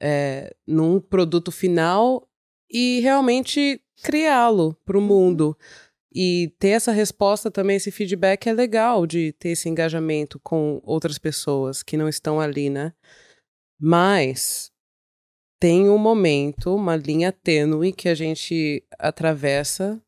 é, 0.00 0.54
num 0.66 0.98
produto 0.98 1.52
final 1.52 2.26
e 2.70 3.00
realmente 3.00 3.81
criá-lo 4.02 4.76
para 4.84 4.96
o 4.96 5.00
mundo. 5.00 5.56
E 6.14 6.52
ter 6.58 6.68
essa 6.68 6.92
resposta 6.92 7.50
também, 7.50 7.76
esse 7.76 7.90
feedback 7.90 8.46
é 8.46 8.52
legal 8.52 9.06
de 9.06 9.32
ter 9.32 9.50
esse 9.50 9.68
engajamento 9.68 10.38
com 10.40 10.80
outras 10.84 11.18
pessoas 11.18 11.82
que 11.82 11.96
não 11.96 12.08
estão 12.08 12.38
ali, 12.38 12.68
né? 12.68 12.92
Mas 13.80 14.70
tem 15.58 15.88
um 15.88 15.96
momento, 15.96 16.74
uma 16.74 16.96
linha 16.96 17.32
tênue 17.32 17.92
que 17.92 18.08
a 18.08 18.14
gente 18.14 18.84
atravessa 18.98 20.02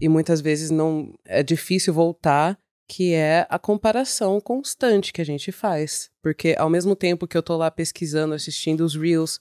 e 0.00 0.08
muitas 0.08 0.40
vezes 0.40 0.70
não 0.70 1.14
é 1.24 1.42
difícil 1.42 1.94
voltar, 1.94 2.58
que 2.88 3.14
é 3.14 3.46
a 3.48 3.58
comparação 3.58 4.40
constante 4.40 5.12
que 5.12 5.22
a 5.22 5.24
gente 5.24 5.50
faz. 5.50 6.10
Porque 6.20 6.54
ao 6.58 6.68
mesmo 6.68 6.94
tempo 6.94 7.26
que 7.26 7.38
eu 7.38 7.42
tô 7.42 7.56
lá 7.56 7.70
pesquisando, 7.70 8.34
assistindo 8.34 8.82
os 8.82 8.94
reels 8.94 9.40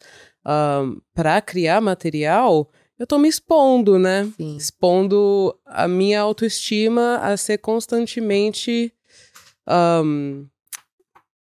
para 1.13 1.42
criar 1.42 1.82
material, 1.82 2.72
eu 3.01 3.08
tô 3.08 3.17
me 3.17 3.27
expondo, 3.27 3.98
né? 3.98 4.31
Sim. 4.38 4.55
expondo 4.55 5.60
a 5.65 5.88
minha 5.88 6.22
autoestima 6.22 7.17
a 7.17 7.36
ser 7.36 7.58
constantemente 7.58 8.93
ahn, 9.65 10.46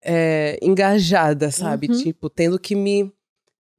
é, 0.03 0.57
engajada, 0.63 1.51
sabe? 1.51 1.91
Uhum. 1.91 2.01
Tipo, 2.01 2.27
tendo 2.27 2.57
que 2.57 2.73
me. 2.73 3.13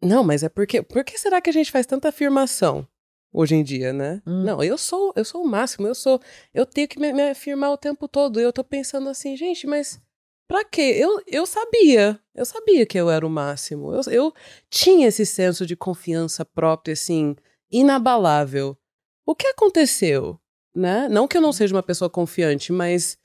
Não, 0.00 0.23
mas 0.23 0.45
é 0.45 0.49
porque. 0.49 0.83
Por 0.83 1.02
que 1.02 1.19
será 1.19 1.40
que 1.40 1.50
a 1.50 1.52
gente 1.52 1.73
faz 1.73 1.85
tanta 1.85 2.11
afirmação 2.11 2.87
hoje 3.33 3.57
em 3.57 3.64
dia, 3.64 3.93
né? 3.93 4.23
Hum. 4.25 4.45
Não, 4.45 4.62
eu 4.62 4.78
sou, 4.78 5.12
eu 5.16 5.25
sou 5.25 5.43
o 5.43 5.49
máximo, 5.49 5.88
eu 5.88 5.97
sou. 5.97 6.21
Eu 6.54 6.64
tenho 6.64 6.87
que 6.87 7.00
me, 7.00 7.12
me 7.12 7.31
afirmar 7.31 7.73
o 7.73 7.76
tempo 7.76 8.07
todo. 8.07 8.38
Eu 8.38 8.52
tô 8.52 8.62
pensando 8.62 9.09
assim, 9.09 9.37
gente, 9.37 9.66
mas. 9.66 10.00
Pra 10.47 10.64
quê? 10.64 10.95
Eu, 10.97 11.21
eu 11.26 11.45
sabia. 11.45 12.21
Eu 12.33 12.45
sabia 12.45 12.87
que 12.87 12.97
eu 12.97 13.11
era 13.11 13.26
o 13.26 13.31
máximo. 13.31 13.93
Eu, 13.93 14.12
eu 14.12 14.35
tinha 14.71 15.09
esse 15.09 15.26
senso 15.26 15.66
de 15.66 15.75
confiança 15.75 16.45
própria, 16.45 16.93
assim, 16.93 17.35
inabalável. 17.78 18.76
O 19.26 19.35
que 19.35 19.47
aconteceu? 19.47 20.38
Né? 20.75 21.09
Não 21.09 21.28
que 21.28 21.37
eu 21.37 21.40
não 21.43 21.52
seja 21.52 21.75
uma 21.75 21.83
pessoa 21.83 22.11
confiante, 22.11 22.73
mas 22.73 23.16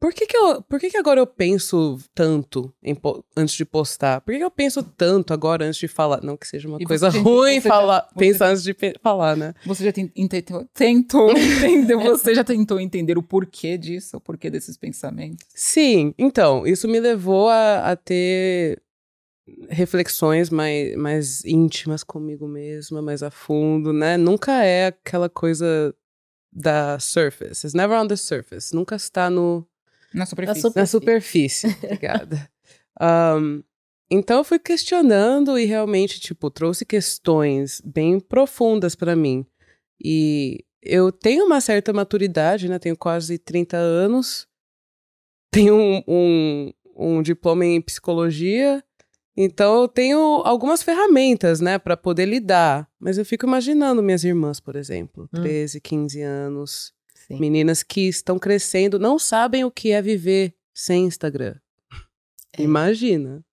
por 0.00 0.12
que, 0.12 0.26
que, 0.26 0.36
eu, 0.36 0.60
por 0.62 0.78
que, 0.78 0.90
que 0.90 0.96
agora 0.98 1.18
eu 1.18 1.26
penso 1.26 1.98
tanto 2.14 2.72
em 2.82 2.94
antes 3.36 3.54
de 3.54 3.64
postar? 3.64 4.20
Por 4.20 4.32
que, 4.32 4.38
que 4.38 4.44
eu 4.44 4.50
penso 4.50 4.82
tanto 4.82 5.32
agora 5.32 5.64
antes 5.64 5.78
de 5.80 5.88
falar? 5.88 6.22
Não 6.22 6.36
que 6.36 6.46
seja 6.46 6.68
uma 6.68 6.76
E 6.80 6.84
coisa 6.84 7.10
já- 7.10 7.18
ruim 7.18 7.60
já- 7.60 7.68
falar, 7.70 8.08
você 8.12 8.18
pensar 8.18 8.44
já- 8.46 8.50
antes 8.52 8.62
de 8.64 8.76
falar, 9.02 9.36
né? 9.36 9.54
Você 9.66 9.82
já 9.84 9.92
ten- 9.92 10.08
tentou, 10.08 10.64
tentou 10.74 11.30
entender, 11.30 11.96
você 11.96 12.34
já 12.34 12.44
tentou 12.44 12.78
entender 12.78 13.16
o 13.18 13.22
porquê 13.22 13.76
disso, 13.78 14.16
o 14.18 14.20
porquê 14.20 14.50
desses 14.50 14.76
pensamentos? 14.76 15.46
Sim, 15.54 16.14
então, 16.18 16.66
isso 16.66 16.86
me 16.86 17.00
levou 17.00 17.48
a, 17.48 17.90
a 17.92 17.96
ter 17.96 18.82
reflexões 19.68 20.48
mais, 20.50 20.96
mais 20.96 21.44
íntimas 21.44 22.02
comigo 22.02 22.46
mesma, 22.48 23.02
mais 23.02 23.22
a 23.22 23.30
fundo, 23.30 23.92
né? 23.92 24.16
Nunca 24.16 24.64
é 24.64 24.86
aquela 24.86 25.28
coisa 25.28 25.94
da 26.52 26.98
surface. 26.98 27.66
It's 27.66 27.74
never 27.74 27.98
on 27.98 28.06
the 28.06 28.16
surface. 28.16 28.74
Nunca 28.74 28.96
está 28.96 29.28
no, 29.28 29.66
Na 30.12 30.24
superfície. 30.26 30.60
super- 30.62 30.80
na 30.80 30.86
superfície. 30.86 31.66
Obrigada. 31.84 32.50
Um, 33.00 33.62
então 34.10 34.38
eu 34.38 34.44
fui 34.44 34.58
questionando 34.58 35.58
e 35.58 35.64
realmente, 35.64 36.20
tipo, 36.20 36.50
trouxe 36.50 36.84
questões 36.84 37.80
bem 37.84 38.20
profundas 38.20 38.94
pra 38.94 39.16
mim. 39.16 39.44
E 40.02 40.64
eu 40.82 41.10
tenho 41.10 41.44
uma 41.46 41.60
certa 41.60 41.92
maturidade, 41.92 42.68
né? 42.68 42.78
Tenho 42.78 42.96
quase 42.96 43.38
30 43.38 43.76
anos. 43.76 44.46
Tenho 45.50 45.74
um, 45.74 46.02
um, 46.06 46.72
um 46.96 47.22
diploma 47.22 47.64
em 47.64 47.80
psicologia. 47.80 48.82
Então 49.36 49.82
eu 49.82 49.88
tenho 49.88 50.18
algumas 50.44 50.82
ferramentas, 50.82 51.60
né, 51.60 51.78
Pra 51.78 51.96
poder 51.96 52.26
lidar. 52.26 52.88
Mas 53.00 53.18
eu 53.18 53.24
fico 53.24 53.46
imaginando 53.46 54.02
minhas 54.02 54.22
irmãs, 54.24 54.60
por 54.60 54.76
exemplo, 54.76 55.28
Hum. 55.34 55.42
13, 55.42 55.80
15 55.80 56.22
anos. 56.22 56.92
Sim. 57.26 57.40
Meninas 57.40 57.82
que 57.82 58.06
estão 58.08 58.38
crescendo, 58.38 58.98
não 58.98 59.18
sabem 59.18 59.64
o 59.64 59.70
que 59.70 59.90
é 59.90 60.00
viver 60.02 60.54
sem 60.74 61.06
Instagram. 61.06 61.54
É. 62.56 62.62
Imagina. 62.62 63.44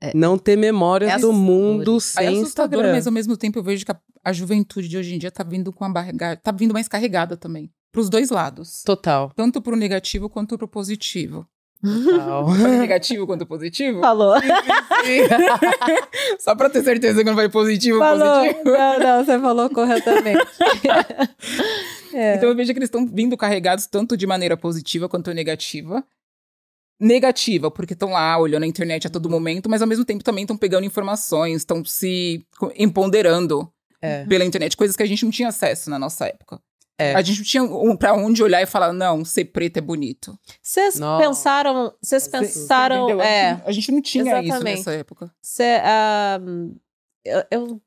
É, 0.00 0.10
Não 0.12 0.36
ter 0.36 0.56
memórias 0.56 1.12
É 1.12 1.18
do 1.18 1.32
mundo 1.32 1.94
Aí 1.94 2.00
sem 2.00 2.24
é 2.26 2.28
assustador, 2.30 2.78
Instagram. 2.80 2.92
mas 2.92 3.06
ao 3.06 3.12
mesmo 3.12 3.36
tempo 3.36 3.58
eu 3.60 3.62
vejo 3.62 3.84
que 3.84 3.92
a, 3.92 4.00
a 4.24 4.32
juventude 4.32 4.88
de 4.88 4.96
hoje 4.96 5.14
em 5.14 5.18
dia 5.18 5.30
tá 5.30 5.44
vindo 5.44 5.72
com 5.72 5.84
a 5.84 5.88
barriga, 5.88 6.36
tá 6.36 6.50
vindo 6.50 6.72
mais 6.72 6.88
carregada 6.88 7.36
também. 7.36 7.70
Pros 7.92 8.08
dois 8.10 8.30
lados. 8.30 8.82
Total. 8.82 9.30
Tanto 9.36 9.62
pro 9.62 9.76
negativo 9.76 10.28
quanto 10.28 10.58
pro 10.58 10.66
positivo. 10.66 11.46
Total. 11.82 12.48
Negativo 12.78 13.26
quanto 13.26 13.44
positivo? 13.44 14.00
Falou. 14.00 14.34
Só 16.38 16.54
pra 16.54 16.70
ter 16.70 16.82
certeza 16.82 17.18
que 17.18 17.24
não 17.24 17.34
vai 17.34 17.48
positivo, 17.48 17.98
Falou. 17.98 18.40
positivo. 18.44 18.70
Não, 18.70 18.98
não, 18.98 19.24
você 19.24 19.40
falou 19.40 19.70
corretamente. 19.70 20.46
É. 22.14 22.34
Então 22.36 22.50
eu 22.50 22.54
vejo 22.54 22.70
que 22.74 22.78
eles 22.78 22.88
estão 22.88 23.06
vindo 23.06 23.34
carregados 23.38 23.86
tanto 23.86 24.18
de 24.18 24.26
maneira 24.26 24.54
positiva 24.54 25.08
quanto 25.08 25.32
negativa. 25.32 26.04
Negativa, 27.00 27.70
porque 27.70 27.94
estão 27.94 28.10
lá 28.10 28.36
olhando 28.36 28.64
a 28.64 28.66
internet 28.66 29.06
a 29.06 29.10
todo 29.10 29.30
momento, 29.30 29.70
mas 29.70 29.80
ao 29.80 29.88
mesmo 29.88 30.04
tempo 30.04 30.22
também 30.22 30.42
estão 30.44 30.54
pegando 30.54 30.84
informações, 30.84 31.62
estão 31.62 31.82
se 31.82 32.44
empoderando 32.76 33.66
É. 34.02 34.26
pela 34.26 34.44
internet, 34.44 34.76
coisas 34.76 34.94
que 34.94 35.02
a 35.02 35.06
gente 35.06 35.24
não 35.24 35.32
tinha 35.32 35.48
acesso 35.48 35.88
na 35.88 35.98
nossa 35.98 36.26
época. 36.26 36.60
É. 36.98 37.14
A 37.14 37.22
gente 37.22 37.38
não 37.38 37.44
tinha 37.44 37.62
um, 37.64 37.96
pra 37.96 38.14
onde 38.14 38.42
olhar 38.42 38.62
e 38.62 38.66
falar, 38.66 38.92
não, 38.92 39.24
ser 39.24 39.46
preto 39.46 39.78
é 39.78 39.80
bonito. 39.80 40.38
Vocês 40.62 41.00
pensaram, 41.18 41.92
vocês 42.00 42.28
pensaram? 42.28 43.20
A 43.20 43.24
é, 43.24 43.50
gente- 43.54 43.62
A 43.68 43.72
gente 43.72 43.92
não 43.92 44.02
tinha 44.02 44.24
isso 44.24 44.44
exatamente. 44.46 44.76
nessa 44.78 44.92
época. 44.92 45.34
cê, 45.42 45.80
ah, 45.82 46.38
eu, 47.24 47.42
eu, 47.50 47.82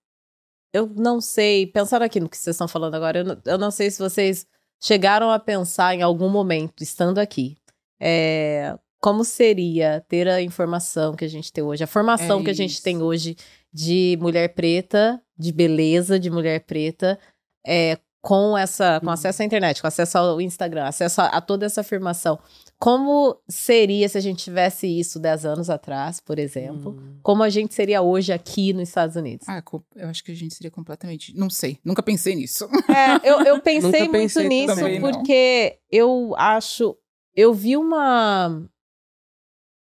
eu 0.74 0.88
não 0.96 1.22
sei, 1.22 1.68
pensando 1.68 2.02
aqui 2.04 2.20
no 2.20 2.28
que 2.28 2.38
vocês 2.38 2.56
estão 2.56 2.68
falando 2.68 2.96
agora, 2.96 3.20
eu 3.20 3.24
não, 3.26 3.42
eu 3.46 3.58
não 3.58 3.72
sei 3.72 3.90
se 3.90 4.00
vocês 4.00 4.46
chegaram 4.82 5.30
a 5.32 5.40
pensar 5.40 5.96
em 5.96 6.02
algum 6.02 6.28
momento, 6.30 6.84
estando 6.84 7.20
aqui, 7.20 7.58
é, 8.02 8.78
como 9.00 9.24
seria 9.24 10.04
ter 10.10 10.28
a 10.28 10.42
informação 10.42 11.16
que 11.16 11.24
a 11.24 11.30
gente 11.30 11.54
tem 11.54 11.64
hoje, 11.64 11.84
a 11.84 11.88
formação 11.88 12.42
É 12.42 12.44
que 12.44 12.50
a 12.50 12.54
gente 12.54 12.72
isso. 12.74 12.84
tem 12.84 13.02
hoje 13.02 13.38
de 13.72 14.18
mulher 14.20 14.54
preta, 14.54 15.22
de 15.38 15.52
beleza 15.52 16.20
de 16.20 16.30
mulher 16.30 16.62
preta, 16.62 17.18
é, 17.66 17.98
com 18.26 18.58
essa, 18.58 19.00
com 19.02 19.06
Uhum. 19.06 19.12
acesso 19.14 19.44
à 19.44 19.46
internet, 19.46 19.80
com 19.80 19.88
acesso 19.88 20.18
ao 20.18 20.42
Instagram, 20.42 20.86
acesso 20.86 21.22
a, 21.22 21.26
a 21.28 21.40
toda 21.40 21.64
essa 21.64 21.82
afirmação. 21.82 22.40
Como 22.80 23.40
seria 23.48 24.10
se 24.10 24.18
a 24.18 24.22
gente 24.22 24.44
tivesse 24.44 24.88
isso 24.88 25.20
10 25.20 25.46
anos 25.46 25.70
atrás, 25.70 26.20
por 26.20 26.40
exemplo? 26.40 26.98
Hum. 27.00 27.20
Como 27.22 27.44
a 27.44 27.50
gente 27.50 27.76
seria 27.76 28.02
hoje 28.02 28.34
aqui 28.34 28.74
nos 28.74 28.90
Estados 28.90 29.16
Unidos? 29.16 29.48
Ah, 29.48 29.62
eu 29.96 30.10
acho 30.10 30.24
que 30.24 30.32
a 30.32 30.36
gente 30.36 30.56
seria 30.56 30.72
completamente. 30.72 31.38
Não 31.38 31.52
sei, 31.52 31.78
nunca 31.86 32.02
pensei 32.02 32.34
nisso. 32.36 32.68
É, 32.90 33.30
eu, 33.30 33.42
eu 33.42 33.62
pensei 33.62 33.92
Nunca 33.92 34.00
muito 34.00 34.12
pensei 34.14 34.48
nisso 34.48 34.76
também, 34.76 35.00
não. 35.00 35.12
porque 35.12 35.78
eu 35.92 36.34
acho. 36.36 36.98
Eu 37.36 37.54
vi 37.54 37.78
uma. 37.78 38.68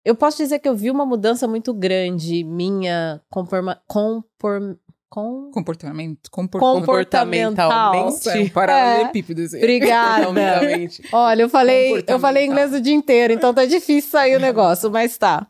Eu 0.05 0.15
posso 0.15 0.37
dizer 0.39 0.61
que 0.61 0.69
eu 0.69 0.77
vi 0.77 0.89
uma 0.89 1.05
mudança 1.05 1.49
muito 1.49 1.75
grande 1.75 2.45
minha 2.45 3.21
conforma, 3.29 3.83
compor, 3.89 4.79
com, 5.11 5.51
Comportamento. 5.51 6.31
Compor 6.31 6.61
comportamental. 6.61 7.69
Nossa, 7.93 8.39
é 8.39 8.43
um 8.43 8.49
paralelepípedo. 8.49 9.43
esse 9.43 9.57
aí. 9.57 9.63
Obrigada. 9.63 10.29
Olha, 11.13 11.43
eu 11.43 11.49
falei, 11.49 11.87
eu 11.87 11.89
Comportamental. 11.89 12.21
falei 12.21 12.47
inglês 12.47 12.73
o 12.73 12.81
dia 12.81 12.95
inteiro, 12.95 13.33
então 13.33 13.53
tá 13.53 13.67
difícil 13.67 14.09
sair 14.09 14.37
o 14.37 14.41
negócio, 14.41 14.89
mas 14.89 15.19
tá. 15.19 15.49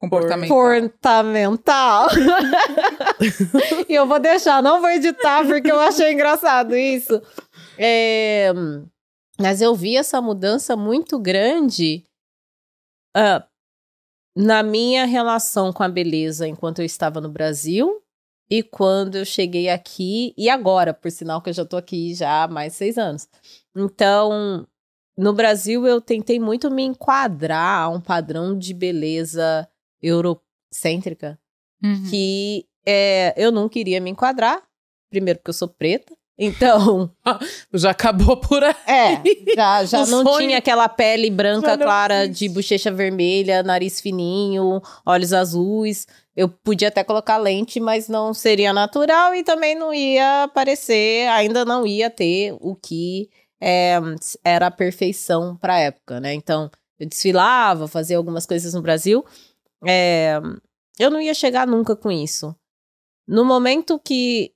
Comportamento. 0.00 0.48
Comportamental. 0.48 2.08
e 3.88 3.94
eu 3.94 4.06
vou 4.06 4.18
deixar, 4.18 4.60
não 4.60 4.80
vou 4.80 4.90
editar 4.90 5.46
porque 5.46 5.70
eu 5.70 5.78
achei 5.78 6.12
engraçado 6.12 6.74
isso. 6.74 7.22
É, 7.78 8.52
mas 9.40 9.62
eu 9.62 9.72
vi 9.76 9.96
essa 9.96 10.20
mudança 10.20 10.74
muito 10.74 11.16
grande 11.16 12.04
ah, 13.14 13.46
na 14.36 14.62
minha 14.62 15.04
relação 15.04 15.72
com 15.72 15.82
a 15.82 15.88
beleza 15.88 16.46
enquanto 16.48 16.78
eu 16.80 16.84
estava 16.84 17.20
no 17.20 17.28
Brasil 17.30 18.02
e 18.50 18.62
quando 18.62 19.16
eu 19.16 19.24
cheguei 19.24 19.68
aqui 19.68 20.34
e 20.36 20.48
agora, 20.48 20.92
por 20.92 21.10
sinal 21.10 21.40
que 21.40 21.50
eu 21.50 21.54
já 21.54 21.64
tô 21.64 21.76
aqui 21.76 22.14
já 22.14 22.44
há 22.44 22.48
mais 22.48 22.72
de 22.72 22.78
seis 22.78 22.98
anos. 22.98 23.28
Então, 23.76 24.66
no 25.16 25.32
Brasil 25.32 25.86
eu 25.86 26.00
tentei 26.00 26.38
muito 26.38 26.70
me 26.70 26.82
enquadrar 26.82 27.82
a 27.82 27.88
um 27.88 28.00
padrão 28.00 28.56
de 28.56 28.74
beleza 28.74 29.68
eurocêntrica 30.00 31.38
Uhum. 31.84 32.08
que 32.08 32.64
é, 32.86 33.34
eu 33.36 33.50
não 33.50 33.68
queria 33.68 34.00
me 34.00 34.08
enquadrar 34.08 34.62
Primeiro, 35.12 35.40
porque 35.40 35.50
eu 35.50 35.54
sou 35.54 35.68
preta. 35.68 36.16
Então, 36.44 37.10
Já 37.72 37.90
acabou 37.90 38.36
por 38.36 38.62
aí. 38.64 38.74
é, 38.86 39.54
já, 39.54 39.84
já 39.84 39.98
não 40.06 40.22
sonho- 40.24 40.46
tinha 40.48 40.58
aquela 40.58 40.88
pele 40.88 41.30
branca 41.30 41.76
clara 41.78 42.24
existe. 42.24 42.48
de 42.48 42.54
bochecha 42.54 42.90
vermelha, 42.90 43.62
nariz 43.62 44.00
fininho, 44.00 44.80
olhos 45.06 45.32
azuis. 45.32 46.06
Eu 46.34 46.48
podia 46.48 46.88
até 46.88 47.04
colocar 47.04 47.36
lente, 47.36 47.78
mas 47.78 48.08
não 48.08 48.32
seria 48.34 48.72
natural 48.72 49.34
e 49.34 49.44
também 49.44 49.74
não 49.74 49.92
ia 49.94 50.44
aparecer, 50.44 51.28
ainda 51.28 51.64
não 51.64 51.86
ia 51.86 52.08
ter 52.10 52.56
o 52.60 52.74
que 52.74 53.28
é, 53.60 53.96
era 54.42 54.66
a 54.68 54.70
perfeição 54.70 55.56
para 55.56 55.74
a 55.74 55.78
época, 55.78 56.18
né? 56.20 56.32
Então, 56.34 56.70
eu 56.98 57.06
desfilava, 57.08 57.86
fazia 57.86 58.16
algumas 58.16 58.46
coisas 58.46 58.72
no 58.74 58.82
Brasil. 58.82 59.24
é, 59.86 60.40
eu 60.98 61.10
não 61.10 61.20
ia 61.20 61.34
chegar 61.34 61.66
nunca 61.66 61.94
com 61.94 62.10
isso. 62.10 62.54
No 63.28 63.44
momento 63.44 63.98
que 63.98 64.52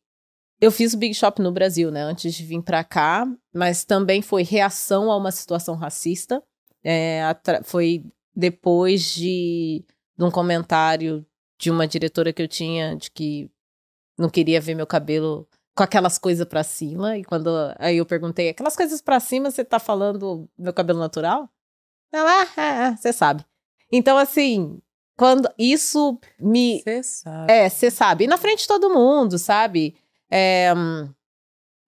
eu 0.61 0.71
fiz 0.73 0.95
o 0.95 0.99
Big 0.99 1.15
Shop 1.15 1.41
no 1.41 1.53
Brasil, 1.53 1.91
né? 1.91 2.03
Antes 2.03 2.35
de 2.35 2.45
vir 2.45 2.63
pra 2.63 2.83
cá, 2.83 3.27
mas 3.55 3.85
também 3.85 4.23
foi 4.23 4.43
reação 4.43 5.11
a 5.11 5.17
uma 5.17 5.31
situação 5.31 5.75
racista. 5.75 6.43
É, 6.85 7.23
foi 7.65 8.05
depois 8.35 9.15
de, 9.15 9.85
de 10.17 10.25
um 10.25 10.31
comentário 10.31 11.25
de 11.59 11.71
uma 11.71 11.87
diretora 11.87 12.33
que 12.33 12.43
eu 12.43 12.49
tinha 12.49 12.95
de 12.97 13.11
que 13.11 13.51
não 14.19 14.29
queria 14.29 14.61
ver 14.61 14.75
meu 14.75 14.87
cabelo 14.87 15.49
com 15.75 15.83
aquelas 15.83 16.19
coisas 16.19 16.47
pra 16.47 16.63
cima. 16.63 17.19
E 17.19 17.25
quando 17.25 17.51
aí 17.79 17.99
eu 17.99 18.07
perguntei, 18.07 18.49
aquelas 18.49 18.77
coisas 18.77 19.01
pra 19.01 19.21
cima, 19.21 19.51
você 19.51 19.65
tá 19.65 19.79
falando 19.79 20.49
meu 20.57 20.73
cabelo 20.73 20.99
natural? 20.99 21.49
Ela, 22.13 22.43
ah, 22.43 22.49
ah, 22.57 22.87
ah, 22.89 22.97
você 22.97 23.13
sabe. 23.13 23.45
Então, 23.93 24.17
assim, 24.17 24.81
quando 25.17 25.49
isso 25.59 26.19
me 26.41 26.81
Você 26.83 27.03
sabe. 27.03 27.53
é, 27.53 27.69
você 27.69 27.91
sabe. 27.91 28.25
E 28.25 28.27
na 28.27 28.37
frente 28.39 28.61
de 28.61 28.69
todo 28.69 28.93
mundo, 28.93 29.39
sabe? 29.39 29.97
É, 30.31 30.73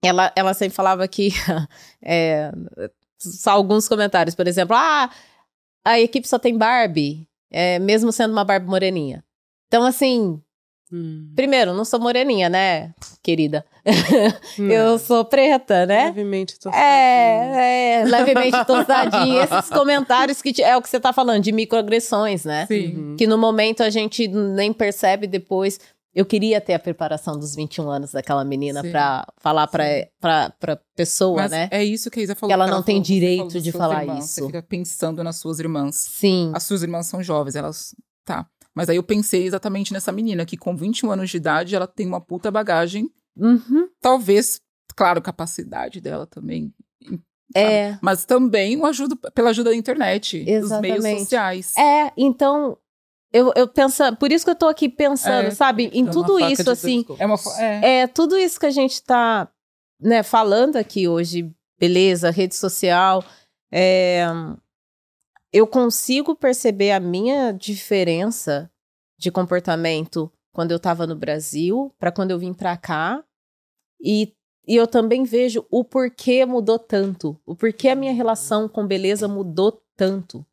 ela, 0.03 0.33
ela 0.37 0.55
sempre 0.55 0.75
falava 0.75 1.07
que. 1.09 1.31
é, 2.03 2.51
só 3.19 3.51
alguns 3.51 3.89
comentários, 3.89 4.35
por 4.35 4.47
exemplo. 4.47 4.77
Ah, 4.77 5.11
a 5.85 5.99
equipe 6.01 6.27
só 6.29 6.39
tem 6.39 6.57
Barbie, 6.57 7.27
é, 7.51 7.79
mesmo 7.79 8.13
sendo 8.13 8.33
uma 8.33 8.45
Barbie 8.45 8.69
moreninha. 8.69 9.25
Então, 9.67 9.85
assim, 9.85 10.41
Hum. 10.91 11.31
primeiro, 11.37 11.75
não 11.75 11.85
sou 11.85 12.01
moreninha, 12.01 12.49
né, 12.49 12.95
querida? 13.23 13.63
Eu 14.59 14.99
sou 14.99 15.23
preta, 15.25 15.85
né? 15.85 16.07
Levemente 16.07 16.55
tostadinho. 16.59 16.83
É, 16.83 18.01
é, 18.01 18.05
levemente 18.05 18.65
tostadinha. 18.65 19.43
Esses 19.51 19.69
comentários 19.71 20.41
que 20.41 20.51
te- 20.53 20.63
é 20.63 20.75
o 20.77 20.81
que 20.83 20.89
você 20.89 20.99
tá 20.99 21.13
falando, 21.13 21.43
de 21.43 21.53
microagressões, 21.53 22.45
né? 22.47 22.65
Sim. 22.67 23.17
Que 23.19 23.27
no 23.27 23.37
momento 23.37 23.83
a 23.83 23.91
gente 23.91 24.27
nem 24.29 24.73
percebe 24.73 25.27
depois. 25.27 25.79
Eu 26.19 26.27
queria 26.27 26.61
ter 26.61 26.75
a 26.75 26.81
preparação 26.81 27.39
dos 27.39 27.55
21 27.55 27.89
anos 27.89 28.11
daquela 28.11 28.45
menina 28.45 28.83
pra 28.83 29.25
falar 29.37 29.69
pra 29.69 30.77
pessoa, 30.97 31.43
Mas 31.43 31.53
né? 31.53 31.69
é 31.71 31.85
isso 31.85 32.11
que 32.11 32.19
a 32.19 32.23
Isa 32.25 32.35
falou. 32.35 32.49
Que 32.49 32.55
ela 32.55 32.65
que 32.65 32.71
não 32.73 32.83
tem 32.83 33.01
direito 33.01 33.61
de 33.61 33.71
falar 33.71 34.01
irmãos, 34.01 34.25
isso. 34.25 34.35
Você 34.41 34.47
fica 34.47 34.61
pensando 34.61 35.23
nas 35.23 35.37
suas 35.37 35.61
irmãs. 35.61 35.95
Sim. 35.95 36.51
As 36.53 36.65
suas 36.65 36.83
irmãs 36.83 37.07
são 37.07 37.23
jovens, 37.23 37.55
elas. 37.55 37.95
Tá. 38.25 38.49
Mas 38.75 38.89
aí 38.89 38.97
eu 38.97 39.03
pensei 39.05 39.47
exatamente 39.47 39.93
nessa 39.93 40.11
menina, 40.11 40.45
que 40.45 40.57
com 40.57 40.75
21 40.77 41.09
anos 41.13 41.31
de 41.31 41.37
idade, 41.37 41.77
ela 41.77 41.87
tem 41.87 42.05
uma 42.05 42.21
puta 42.21 42.51
bagagem. 42.51 43.09
Uhum. 43.37 43.89
Talvez, 44.01 44.61
claro, 44.97 45.23
capacidade 45.23 46.01
dela 46.01 46.27
também. 46.27 46.75
É. 47.55 47.97
Mas 48.03 48.25
também 48.25 48.77
o 48.77 48.85
ajuda, 48.85 49.15
pela 49.33 49.51
ajuda 49.51 49.71
da 49.71 49.77
internet, 49.77 50.39
dos 50.39 50.47
meios 50.47 50.65
Exatamente. 50.65 51.21
sociais. 51.21 51.77
É, 51.77 52.13
então. 52.17 52.77
Eu, 53.33 53.53
eu 53.55 53.69
penso, 53.69 54.03
por 54.17 54.33
isso 54.33 54.45
que 54.45 54.51
eu 54.51 54.57
tô 54.57 54.69
aqui 54.69 54.89
pensando, 54.89 55.49
É, 55.49 55.51
sabe, 55.51 55.91
em 55.93 56.01
É 56.01 56.05
uma 56.05 56.13
tudo 56.13 56.41
isso, 56.41 56.71
assim. 56.71 57.05
É 57.19 57.27
uma. 57.27 57.37
É. 57.59 58.01
É, 58.01 58.07
tudo 58.07 58.39
isso 58.39 58.59
que 58.59 58.67
a 58.67 58.71
gente 58.71 59.03
tá, 59.03 59.51
né, 60.01 60.23
falando 60.23 60.77
aqui 60.77 61.07
hoje, 61.07 61.53
beleza, 61.79 62.31
rede 62.31 62.55
social, 62.55 63.23
é, 63.71 64.25
eu 65.53 65.67
consigo 65.67 66.35
perceber 66.35 66.93
a 66.93 67.01
minha 67.01 67.53
diferença 67.53 68.71
de 69.19 69.31
comportamento 69.31 70.31
quando 70.53 70.73
eu 70.73 70.79
tava 70.81 71.07
no 71.07 71.17
Brasil 71.17 71.95
para 71.99 72.13
quando 72.13 72.31
eu 72.31 72.39
vim 72.39 72.55
pra 72.55 72.77
cá 72.77 73.23
e, 74.01 74.33
e 74.67 74.77
eu 74.77 74.87
também 74.87 75.25
vejo 75.25 75.67
o 75.71 75.85
porquê 75.85 76.45
mudou 76.47 76.79
tanto, 76.79 77.39
o 77.45 77.55
porquê 77.55 77.89
a 77.89 77.97
minha 77.97 78.13
relação 78.13 78.69
com 78.69 78.87
beleza 78.87 79.29
mudou 79.29 79.83
tanto, 79.97 80.47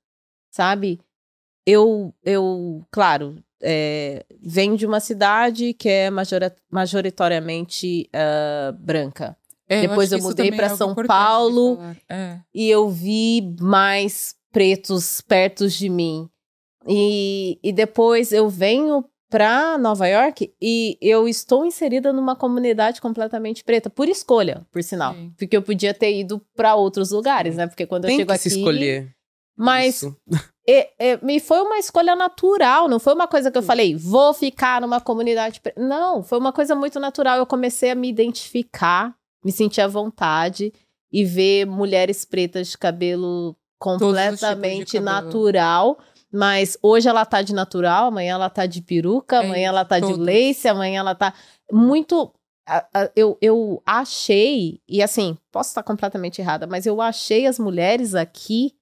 sabe? 0.51 0.99
Eu, 1.65 2.13
eu, 2.23 2.85
claro, 2.91 3.43
é, 3.61 4.25
venho 4.41 4.77
de 4.77 4.85
uma 4.85 4.99
cidade 4.99 5.73
que 5.73 5.89
é 5.89 6.09
majoritariamente 6.69 8.07
ah, 8.13 8.75
branca. 8.77 9.35
É, 9.67 9.81
Depois 9.81 10.11
eu 10.11 10.19
isso 10.19 10.27
mudei 10.27 10.51
pra 10.51 10.67
é 10.67 10.75
São 10.75 10.93
Paulo. 10.93 11.79
É. 12.07 12.39
E 12.53 12.69
eu 12.69 12.89
vi 12.89 13.55
mais 13.59 14.35
pretos 14.51 15.21
perto 15.21 15.67
de 15.67 15.89
mim. 15.89 16.29
E, 16.87 17.59
e 17.63 17.73
depois 17.73 18.31
eu 18.31 18.47
venho 18.47 19.03
pra 19.27 19.75
Nova 19.77 20.07
York 20.07 20.53
e 20.61 20.97
eu 21.01 21.27
estou 21.27 21.65
inserida 21.65 22.13
numa 22.13 22.35
comunidade 22.35 23.01
completamente 23.01 23.63
preta, 23.63 23.89
por 23.89 24.07
escolha, 24.07 24.65
por 24.71 24.83
sinal. 24.83 25.15
Sim. 25.15 25.33
Porque 25.35 25.57
eu 25.57 25.63
podia 25.63 25.95
ter 25.95 26.15
ido 26.15 26.39
pra 26.55 26.75
outros 26.75 27.09
lugares, 27.09 27.55
né? 27.55 27.65
Porque 27.65 27.87
quando 27.87 28.05
eu 28.05 28.09
Tem 28.09 28.17
chego 28.17 28.27
que 28.27 28.33
aqui. 28.35 28.49
se 28.49 28.57
escolher. 28.57 29.11
Mas 29.57 29.95
isso. 29.95 30.15
e, 30.67 30.89
e, 30.99 31.19
me 31.21 31.39
foi 31.39 31.61
uma 31.61 31.77
escolha 31.77 32.15
natural, 32.15 32.87
não 32.87 32.99
foi 32.99 33.13
uma 33.13 33.27
coisa 33.27 33.51
que 33.51 33.57
eu 33.57 33.63
falei, 33.63 33.95
vou 33.95 34.33
ficar 34.33 34.81
numa 34.81 34.99
comunidade. 34.99 35.61
pre-". 35.61 35.73
Não, 35.77 36.23
foi 36.23 36.39
uma 36.39 36.51
coisa 36.51 36.75
muito 36.75 36.99
natural. 36.99 37.37
Eu 37.37 37.45
comecei 37.45 37.91
a 37.91 37.95
me 37.95 38.09
identificar, 38.09 39.15
me 39.43 39.51
sentir 39.51 39.81
à 39.81 39.87
vontade 39.87 40.73
e 41.11 41.23
ver 41.23 41.65
mulheres 41.65 42.25
pretas 42.25 42.69
de 42.69 42.77
cabelo 42.77 43.51
tipos 43.51 43.61
de 43.61 43.77
completamente 43.79 44.97
cabelo. 44.97 45.05
natural. 45.05 45.99
Mas 46.31 46.77
hoje 46.81 47.07
ela 47.07 47.25
tá 47.25 47.41
de 47.41 47.53
natural, 47.53 48.07
amanhã 48.07 48.33
ela 48.33 48.49
tá 48.49 48.65
de 48.65 48.81
peruca, 48.81 49.37
É 49.37 49.39
amanhã 49.39 49.61
isso, 49.61 49.69
ela 49.69 49.85
tá 49.85 49.99
de 49.99 50.07
todas. 50.07 50.25
lace, 50.25 50.67
amanhã 50.67 50.99
ela 50.99 51.15
tá 51.15 51.33
muito. 51.71 52.33
Eu, 53.15 53.37
eu 53.39 53.81
achei, 53.85 54.81
e 54.89 55.01
assim, 55.03 55.37
posso 55.51 55.69
estar 55.69 55.83
completamente 55.83 56.41
errada, 56.41 56.65
mas 56.65 56.87
eu 56.87 56.99
achei 56.99 57.45
as 57.45 57.59
mulheres 57.59 58.15
aqui 58.15 58.73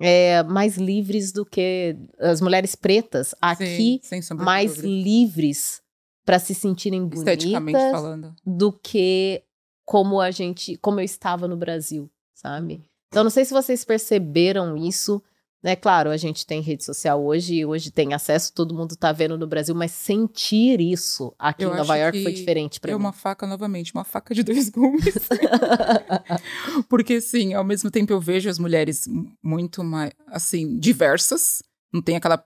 é, 0.00 0.42
mais 0.42 0.76
livres 0.76 1.32
do 1.32 1.44
que 1.44 1.96
as 2.18 2.40
mulheres 2.40 2.74
pretas 2.74 3.34
aqui, 3.40 4.00
Sim, 4.02 4.20
mais 4.34 4.76
livres 4.76 5.80
para 6.24 6.38
se 6.38 6.54
sentirem 6.54 7.06
bonitas 7.06 7.90
falando. 7.90 8.34
do 8.44 8.72
que 8.72 9.42
como 9.84 10.20
a 10.20 10.30
gente, 10.30 10.76
como 10.78 11.00
eu 11.00 11.04
estava 11.04 11.48
no 11.48 11.56
Brasil, 11.56 12.10
sabe? 12.34 12.82
Então 13.08 13.22
não 13.22 13.30
sei 13.30 13.44
se 13.44 13.52
vocês 13.52 13.84
perceberam 13.84 14.76
isso. 14.76 15.22
É 15.64 15.76
claro, 15.76 16.10
a 16.10 16.16
gente 16.16 16.44
tem 16.44 16.60
rede 16.60 16.82
social 16.84 17.24
hoje, 17.24 17.54
e 17.54 17.64
hoje 17.64 17.92
tem 17.92 18.12
acesso, 18.14 18.52
todo 18.52 18.74
mundo 18.74 18.96
tá 18.96 19.12
vendo 19.12 19.38
no 19.38 19.46
Brasil, 19.46 19.74
mas 19.76 19.92
sentir 19.92 20.80
isso 20.80 21.32
aqui 21.38 21.62
Eu 21.64 21.72
em 21.72 21.76
Nova 21.76 21.96
York 21.96 22.20
foi 22.20 22.32
diferente 22.32 22.80
para 22.80 22.90
É 22.90 22.94
mim. 22.94 23.00
uma 23.00 23.12
faca, 23.12 23.46
novamente, 23.46 23.94
uma 23.94 24.02
faca 24.02 24.34
de 24.34 24.42
dois 24.42 24.68
gumes. 24.68 25.14
Porque, 26.88 27.20
sim, 27.20 27.54
ao 27.54 27.64
mesmo 27.64 27.90
tempo 27.90 28.12
eu 28.12 28.20
vejo 28.20 28.48
as 28.50 28.58
mulheres 28.58 29.04
muito 29.42 29.84
mais, 29.84 30.12
assim, 30.26 30.76
diversas. 30.78 31.62
Não 31.92 32.02
tem 32.02 32.16
aquela, 32.16 32.44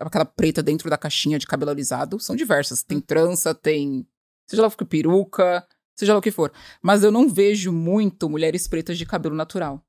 aquela 0.00 0.24
preta 0.24 0.62
dentro 0.62 0.90
da 0.90 0.98
caixinha 0.98 1.38
de 1.38 1.46
cabelo 1.46 1.70
alisado. 1.70 2.18
São 2.18 2.34
diversas. 2.34 2.82
Tem 2.82 3.00
trança, 3.00 3.54
tem. 3.54 4.06
Seja 4.48 4.62
lá 4.62 4.68
o 4.68 4.70
que 4.72 4.84
peruca, 4.84 5.64
seja 5.96 6.12
lá 6.14 6.18
o 6.18 6.22
que 6.22 6.30
for. 6.30 6.52
Mas 6.82 7.04
eu 7.04 7.12
não 7.12 7.28
vejo 7.28 7.70
muito 7.72 8.28
mulheres 8.28 8.66
pretas 8.66 8.98
de 8.98 9.06
cabelo 9.06 9.36
natural. 9.36 9.84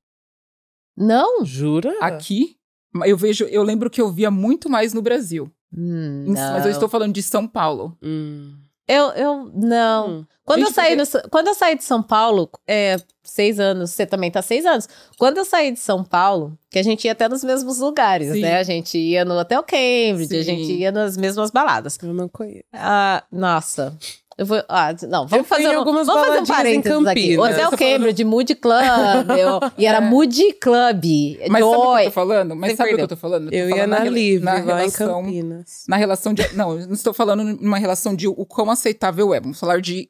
Não? 0.96 1.44
Jura? 1.44 1.94
Aqui, 2.00 2.56
eu 3.04 3.16
vejo. 3.16 3.44
Eu 3.44 3.62
lembro 3.62 3.88
que 3.90 4.00
eu 4.00 4.10
via 4.10 4.30
muito 4.30 4.68
mais 4.68 4.92
no 4.92 5.02
Brasil. 5.02 5.50
Hum, 5.74 6.24
Em- 6.28 6.32
Mas 6.32 6.64
eu 6.66 6.70
estou 6.70 6.88
falando 6.88 7.14
de 7.14 7.22
São 7.22 7.46
Paulo. 7.48 7.96
Hum. 8.02 8.54
Eu, 8.86 9.06
eu 9.12 9.50
não. 9.54 10.08
Hum. 10.20 10.26
Quando 10.44 10.62
eu, 10.62 10.72
saí 10.72 10.96
porque- 10.96 11.18
do- 11.22 11.30
quando 11.30 11.46
eu 11.48 11.54
saí 11.54 11.76
de 11.78 11.84
São 11.84 12.02
Paulo, 12.02 12.50
é, 12.66 12.96
seis 13.22 13.60
anos, 13.60 13.90
você 13.92 14.04
também 14.04 14.28
tá 14.30 14.42
seis 14.42 14.66
anos. 14.66 14.88
Quando 15.16 15.38
eu 15.38 15.44
saí 15.44 15.70
de 15.70 15.78
São 15.78 16.02
Paulo, 16.04 16.58
que 16.68 16.78
a 16.80 16.82
gente 16.82 17.04
ia 17.04 17.12
até 17.12 17.28
nos 17.28 17.44
mesmos 17.44 17.78
lugares, 17.78 18.32
Sim. 18.32 18.40
né? 18.40 18.58
A 18.58 18.62
gente 18.64 18.98
ia 18.98 19.24
no 19.24 19.38
Hotel 19.38 19.62
Cambridge, 19.62 20.36
a 20.36 20.44
Sim. 20.44 20.56
gente 20.56 20.72
ia 20.72 20.90
nas 20.90 21.16
mesmas 21.16 21.50
baladas. 21.52 21.96
Eu 22.02 22.12
não 22.12 22.28
conheço. 22.28 22.64
Ah, 22.72 23.22
nossa. 23.30 23.96
Eu 24.38 24.46
vou. 24.46 24.62
Ah, 24.68 24.94
não, 25.08 25.22
Eu 25.22 25.28
vamos 25.28 25.46
fui 25.48 25.56
fazer, 25.58 25.68
um, 25.74 25.78
algumas 25.78 26.06
vamos 26.06 26.26
fazer 26.26 26.40
um 26.40 26.44
baladinhas 26.46 26.48
em 26.48 26.82
parênteses 26.82 27.06
aqui. 27.06 27.20
Campinas. 27.36 27.38
Hotel 27.38 27.64
Eu 27.64 27.70
tô 27.70 27.76
falando- 27.76 27.92
Cambridge, 27.98 28.24
Moody 28.24 28.54
Club. 28.54 28.80
eu- 29.38 29.70
e 29.78 29.86
era 29.86 29.98
É. 29.98 30.00
Moody 30.00 30.52
Club. 30.54 31.04
Mas 31.50 31.64
sabe 31.64 31.82
o 31.84 31.96
que 31.96 32.00
eu 32.00 32.04
tô 32.06 32.10
falando? 32.10 32.56
Mas 32.56 32.70
Você 32.70 32.76
sabe 32.76 32.92
o 32.92 32.96
que 32.96 33.02
eu 33.02 33.08
tô 33.08 33.16
falando? 33.16 33.50
tô 33.50 33.54
Eu 33.56 33.68
ia 33.68 33.74
falando 33.76 33.90
na 33.90 33.98
rela- 33.98 34.10
Livre, 34.10 34.44
na 34.44 34.52
lá 34.52 34.58
em 34.60 34.64
relação- 34.64 35.22
Campinas. 35.24 35.84
Na 35.88 35.96
relação 35.96 36.34
de. 36.34 36.54
Não, 36.56 36.78
eu 36.78 36.86
não 36.86 36.94
estou 36.94 37.12
falando 37.14 37.42
numa 37.44 37.78
relação 37.78 38.14
de 38.16 38.26
o 38.26 38.46
quão 38.46 38.70
aceitável 38.70 39.34
é. 39.34 39.40
Vamos 39.40 39.58
falar 39.60 39.80
de 39.80 40.08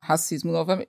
racismo 0.00 0.52
novamente. 0.52 0.88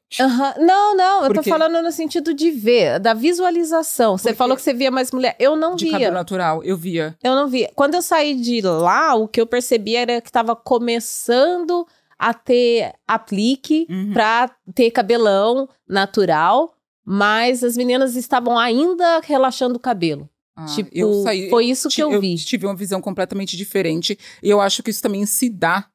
Não, 0.59 0.93
não, 0.93 1.23
eu 1.23 1.33
tô 1.33 1.41
falando 1.41 1.81
no 1.81 1.89
sentido 1.89 2.33
de 2.33 2.51
ver, 2.51 2.99
da 2.99 3.13
visualização. 3.13 4.17
Você 4.17 4.23
Porque- 4.29 4.35
falou 4.37 4.57
que 4.57 4.61
você 4.61 4.73
via 4.73 4.91
mais 4.91 5.09
mulher. 5.13 5.37
Eu 5.39 5.55
não 5.55 5.73
de 5.73 5.85
via. 5.85 5.93
cabelo 5.93 6.13
natural, 6.13 6.61
eu 6.65 6.75
via. 6.75 7.15
Eu 7.23 7.33
não 7.33 7.47
vi. 7.47 7.65
Quando 7.75 7.95
eu 7.95 8.01
saí 8.01 8.35
de 8.35 8.59
lá, 8.61 9.15
o 9.15 9.25
que 9.25 9.39
eu 9.39 9.47
percebi 9.47 9.95
era 9.95 10.19
que 10.19 10.29
tava 10.29 10.53
começando 10.53 11.87
a 12.17 12.33
ter 12.33 12.93
aplique 13.07 13.85
Uhum. 13.89 14.13
pra 14.13 14.49
ter 14.73 14.91
cabelão 14.91 15.67
natural, 15.87 16.73
mas 17.05 17.63
as 17.63 17.75
meninas 17.77 18.15
estavam 18.15 18.57
ainda 18.57 19.19
relaxando 19.23 19.75
o 19.75 19.79
cabelo. 19.79 20.29
Ah, 20.57 20.65
tipo, 20.67 20.89
eu 20.93 21.21
saí- 21.23 21.49
foi 21.49 21.65
isso 21.65 21.89
que 21.89 21.95
ti- 21.95 22.01
eu 22.01 22.19
vi. 22.21 22.35
tive 22.37 22.65
uma 22.65 22.75
visão 22.75 23.01
completamente 23.01 23.57
diferente. 23.57 24.17
E 24.41 24.49
eu 24.49 24.61
acho 24.61 24.81
que 24.81 24.89
isso 24.89 25.01
também 25.01 25.25
se 25.25 25.49
dá 25.49 25.89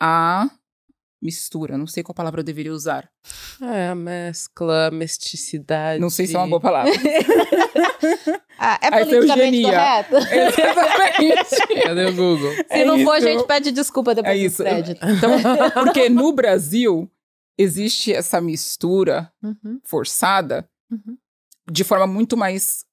a 0.00 0.48
mistura. 1.24 1.78
Não 1.78 1.86
sei 1.86 2.02
qual 2.02 2.14
palavra 2.14 2.40
eu 2.40 2.44
deveria 2.44 2.72
usar. 2.72 3.08
É, 3.60 3.88
a 3.88 3.94
mescla, 3.94 4.90
mesticidade. 4.92 6.00
Não 6.00 6.10
sei 6.10 6.26
se 6.26 6.36
é 6.36 6.38
uma 6.38 6.46
boa 6.46 6.60
palavra. 6.60 6.92
Ah, 8.58 8.78
é 8.82 8.90
politicamente 9.04 9.62
correto? 9.62 10.16
Exatamente. 10.30 11.82
Cadê 11.82 12.06
o 12.06 12.14
Google? 12.14 12.52
Se 12.52 12.64
É 12.70 12.84
não 12.84 12.98
for, 13.04 13.12
a 13.14 13.18
isso. 13.18 13.26
gente 13.28 13.46
pede 13.46 13.72
desculpa 13.72 14.14
depois 14.14 14.34
É 14.36 14.38
do 14.38 14.44
isso. 14.46 14.62
crédito. 14.62 15.00
Então, 15.06 15.30
porque 15.72 16.08
no 16.08 16.32
Brasil 16.32 17.10
existe 17.58 18.12
essa 18.12 18.40
mistura 18.40 19.30
Uhum, 19.42 19.80
forçada 19.84 20.68
uhum. 20.90 21.16
de 21.70 21.84
forma 21.84 22.06
muito 22.06 22.36
mais 22.36 22.84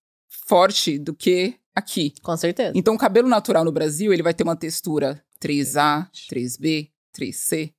forte 0.48 0.98
do 0.98 1.14
que 1.14 1.56
aqui. 1.76 2.14
Com 2.22 2.36
certeza. 2.38 2.72
Então, 2.76 2.94
o 2.96 2.98
cabelo 2.98 3.28
natural 3.28 3.64
no 3.66 3.72
Brasil, 3.72 4.14
ele 4.14 4.24
vai 4.24 4.34
ter 4.34 4.44
uma 4.44 4.56
textura 4.56 5.24
3A, 5.42 6.08
3B, 6.32 6.90
3C. 7.18 7.74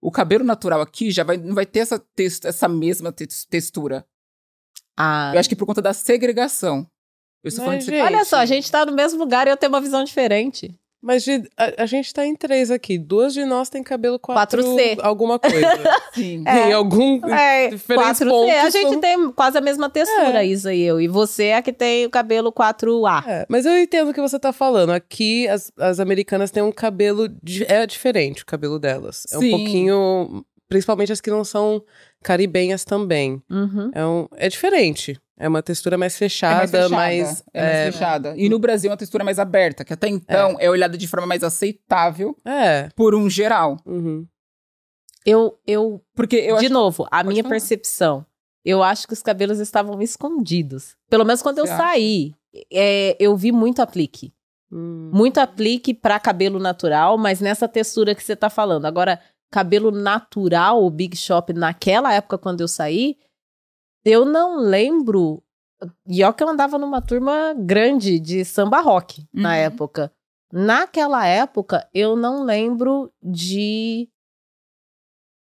O 0.00 0.10
cabelo 0.10 0.44
natural 0.44 0.80
aqui 0.80 1.10
já 1.10 1.24
vai, 1.24 1.36
não 1.36 1.54
vai 1.54 1.66
ter 1.66 1.80
essa, 1.80 1.98
tex- 1.98 2.44
essa 2.44 2.68
mesma 2.68 3.10
tex- 3.12 3.44
textura. 3.46 4.06
Ah, 4.96 5.32
Eu 5.34 5.40
acho 5.40 5.48
que 5.48 5.56
por 5.56 5.66
conta 5.66 5.82
da 5.82 5.92
segregação. 5.92 6.88
Eu 7.42 7.48
estou 7.48 7.64
falando 7.64 7.80
de 7.80 7.86
gente, 7.86 8.00
olha 8.02 8.24
só, 8.24 8.36
a 8.38 8.46
gente 8.46 8.70
tá 8.70 8.84
no 8.84 8.92
mesmo 8.92 9.18
lugar 9.18 9.46
e 9.46 9.50
eu 9.50 9.56
tenho 9.56 9.72
uma 9.72 9.80
visão 9.80 10.02
diferente. 10.04 10.74
Mas 11.02 11.22
de- 11.24 11.48
a, 11.56 11.82
a 11.82 11.86
gente 11.86 12.12
tá 12.12 12.26
em 12.26 12.34
três 12.34 12.70
aqui. 12.70 12.98
Duas 12.98 13.32
de 13.34 13.44
nós 13.44 13.68
tem 13.68 13.82
cabelo 13.82 14.18
4 14.18 14.62
4C. 14.62 14.98
alguma 15.02 15.38
coisa. 15.38 15.56
Sim. 16.14 16.42
É. 16.46 16.70
Em 16.70 16.72
algum 16.72 17.24
É, 17.28 17.68
diferentes 17.68 18.20
4C. 18.22 18.28
pontos. 18.28 18.54
A 18.56 18.70
gente 18.70 18.90
são- 18.90 19.00
tem 19.00 19.32
quase 19.32 19.58
a 19.58 19.60
mesma 19.60 19.88
textura, 19.90 20.42
É. 20.42 20.46
Isa 20.46 20.74
e 20.74 20.82
eu. 20.82 21.00
E 21.00 21.06
você 21.06 21.44
é 21.44 21.56
a 21.56 21.62
que 21.62 21.72
tem 21.72 22.06
o 22.06 22.10
cabelo 22.10 22.50
4A. 22.52 23.24
É, 23.26 23.46
mas 23.48 23.66
eu 23.66 23.76
entendo 23.78 24.10
o 24.10 24.14
que 24.14 24.20
você 24.20 24.38
tá 24.38 24.52
falando. 24.52 24.90
Aqui, 24.90 25.46
as, 25.48 25.70
as 25.78 26.00
americanas 26.00 26.50
têm 26.50 26.62
um 26.62 26.72
cabelo. 26.72 27.28
di- 27.42 27.64
É 27.68 27.86
diferente 27.86 28.42
o 28.42 28.46
cabelo 28.46 28.78
delas. 28.78 29.24
É 29.32 29.38
Sim. 29.38 29.54
um 29.54 29.58
pouquinho. 29.58 30.44
Principalmente 30.68 31.12
as 31.12 31.20
que 31.20 31.30
não 31.30 31.44
são 31.44 31.80
caribenhas 32.24 32.84
também. 32.84 33.40
Uhum. 33.48 33.90
É, 33.94 34.04
um, 34.04 34.26
é 34.36 34.48
diferente. 34.48 35.16
É 35.38 35.46
uma 35.48 35.62
textura 35.62 35.98
mais 35.98 36.14
É 36.14 36.18
fechada, 36.18 36.56
mais 36.56 36.70
fechada. 36.70 36.88
mais. 36.96 37.44
é 37.52 37.62
mais 37.62 37.76
é, 37.76 37.92
fechada. 37.92 38.34
E 38.36 38.48
no 38.48 38.58
Brasil 38.58 38.88
é 38.88 38.92
uma 38.92 38.96
textura 38.96 39.22
mais 39.22 39.38
aberta, 39.38 39.84
que 39.84 39.92
até 39.92 40.08
então 40.08 40.56
é, 40.58 40.70
olhada 40.70 40.96
de 40.96 41.06
forma 41.06 41.26
mais 41.26 41.42
aceitável 41.44 42.36
é. 42.44 42.88
por 42.96 43.14
um 43.14 43.28
geral. 43.28 43.76
uhum. 43.84 44.26
Eu, 45.24 45.58
eu, 45.66 46.00
Porque 46.14 46.36
eu 46.36 46.56
de 46.58 46.66
acho 46.66 46.72
novo, 46.74 47.04
a 47.10 47.16
Pode 47.18 47.28
minha 47.30 47.42
falar. 47.42 47.54
percepção, 47.54 48.24
eu 48.64 48.80
acho 48.82 49.08
que 49.08 49.12
os 49.12 49.22
cabelos 49.22 49.58
estavam 49.58 50.00
escondidos. 50.00 50.96
Pelo 51.10 51.24
menos 51.24 51.42
quando 51.42 51.58
eu 51.58 51.66
Você 51.66 51.72
acha? 51.72 51.82
saí, 51.82 52.32
é, 52.72 53.16
eu 53.18 53.36
vi 53.36 53.50
muito 53.50 53.82
aplique. 53.82 54.32
Hum. 54.70 55.10
Muito 55.12 55.38
aplique 55.38 55.92
pra 55.92 56.20
cabelo 56.20 56.58
natural, 56.60 57.18
mas 57.18 57.40
nessa 57.40 57.66
textura 57.66 58.14
que 58.14 58.22
você 58.22 58.36
tá 58.36 58.48
falando. 58.48 58.84
Agora, 58.84 59.20
cabelo 59.50 59.90
natural, 59.90 60.84
o 60.84 60.90
Big 60.90 61.16
Shop, 61.16 61.52
naquela 61.52 62.12
época 62.14 62.38
quando 62.38 62.60
eu 62.60 62.68
saí, 62.68 63.16
eu 64.06 64.24
não 64.24 64.58
lembro. 64.60 65.42
E 66.06 66.22
ó 66.24 66.32
que 66.32 66.42
eu 66.42 66.48
andava 66.48 66.78
numa 66.78 67.02
turma 67.02 67.52
grande 67.58 68.18
de 68.20 68.44
samba 68.44 68.80
rock 68.80 69.26
na 69.32 69.50
Uhum. 69.50 69.54
época. 69.56 70.12
Naquela 70.52 71.26
época, 71.26 71.86
eu 71.92 72.16
não 72.16 72.44
lembro 72.44 73.12
de 73.22 74.08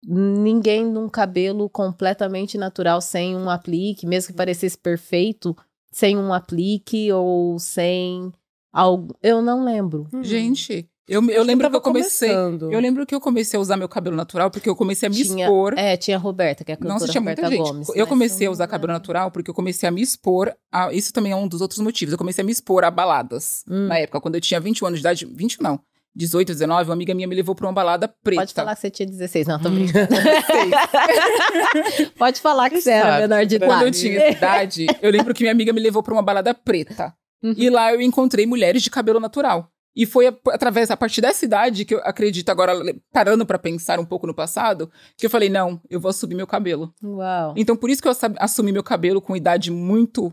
ninguém 0.03 0.85
num 0.85 1.09
cabelo 1.09 1.69
completamente 1.69 2.57
natural, 2.57 3.01
sem 3.01 3.35
um 3.35 3.49
aplique, 3.49 4.05
mesmo 4.05 4.31
que 4.31 4.37
parecesse 4.37 4.77
perfeito, 4.77 5.55
sem 5.91 6.17
um 6.17 6.33
aplique 6.33 7.11
ou 7.11 7.57
sem 7.59 8.31
algo. 8.71 9.15
Eu 9.23 9.41
não 9.41 9.63
lembro. 9.63 10.07
Hum. 10.13 10.23
Gente, 10.23 10.89
eu, 11.09 11.29
eu 11.29 11.43
lembro 11.43 11.69
que 11.69 11.75
eu 11.75 11.81
comecei. 11.81 12.29
começando. 12.29 12.71
Eu 12.71 12.79
lembro 12.79 13.05
que 13.05 13.15
eu 13.15 13.19
comecei 13.19 13.57
a 13.57 13.61
usar 13.61 13.75
meu 13.77 13.89
cabelo 13.89 14.15
natural 14.15 14.49
porque 14.51 14.69
eu 14.69 14.75
comecei 14.75 15.07
a 15.07 15.09
me 15.09 15.15
Tinha- 15.15 15.45
expor. 15.45 15.73
É, 15.77 15.97
tinha 15.97 16.17
a 16.17 16.19
Roberta, 16.19 16.63
que 16.63 16.71
é 16.71 16.75
a 16.75 16.77
cantora 16.77 16.93
Nossa, 16.93 17.07
tinha 17.07 17.19
Roberta 17.21 17.41
muita 17.41 17.55
gente. 17.57 17.67
Gomes. 17.67 17.89
eu 17.89 17.95
mas 17.97 18.09
comecei 18.09 18.47
a 18.47 18.49
não 18.49 18.53
usar 18.53 18.67
cabelo 18.67 18.93
natural 18.93 19.31
porque 19.31 19.49
eu 19.49 19.53
comecei 19.53 19.89
a 19.89 19.91
me 19.91 20.01
expor. 20.01 20.53
A, 20.71 20.93
isso 20.93 21.11
também 21.11 21.31
é 21.31 21.35
um 21.35 21.47
dos 21.47 21.61
outros 21.61 21.79
motivos. 21.79 22.11
Eu 22.13 22.17
comecei 22.17 22.41
a 22.41 22.45
me 22.45 22.51
expor 22.51 22.83
a 22.83 22.91
baladas. 22.91 23.63
Hum. 23.69 23.87
Na 23.87 23.97
época, 23.99 24.21
quando 24.21 24.35
eu 24.35 24.41
tinha 24.41 24.59
21 24.59 24.87
anos 24.87 24.99
de 24.99 25.01
idade. 25.01 25.25
20 25.25 25.61
não. 25.61 25.79
18, 26.15 26.47
19, 26.53 26.89
uma 26.89 26.93
amiga 26.93 27.13
minha 27.13 27.27
me 27.27 27.35
levou 27.35 27.53
pra 27.53 27.67
uma 27.67 27.71
balada 27.71 28.07
preta. 28.23 28.41
Pode 28.41 28.53
falar 28.53 28.75
que 28.75 28.81
você 28.81 28.89
tinha 28.89 29.07
16, 29.07 29.47
não, 29.47 29.59
tô 29.59 29.69
Hum. 29.69 29.75
brincando. 29.75 30.09
Pode 32.17 32.41
falar 32.41 32.69
que 32.69 32.81
você 32.81 32.91
era 32.91 33.09
Sabe, 33.09 33.21
menor 33.21 33.45
de 33.45 33.55
idade. 33.55 33.71
Quando 33.71 33.83
eu 33.83 33.91
tinha 33.91 34.29
idade, 34.31 34.85
eu 35.01 35.11
lembro 35.11 35.33
que 35.33 35.43
minha 35.43 35.51
amiga 35.51 35.73
me 35.73 35.81
levou 35.81 36.03
pra 36.03 36.13
uma 36.13 36.21
balada 36.21 36.53
preta. 36.53 37.13
Uhum. 37.43 37.53
E 37.55 37.69
lá 37.69 37.93
eu 37.93 38.01
encontrei 38.01 38.45
mulheres 38.45 38.81
de 38.83 38.89
cabelo 38.89 39.19
natural. 39.19 39.69
E 39.95 40.05
foi 40.05 40.27
a- 40.27 40.35
através, 40.49 40.91
a 40.91 40.95
partir 40.97 41.19
dessa 41.19 41.43
idade, 41.43 41.83
que 41.83 41.93
eu 41.95 41.99
acredito 42.03 42.49
agora, 42.49 42.73
parando 43.11 43.45
pra 43.45 43.57
pensar 43.59 43.99
um 43.99 44.05
pouco 44.05 44.25
no 44.27 44.33
passado, 44.33 44.89
que 45.17 45.25
eu 45.25 45.29
falei, 45.29 45.49
não, 45.49 45.81
eu 45.89 45.99
vou 45.99 46.09
assumir 46.09 46.35
meu 46.35 46.47
cabelo. 46.47 46.93
Uau. 47.03 47.53
Então, 47.57 47.75
por 47.75 47.89
isso 47.89 48.01
que 48.01 48.07
eu 48.07 48.13
assumi 48.37 48.71
meu 48.71 48.83
cabelo 48.83 49.19
com 49.21 49.35
idade 49.35 49.71
muito. 49.71 50.31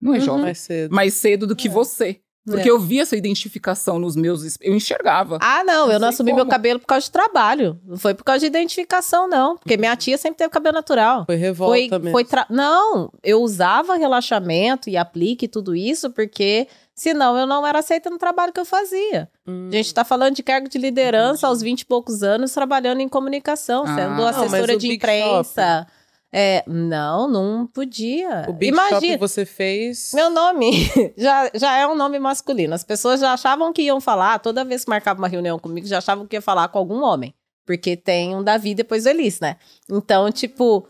Não 0.00 0.14
é 0.14 0.18
Uhum. 0.18 0.24
jovem, 0.24 0.42
Mais 0.44 0.58
cedo. 0.58 0.94
mais 0.94 1.14
cedo 1.14 1.46
do 1.46 1.56
que 1.56 1.68
É. 1.68 1.70
você. 1.70 2.20
Porque 2.44 2.68
É. 2.68 2.72
eu 2.72 2.78
vi 2.80 2.98
essa 2.98 3.16
identificação 3.16 4.00
nos 4.00 4.16
meus. 4.16 4.58
Eu 4.60 4.74
enxergava. 4.74 5.38
Ah, 5.40 5.62
não, 5.62 5.86
eu 5.86 5.92
Não 5.92 5.92
não 5.92 6.08
sei 6.08 6.08
assumi 6.08 6.32
meu 6.32 6.40
como. 6.40 6.50
cabelo 6.50 6.80
por 6.80 6.86
causa 6.86 7.04
de 7.06 7.12
trabalho. 7.12 7.80
Não 7.84 7.96
foi 7.96 8.14
por 8.14 8.24
causa 8.24 8.40
de 8.40 8.46
identificação, 8.46 9.28
não. 9.28 9.56
Porque 9.56 9.76
minha 9.76 9.94
tia 9.94 10.18
sempre 10.18 10.38
teve 10.38 10.50
cabelo 10.50 10.74
natural. 10.74 11.24
Foi 11.24 11.36
revolta 11.36 11.72
Foi, 11.76 11.88
mesmo. 12.00 12.10
foi 12.10 12.24
tra- 12.24 12.46
Não, 12.50 13.12
eu 13.22 13.40
usava 13.40 13.94
relaxamento 13.94 14.90
e 14.90 14.96
aplique 14.96 15.44
e 15.44 15.48
tudo 15.48 15.72
isso, 15.76 16.10
porque 16.10 16.66
senão 16.94 17.36
eu 17.36 17.46
não 17.46 17.66
era 17.66 17.78
aceita 17.78 18.08
no 18.10 18.18
trabalho 18.18 18.52
que 18.52 18.60
eu 18.60 18.64
fazia. 18.64 19.28
Hum. 19.46 19.68
A 19.68 19.76
gente 19.76 19.92
tá 19.94 20.04
falando 20.04 20.34
de 20.36 20.42
cargo 20.42 20.68
de 20.68 20.78
liderança 20.78 21.46
aos 21.46 21.60
20 21.62 21.80
e 21.80 21.86
poucos 21.86 22.22
anos, 22.22 22.52
trabalhando 22.52 23.00
em 23.00 23.08
comunicação, 23.08 23.84
Ah. 23.86 23.94
sendo 23.94 24.26
assessora 24.26 24.76
de 24.76 24.92
imprensa. 24.94 25.86
É, 26.34 26.64
não, 26.66 27.28
não 27.28 27.66
podia. 27.66 28.46
O 28.48 28.54
Big 28.54 28.72
Imagina, 28.72 29.00
Shop 29.12 29.16
você 29.18 29.44
fez. 29.44 30.12
meu 30.14 30.30
nome 30.30 30.72
já, 31.16 31.50
já 31.52 31.76
é 31.76 31.86
um 31.86 31.94
nome 31.94 32.18
masculino. 32.18 32.74
As 32.74 32.82
pessoas 32.82 33.20
já 33.20 33.34
achavam 33.34 33.70
que 33.70 33.82
iam 33.82 34.00
falar, 34.00 34.38
toda 34.38 34.64
vez 34.64 34.82
que 34.82 34.88
marcava 34.90 35.18
uma 35.20 35.28
reunião 35.28 35.58
comigo, 35.58 35.86
já 35.86 35.98
achavam 35.98 36.26
que 36.26 36.34
ia 36.36 36.40
falar 36.40 36.68
com 36.68 36.78
algum 36.78 37.02
homem. 37.02 37.34
Porque 37.66 37.96
tem 37.98 38.34
um 38.34 38.42
Davi 38.42 38.74
depois 38.74 39.04
do 39.04 39.10
Elis, 39.10 39.40
né? 39.40 39.56
Então, 39.90 40.32
tipo, 40.32 40.88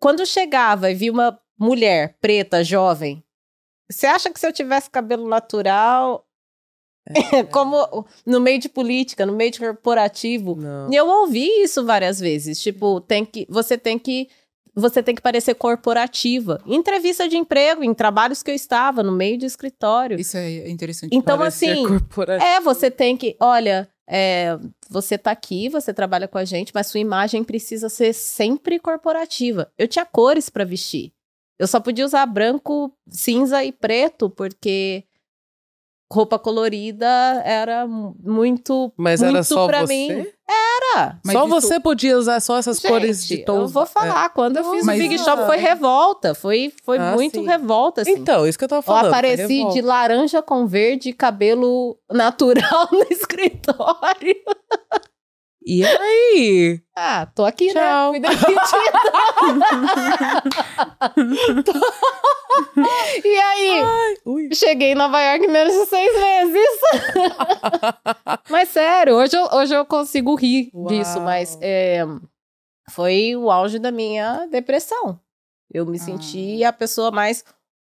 quando 0.00 0.26
chegava 0.26 0.90
e 0.90 0.94
via 0.94 1.12
uma 1.12 1.38
mulher 1.58 2.16
preta, 2.20 2.62
jovem, 2.64 3.22
você 3.90 4.06
acha 4.06 4.30
que 4.30 4.38
se 4.38 4.46
eu 4.46 4.52
tivesse 4.52 4.90
cabelo 4.90 5.28
natural, 5.28 6.26
como 7.50 8.06
no 8.26 8.40
meio 8.40 8.58
de 8.58 8.68
política, 8.68 9.24
no 9.24 9.32
meio 9.32 9.50
de 9.50 9.58
corporativo, 9.58 10.56
Não. 10.56 10.92
eu 10.92 11.06
ouvi 11.06 11.46
isso 11.62 11.84
várias 11.84 12.20
vezes. 12.20 12.60
Tipo, 12.60 13.00
tem 13.00 13.24
que, 13.24 13.46
você 13.48 13.78
tem 13.78 13.98
que. 13.98 14.28
Você 14.74 15.02
tem 15.02 15.12
que 15.12 15.22
parecer 15.22 15.54
corporativa. 15.54 16.62
Em 16.64 16.76
entrevista 16.76 17.28
de 17.28 17.36
emprego, 17.36 17.82
em 17.82 17.92
trabalhos 17.92 18.44
que 18.44 18.50
eu 18.50 18.54
estava, 18.54 19.02
no 19.02 19.10
meio 19.10 19.36
de 19.36 19.44
escritório. 19.44 20.20
Isso 20.20 20.36
é 20.36 20.68
interessante. 20.68 21.12
Então, 21.12 21.42
assim. 21.42 21.84
É, 22.40 22.60
você 22.60 22.88
tem 22.88 23.16
que. 23.16 23.36
Olha, 23.40 23.88
é, 24.08 24.56
você 24.88 25.18
tá 25.18 25.32
aqui, 25.32 25.68
você 25.68 25.92
trabalha 25.92 26.28
com 26.28 26.38
a 26.38 26.44
gente, 26.44 26.70
mas 26.72 26.86
sua 26.86 27.00
imagem 27.00 27.42
precisa 27.42 27.88
ser 27.88 28.12
sempre 28.12 28.78
corporativa. 28.78 29.68
Eu 29.76 29.88
tinha 29.88 30.06
cores 30.06 30.48
pra 30.48 30.64
vestir. 30.64 31.12
Eu 31.58 31.66
só 31.66 31.80
podia 31.80 32.04
usar 32.04 32.24
branco, 32.26 32.92
cinza 33.08 33.64
e 33.64 33.72
preto, 33.72 34.30
porque 34.30 35.04
roupa 36.10 36.38
colorida 36.38 37.06
era 37.44 37.86
mu- 37.86 38.16
muito. 38.22 38.92
Mas 38.96 39.20
muito 39.20 39.34
era 39.34 39.42
só 39.44 39.66
pra 39.66 39.84
você? 39.86 39.92
mim. 39.92 40.26
Era. 40.48 41.20
Mas 41.22 41.34
só 41.34 41.46
isso- 41.46 41.50
você 41.60 41.80
podia 41.80 42.16
usar 42.16 42.40
só 42.40 42.56
essas 42.56 42.78
cores 42.78 43.22
de 43.26 43.36
Gente, 43.36 43.44
tons. 43.44 43.58
Eu 43.62 43.68
vou 43.68 43.84
falar, 43.84 44.30
quando 44.30 44.56
eu 44.56 44.70
fiz 44.70 44.86
Mas 44.86 44.98
o 44.98 45.02
Big 45.02 45.18
Shop 45.18 45.44
foi 45.44 45.56
revolta. 45.58 46.34
Foi, 46.34 46.72
foi 46.82 46.96
Ah, 46.96 47.12
muito 47.14 47.40
sim. 47.40 47.46
revolta, 47.46 48.00
assim. 48.02 48.12
Então, 48.12 48.46
isso 48.46 48.56
que 48.56 48.64
eu 48.64 48.68
tava 48.68 48.78
Eu 48.78 48.82
falando. 48.84 49.02
foi 49.02 49.10
apareci 49.10 49.68
de 49.68 49.82
laranja 49.82 50.40
com 50.40 50.66
verde, 50.66 51.12
cabelo 51.12 51.98
natural 52.10 52.88
no 52.92 53.02
escritório. 53.10 54.36
E 55.70 55.84
aí? 55.84 56.80
Ah, 56.96 57.26
tô 57.26 57.44
aqui, 57.44 57.70
Tchau. 57.70 58.12
né? 58.14 58.20
Fui 58.20 58.20
demitida. 58.20 58.98
e 63.24 63.38
aí, 63.38 64.16
Ui. 64.24 64.48
cheguei 64.54 64.92
em 64.92 64.94
Nova 64.94 65.20
York 65.20 65.44
em 65.44 65.48
menos 65.50 65.74
de 65.74 65.84
seis 65.86 66.12
meses. 66.18 66.68
mas 68.48 68.68
sério, 68.70 69.14
hoje 69.16 69.36
eu, 69.36 69.44
hoje 69.52 69.74
eu 69.74 69.84
consigo 69.84 70.34
rir 70.34 70.70
Uau. 70.74 70.86
disso, 70.88 71.20
mas 71.20 71.58
é, 71.60 72.02
foi 72.90 73.36
o 73.36 73.50
auge 73.50 73.78
da 73.78 73.90
minha 73.92 74.46
depressão. 74.46 75.20
Eu 75.70 75.84
me 75.84 75.98
Ah. 75.98 76.00
senti 76.02 76.64
a 76.64 76.72
pessoa 76.72 77.10
mais 77.10 77.44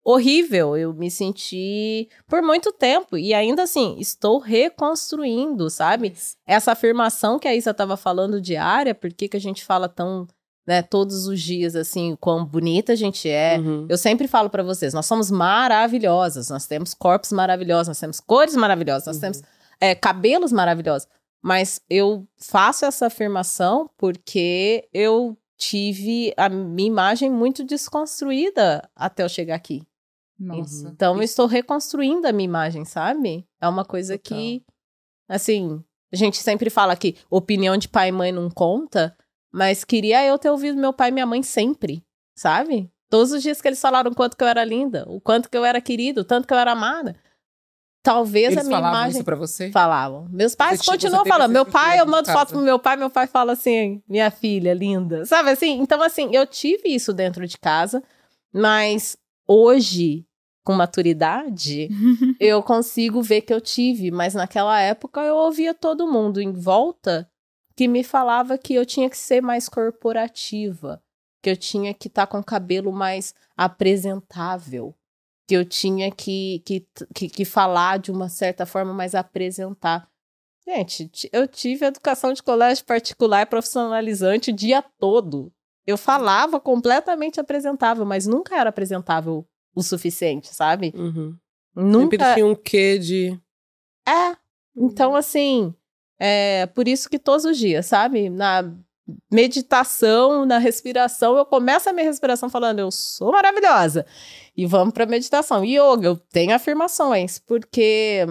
horrível. 0.08 0.78
Eu 0.78 0.94
me 0.94 1.12
senti 1.12 2.08
por 2.28 2.42
muito 2.42 2.72
tempo. 2.72 3.18
E 3.18 3.34
ainda 3.34 3.64
assim, 3.64 3.98
estou 4.00 4.40
reconstruindo, 4.40 5.70
sabe? 5.70 6.14
Essa 6.46 6.72
afirmação 6.72 7.38
que 7.38 7.48
a 7.48 7.54
Isa 7.54 7.72
estava 7.72 7.98
falando 7.98 8.40
diária, 8.40 8.96
por 8.96 9.12
que, 9.12 9.28
que 9.28 9.36
a 9.36 9.42
gente 9.42 9.66
fala 9.66 9.90
tão. 9.90 10.26
Né, 10.66 10.82
todos 10.82 11.28
os 11.28 11.40
dias, 11.42 11.78
assim, 11.78 12.18
quão 12.20 12.44
bonita 12.44 12.92
a 12.92 12.96
gente 12.96 13.30
é. 13.30 13.58
Uhum. 13.58 13.86
Eu 13.88 13.98
sempre 13.98 14.28
falo 14.28 14.50
para 14.50 14.62
vocês, 14.62 14.94
nós 14.94 15.06
somos 15.06 15.32
maravilhosas, 15.32 16.50
nós 16.50 16.68
temos 16.68 16.94
corpos 16.94 17.32
maravilhosos, 17.32 17.88
nós 17.88 18.00
temos 18.02 18.20
cores 18.20 18.54
maravilhosas, 18.54 19.06
nós 19.08 19.16
Uhum. 19.16 19.22
temos 19.22 19.42
é, 19.80 19.96
cabelos 19.96 20.52
maravilhosos. 20.52 21.08
Mas 21.42 21.80
eu 21.90 22.28
faço 22.36 22.84
essa 22.84 23.06
afirmação 23.08 23.90
porque 23.98 24.90
eu 24.94 25.38
tive 25.58 26.34
a 26.36 26.50
minha 26.50 26.90
imagem 26.90 27.32
muito 27.32 27.64
desconstruída 27.64 28.90
até 28.94 29.24
eu 29.24 29.30
chegar 29.30 29.56
aqui. 29.56 29.84
Nossa. 30.40 30.90
Então 30.90 31.22
estou 31.22 31.48
reconstruindo 31.48 32.28
a 32.28 32.32
minha 32.32 32.46
imagem, 32.46 32.86
sabe? 32.86 33.48
É 33.60 33.68
uma 33.68 33.84
coisa 33.84 34.18
Total. 34.18 34.38
que, 34.38 34.64
assim, 35.28 35.84
a 36.12 36.16
gente 36.16 36.38
sempre 36.38 36.70
fala 36.70 36.96
que 36.96 37.16
opinião 37.30 37.76
de 37.78 37.88
pai 37.90 38.10
e 38.10 38.12
mãe 38.12 38.32
não 38.32 38.50
conta, 38.50 39.16
mas 39.52 39.84
queria 39.84 40.26
eu 40.26 40.38
ter 40.38 40.50
ouvido 40.50 40.80
meu 40.80 40.94
pai 40.94 41.10
e 41.10 41.12
minha 41.12 41.26
mãe 41.26 41.42
sempre, 41.42 42.04
sabe? 42.36 42.92
Todos 43.10 43.32
os 43.32 43.42
dias 43.42 43.62
que 43.62 43.68
eles 43.68 43.82
falaram 43.82 44.12
o 44.12 44.16
quanto 44.16 44.36
que 44.36 44.44
eu 44.44 44.48
era 44.48 44.64
linda, 44.64 45.06
o 45.08 45.20
quanto 45.20 45.50
que 45.50 45.58
eu 45.58 45.64
era 45.66 45.82
querida, 45.82 46.22
o 46.22 46.26
tanto 46.26 46.48
que 46.48 46.54
eu 46.54 46.58
era 46.58 46.74
amada. 46.74 47.16
Talvez 48.04 48.54
Eles 48.54 48.60
a 48.60 48.64
minha 48.64 48.78
falavam 48.78 49.00
imagem 49.00 49.16
isso 49.18 49.26
pra 49.26 49.36
você? 49.36 49.72
falavam. 49.72 50.28
Meus 50.30 50.56
pais 50.56 50.80
Você 50.80 50.92
continuam 50.92 51.24
você 51.24 51.30
falando. 51.30 51.52
Meu 51.52 51.66
pai, 51.66 52.00
eu 52.00 52.06
mando 52.06 52.32
foto 52.32 52.50
pro 52.50 52.62
meu 52.62 52.80
pai, 52.80 52.96
meu 52.96 53.10
pai 53.10 53.28
fala 53.28 53.54
assim, 53.54 54.02
minha 54.08 54.32
filha 54.32 54.74
linda. 54.74 55.26
Sabe 55.26 55.50
assim? 55.50 55.80
Então, 55.80 56.02
assim, 56.02 56.30
eu 56.34 56.46
tive 56.46 56.88
isso 56.88 57.12
dentro 57.12 57.46
de 57.48 57.58
casa, 57.58 58.02
mas 58.54 59.18
hoje, 59.48 60.26
com 60.68 60.74
maturidade, 60.74 61.88
eu 62.42 62.62
consigo 62.62 63.22
ver 63.22 63.40
que 63.40 63.54
eu 63.54 63.62
tive. 63.62 64.12
Mas 64.12 64.34
naquela 64.34 64.78
época 64.82 65.22
eu 65.22 65.34
ouvia 65.34 65.74
todo 65.74 66.12
mundo 66.12 66.42
em 66.42 66.52
volta 66.52 67.32
que 67.74 67.88
me 67.88 68.04
falava 68.04 68.58
que 68.58 68.74
eu 68.74 68.86
tinha 68.86 69.10
que 69.10 69.18
ser 69.18 69.42
mais 69.42 69.70
corporativa, 69.70 71.02
que 71.42 71.50
eu 71.50 71.56
tinha 71.56 71.94
que 71.94 72.10
estar 72.10 72.28
com 72.28 72.40
o 72.40 72.44
cabelo 72.44 72.92
mais 72.92 73.34
apresentável, 73.56 74.94
que 75.48 75.56
eu 75.56 75.64
tinha 75.64 76.12
que, 76.12 76.62
que, 76.66 76.86
que, 77.16 77.30
que 77.30 77.46
falar 77.46 77.98
de 77.98 78.12
uma 78.12 78.28
certa 78.28 78.66
forma 78.66 78.94
mais 78.94 79.16
apresentar. 79.16 80.10
Gente, 80.68 81.10
eu 81.32 81.48
tive 81.48 81.86
educação 81.86 82.34
de 82.34 82.44
colégio 82.44 82.84
particular 82.84 83.46
profissionalizante 83.46 84.52
o 84.52 84.54
dia 84.54 84.82
todo. 85.00 85.50
Eu 85.86 85.98
falava 85.98 86.60
completamente 86.60 87.40
apresentável, 87.40 88.06
mas 88.06 88.28
nunca 88.28 88.58
era 88.60 88.70
apresentável 88.70 89.48
o 89.78 89.84
suficiente, 89.84 90.54
sabe? 90.54 90.92
Uhum. 90.96 91.36
Nunca. 91.76 92.18
Sempre 92.18 92.34
tinha 92.34 92.46
um 92.46 92.56
quê 92.56 92.98
de. 92.98 93.40
É. 94.08 94.36
Então, 94.76 95.16
assim, 95.16 95.74
é 96.20 96.66
por 96.68 96.88
isso 96.88 97.10
que 97.10 97.20
todos 97.20 97.46
os 97.46 97.58
dias, 97.58 97.86
sabe? 97.86 98.30
Na 98.30 98.64
meditação, 99.32 100.46
na 100.46 100.58
respiração, 100.58 101.38
eu 101.38 101.46
começo 101.46 101.90
a 101.90 101.94
minha 101.94 102.06
respiração 102.06 102.50
falando, 102.50 102.80
eu 102.80 102.92
sou 102.92 103.32
maravilhosa. 103.32 104.06
E 104.56 104.66
vamos 104.66 104.94
pra 104.94 105.06
meditação. 105.06 105.64
Yoga, 105.64 106.08
eu 106.08 106.16
tenho 106.18 106.54
afirmações, 106.54 107.40
porque 107.40 108.26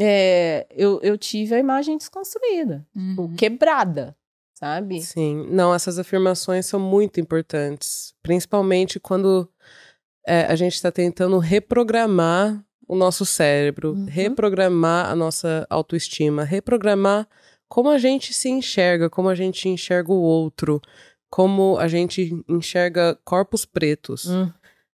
é, 0.00 0.66
eu, 0.70 1.00
eu 1.02 1.16
tive 1.16 1.54
a 1.54 1.58
imagem 1.58 1.96
desconstruída, 1.96 2.86
tipo, 2.96 3.22
Uhum. 3.22 3.34
quebrada, 3.36 4.14
sabe? 4.54 5.00
Sim. 5.02 5.46
Não, 5.50 5.74
essas 5.74 5.98
afirmações 5.98 6.66
são 6.66 6.78
muito 6.78 7.18
importantes. 7.20 8.14
Principalmente 8.22 9.00
quando 9.00 9.48
é, 10.26 10.42
a 10.46 10.56
gente 10.56 10.74
está 10.74 10.90
tentando 10.90 11.38
reprogramar 11.38 12.62
o 12.88 12.94
nosso 12.96 13.24
cérebro, 13.26 13.92
Uhum. 13.92 14.04
reprogramar 14.06 15.10
a 15.10 15.14
nossa 15.14 15.66
autoestima, 15.70 16.44
reprogramar 16.44 17.28
como 17.68 17.90
a 17.90 17.98
gente 17.98 18.32
se 18.32 18.48
enxerga, 18.48 19.10
como 19.10 19.28
a 19.28 19.34
gente 19.34 19.68
enxerga 19.68 20.12
o 20.12 20.20
outro, 20.20 20.80
como 21.28 21.76
a 21.78 21.88
gente 21.88 22.32
enxerga 22.48 23.18
corpos 23.24 23.64
pretos. 23.64 24.26
Hum, 24.26 24.50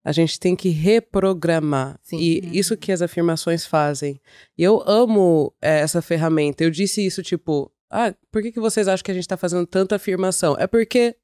A 0.04 0.12
gente 0.14 0.40
tem 0.40 0.56
que 0.56 0.70
reprogramar. 0.70 2.00
Sim. 2.02 2.18
E 2.18 2.40
Uhum. 2.40 2.52
isso 2.54 2.78
que 2.78 2.94
as 2.94 3.02
afirmações 3.02 3.66
fazem. 3.66 4.22
E 4.58 4.64
eu 4.64 4.82
amo 4.88 5.54
é, 5.62 5.80
essa 5.82 6.02
ferramenta. 6.02 6.64
Eu 6.64 6.70
disse 6.72 7.06
isso, 7.06 7.22
tipo, 7.22 7.70
ah, 7.92 8.14
por 8.32 8.42
que, 8.42 8.54
que 8.54 8.60
vocês 8.60 8.88
acham 8.88 9.04
que 9.04 9.12
a 9.12 9.14
gente 9.14 9.28
tá 9.28 9.36
fazendo 9.36 9.66
tanta 9.68 9.96
afirmação? 9.98 10.56
É 10.58 10.66
porque 10.66 11.16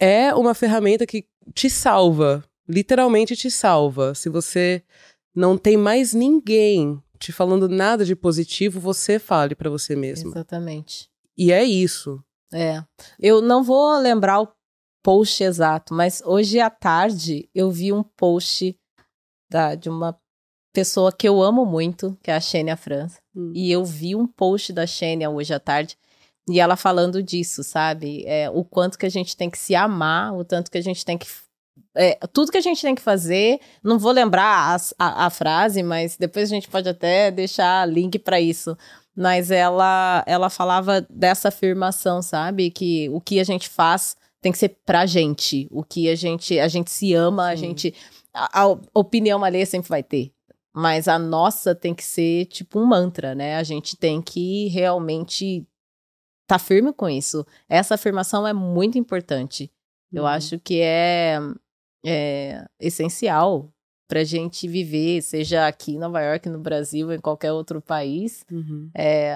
é 0.00 0.34
uma 0.34 0.54
ferramenta 0.54 1.06
que 1.06 1.24
te 1.54 1.70
salva. 1.70 2.42
Literalmente 2.68 3.36
te 3.36 3.50
salva. 3.50 4.14
Se 4.14 4.28
você 4.28 4.82
não 5.34 5.56
tem 5.58 5.76
mais 5.76 6.14
ninguém 6.14 7.02
te 7.18 7.32
falando 7.32 7.68
nada 7.68 8.04
de 8.04 8.14
positivo, 8.14 8.78
você 8.78 9.18
fale 9.18 9.54
pra 9.54 9.70
você 9.70 9.96
mesmo. 9.96 10.30
exatamente. 10.30 11.08
E 11.36 11.52
é 11.52 11.64
isso. 11.64 12.22
É. 12.52 12.82
Eu 13.18 13.40
não 13.40 13.62
vou 13.62 13.98
lembrar 13.98 14.40
o 14.40 14.48
post 15.02 15.42
exato, 15.42 15.92
mas 15.92 16.22
hoje 16.24 16.60
à 16.60 16.70
tarde 16.70 17.48
eu 17.54 17.70
vi 17.70 17.92
um 17.92 18.02
post 18.02 18.78
da, 19.50 19.74
de 19.74 19.88
uma 19.88 20.18
pessoa 20.72 21.12
que 21.12 21.28
eu 21.28 21.42
amo 21.42 21.64
muito, 21.64 22.18
que 22.22 22.30
é 22.30 22.34
a 22.34 22.40
Xênia 22.40 22.76
França. 22.76 23.18
Hum. 23.34 23.52
E 23.54 23.70
eu 23.70 23.84
vi 23.84 24.14
um 24.14 24.26
post 24.26 24.72
da 24.72 24.86
Xênia 24.86 25.30
hoje 25.30 25.52
à 25.52 25.60
tarde 25.60 25.96
e 26.48 26.60
ela 26.60 26.76
falando 26.76 27.22
disso, 27.22 27.62
sabe? 27.62 28.24
É, 28.26 28.50
o 28.50 28.64
quanto 28.64 28.98
que 28.98 29.06
a 29.06 29.10
gente 29.10 29.36
tem 29.36 29.48
que 29.48 29.58
se 29.58 29.74
amar, 29.74 30.34
o 30.34 30.44
tanto 30.44 30.70
que 30.70 30.78
a 30.78 30.82
gente 30.82 31.04
tem 31.04 31.16
que. 31.16 31.26
É, 31.96 32.14
tudo 32.32 32.50
que 32.50 32.58
a 32.58 32.60
gente 32.62 32.82
tem 32.82 32.94
que 32.94 33.02
fazer, 33.02 33.60
não 33.82 33.98
vou 33.98 34.12
lembrar 34.12 34.74
as- 34.74 34.92
a, 34.98 35.26
a 35.26 35.30
frase, 35.30 35.82
mas 35.82 36.16
depois 36.16 36.50
a 36.50 36.54
gente 36.54 36.68
pode 36.68 36.88
até 36.88 37.30
deixar 37.30 37.88
link 37.88 38.18
para 38.18 38.40
isso. 38.40 38.76
Mas 39.16 39.50
ela, 39.52 40.24
ela 40.26 40.50
falava 40.50 41.00
dessa 41.08 41.48
afirmação, 41.48 42.20
sabe? 42.20 42.70
Que 42.70 43.08
o 43.10 43.20
que 43.20 43.38
a 43.38 43.44
gente 43.44 43.68
faz 43.68 44.16
tem 44.40 44.50
que 44.50 44.58
ser 44.58 44.76
pra 44.84 45.06
gente. 45.06 45.68
O 45.70 45.84
que 45.84 46.08
a 46.10 46.16
gente, 46.16 46.58
a 46.58 46.66
gente 46.66 46.90
se 46.90 47.14
ama, 47.14 47.50
a 47.50 47.56
Sim. 47.56 47.62
gente. 47.66 47.94
A, 48.34 48.62
a 48.62 48.76
opinião 48.92 49.44
alheia 49.44 49.64
sempre 49.66 49.88
vai 49.88 50.02
ter. 50.02 50.32
Mas 50.74 51.06
a 51.06 51.16
nossa 51.16 51.76
tem 51.76 51.94
que 51.94 52.02
ser 52.02 52.46
tipo 52.46 52.80
um 52.80 52.84
mantra, 52.84 53.36
né? 53.36 53.54
A 53.56 53.62
gente 53.62 53.96
tem 53.96 54.20
que 54.20 54.66
realmente 54.68 55.64
tá 56.48 56.58
firme 56.58 56.92
com 56.92 57.08
isso. 57.08 57.46
Essa 57.68 57.94
afirmação 57.94 58.44
é 58.46 58.52
muito 58.52 58.98
importante. 58.98 59.70
Eu 60.12 60.22
Uhum. 60.24 60.28
acho 60.28 60.58
que 60.58 60.80
é, 60.80 61.38
é 62.04 62.64
essencial 62.80 63.68
pra 64.08 64.22
gente 64.24 64.68
viver, 64.68 65.22
seja 65.22 65.66
aqui 65.66 65.92
em 65.94 65.98
Nova 65.98 66.20
York, 66.20 66.48
no 66.48 66.58
Brasil, 66.58 67.12
em 67.12 67.18
qualquer 67.20 67.52
outro 67.52 67.80
país. 67.80 68.44
Uhum. 68.52 68.90
É, 68.94 69.34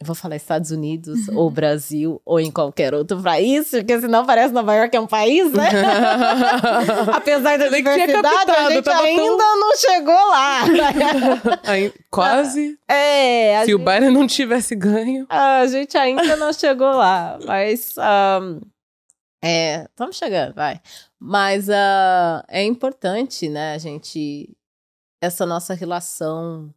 eu 0.00 0.06
vou 0.06 0.14
falar 0.16 0.34
Estados 0.36 0.70
Unidos 0.70 1.28
ou 1.28 1.48
Brasil 1.52 2.20
ou 2.24 2.40
em 2.40 2.50
qualquer 2.50 2.94
outro 2.94 3.22
país, 3.22 3.70
porque 3.70 4.00
senão 4.00 4.24
parece 4.26 4.52
Nova 4.52 4.74
York 4.74 4.96
é 4.96 5.00
um 5.00 5.06
país, 5.06 5.52
né? 5.52 5.68
Apesar 7.14 7.58
da 7.58 7.68
diversidade, 7.68 8.50
a 8.50 8.70
gente 8.70 8.88
ainda 8.90 9.36
tão- 9.36 9.60
não 9.60 9.76
chegou 9.76 10.14
lá. 10.14 10.60
Aí, 11.64 11.92
quase. 12.10 12.78
é, 12.88 13.58
a 13.58 13.64
Se 13.64 13.74
o 13.74 13.78
gente, 13.78 13.86
Biden 13.86 14.10
não 14.10 14.26
tivesse 14.26 14.74
ganho. 14.74 15.26
a 15.28 15.66
gente 15.66 15.96
ainda 15.96 16.36
não 16.36 16.52
chegou 16.52 16.88
lá, 16.90 17.38
mas 17.46 17.94
ahn, 17.98 18.60
é, 19.42 19.84
estamos 19.84 20.16
chegando, 20.16 20.54
vai. 20.54 20.80
Mas 21.18 21.68
ah, 21.70 22.44
é 22.48 22.62
importante, 22.64 23.48
né, 23.48 23.74
a 23.74 23.78
gente 23.78 24.56
essa 25.22 25.44
nossa 25.44 25.74
relação 25.74 26.72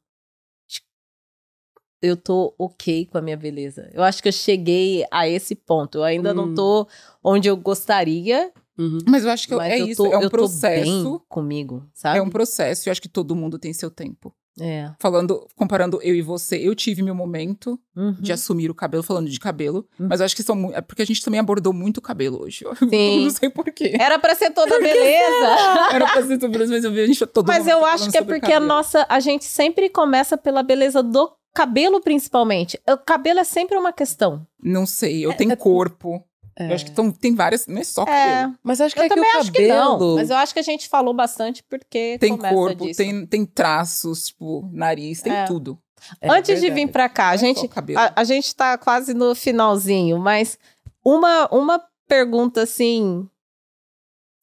eu 2.01 2.17
tô 2.17 2.53
ok 2.57 3.05
com 3.05 3.17
a 3.17 3.21
minha 3.21 3.37
beleza. 3.37 3.89
Eu 3.93 4.03
acho 4.03 4.21
que 4.21 4.27
eu 4.27 4.33
cheguei 4.33 5.05
a 5.09 5.25
esse 5.25 5.55
ponto. 5.55 5.99
Eu 5.99 6.03
ainda 6.03 6.33
não 6.33 6.49
Hum. 6.49 6.53
tô 6.53 6.87
onde 7.23 7.47
eu 7.47 7.55
gostaria, 7.55 8.51
Uhum. 8.77 8.97
Mas 9.07 9.23
eu 9.23 9.29
acho 9.29 9.47
que 9.47 9.53
mas 9.55 9.71
é 9.71 9.81
eu 9.81 9.85
isso, 9.87 10.03
tô, 10.03 10.11
é 10.11 10.17
um 10.17 10.21
eu 10.23 10.29
tô 10.31 10.37
processo. 10.37 11.11
bem 11.11 11.21
comigo, 11.29 11.87
sabe? 11.93 12.17
É 12.17 12.21
um 12.21 12.29
processo, 12.29 12.87
e 12.87 12.89
eu 12.89 12.91
acho 12.91 13.01
que 13.01 13.07
todo 13.07 13.35
mundo 13.35 13.59
tem 13.59 13.71
seu 13.71 13.91
tempo. 13.91 14.33
É. 14.59 14.91
Falando, 14.99 15.47
comparando 15.55 15.99
eu 16.03 16.13
e 16.15 16.21
você, 16.21 16.57
eu 16.57 16.75
tive 16.75 17.01
meu 17.01 17.15
momento 17.15 17.79
Uhum. 17.95 18.13
de 18.19 18.31
assumir 18.31 18.69
o 18.69 18.75
cabelo, 18.75 19.01
falando 19.03 19.29
de 19.29 19.39
cabelo, 19.39 19.87
Uhum. 19.99 20.07
mas 20.09 20.19
eu 20.19 20.25
acho 20.25 20.35
que 20.35 20.43
são 20.43 20.71
é 20.73 20.81
porque 20.81 21.01
a 21.01 21.05
gente 21.05 21.23
também 21.23 21.39
abordou 21.39 21.73
muito 21.73 21.97
o 21.97 22.01
cabelo 22.01 22.41
hoje. 22.43 22.63
Eu 22.81 22.89
Sim. 22.89 23.23
não 23.25 23.29
sei 23.31 23.49
porquê. 23.49 23.93
Era 23.99 24.17
pra 24.19 24.35
ser 24.35 24.51
toda 24.51 24.79
beleza. 24.79 25.47
Era 25.91 26.05
pra 26.07 26.21
ser 26.25 26.39
sobre 26.39 26.63
isso, 26.63 26.73
mas 26.73 26.83
eu 26.83 26.91
vi 26.91 26.99
a 27.01 27.07
gente 27.07 27.25
todo 27.27 27.47
Mas 27.47 27.67
eu 27.67 27.83
acho 27.85 28.11
que 28.11 28.17
é 28.17 28.21
porque 28.21 28.45
a 28.47 28.53
cabelo. 28.53 28.67
nossa. 28.67 29.05
A 29.09 29.19
gente 29.19 29.45
sempre 29.45 29.89
começa 29.89 30.37
pela 30.37 30.61
beleza 30.63 31.01
do 31.03 31.31
cabelo, 31.53 32.01
principalmente. 32.01 32.79
O 32.89 32.97
cabelo 32.97 33.39
é 33.39 33.43
sempre 33.43 33.77
uma 33.77 33.93
questão. 33.93 34.45
Não 34.61 34.85
sei, 34.85 35.25
eu 35.25 35.33
tenho 35.33 35.55
corpo. 35.57 36.23
É. 36.55 36.69
Eu 36.69 36.75
acho 36.75 36.85
que 36.85 36.91
tão, 36.91 37.11
tem 37.11 37.33
várias, 37.33 37.65
não 37.67 37.79
é 37.81 37.83
só 37.83 38.03
É. 38.03 38.05
cabelo. 38.05 38.55
Mas 38.63 38.79
acho 38.81 38.93
que 38.93 39.01
Eu 39.01 39.05
é 39.05 39.09
que 39.09 39.15
também 39.15 39.35
o 39.35 39.39
acho 39.39 39.51
que 39.51 39.67
não. 39.67 39.91
cabelo. 39.93 40.15
Mas 40.15 40.29
eu 40.29 40.37
acho 40.37 40.53
que 40.53 40.59
a 40.59 40.63
gente 40.63 40.87
falou 40.87 41.13
bastante 41.13 41.63
porque. 41.63 42.17
Tem 42.19 42.35
começa 42.37 42.53
corpo, 42.53 42.85
disso. 42.85 42.97
tem, 42.97 43.25
tem 43.25 43.45
traços, 43.45 44.27
tipo, 44.27 44.69
nariz, 44.71 45.21
tem 45.21 45.33
É. 45.33 45.45
tudo. 45.45 45.79
É 46.21 46.29
Antes 46.29 46.59
de 46.59 46.69
vir 46.69 46.89
pra 46.91 47.07
cá, 47.09 47.29
a 47.29 47.33
é 47.35 47.37
gente. 47.37 47.67
cabelo. 47.67 47.99
A, 47.99 48.11
a 48.15 48.23
gente 48.23 48.53
tá 48.55 48.77
quase 48.77 49.13
no 49.13 49.33
finalzinho, 49.33 50.19
mas 50.19 50.59
uma, 51.03 51.47
uma 51.51 51.81
pergunta 52.07 52.61
assim. 52.63 53.27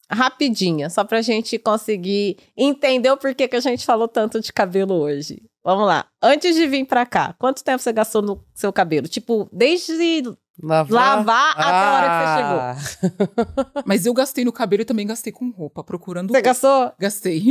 rapidinha, 0.09 0.89
só 0.89 1.03
pra 1.05 1.21
gente 1.21 1.57
conseguir 1.57 2.37
entender 2.57 3.09
o 3.11 3.17
porquê 3.17 3.47
que 3.47 3.55
a 3.55 3.59
gente 3.61 3.85
falou 3.85 4.07
tanto 4.07 4.41
de 4.41 4.51
cabelo 4.51 4.95
hoje. 4.95 5.41
Vamos 5.63 5.85
lá. 5.85 6.05
Antes 6.21 6.55
de 6.55 6.67
vir 6.67 6.85
pra 6.85 7.05
cá, 7.05 7.33
quanto 7.39 7.63
tempo 7.63 7.81
você 7.81 7.93
gastou 7.93 8.21
no 8.21 8.43
seu 8.53 8.73
cabelo? 8.73 9.07
Tipo, 9.07 9.47
desde 9.53 10.23
Lavar, 10.61 11.17
lavar 11.25 11.51
até 11.57 11.63
a 11.63 11.91
hora 11.93 12.09
que 12.11 13.01
você 13.01 13.07
chegou. 13.07 13.17
chegou. 13.17 13.83
Mas 13.85 14.05
eu 14.05 14.13
gastei 14.13 14.45
no 14.45 14.51
cabelo 14.51 14.83
e 14.83 14.85
também 14.85 15.07
gastei 15.07 15.31
com 15.33 15.49
roupa, 15.49 15.83
procurando. 15.83 16.31
Você 16.31 16.41
gastou? 16.41 16.91
Gastei. 16.99 17.41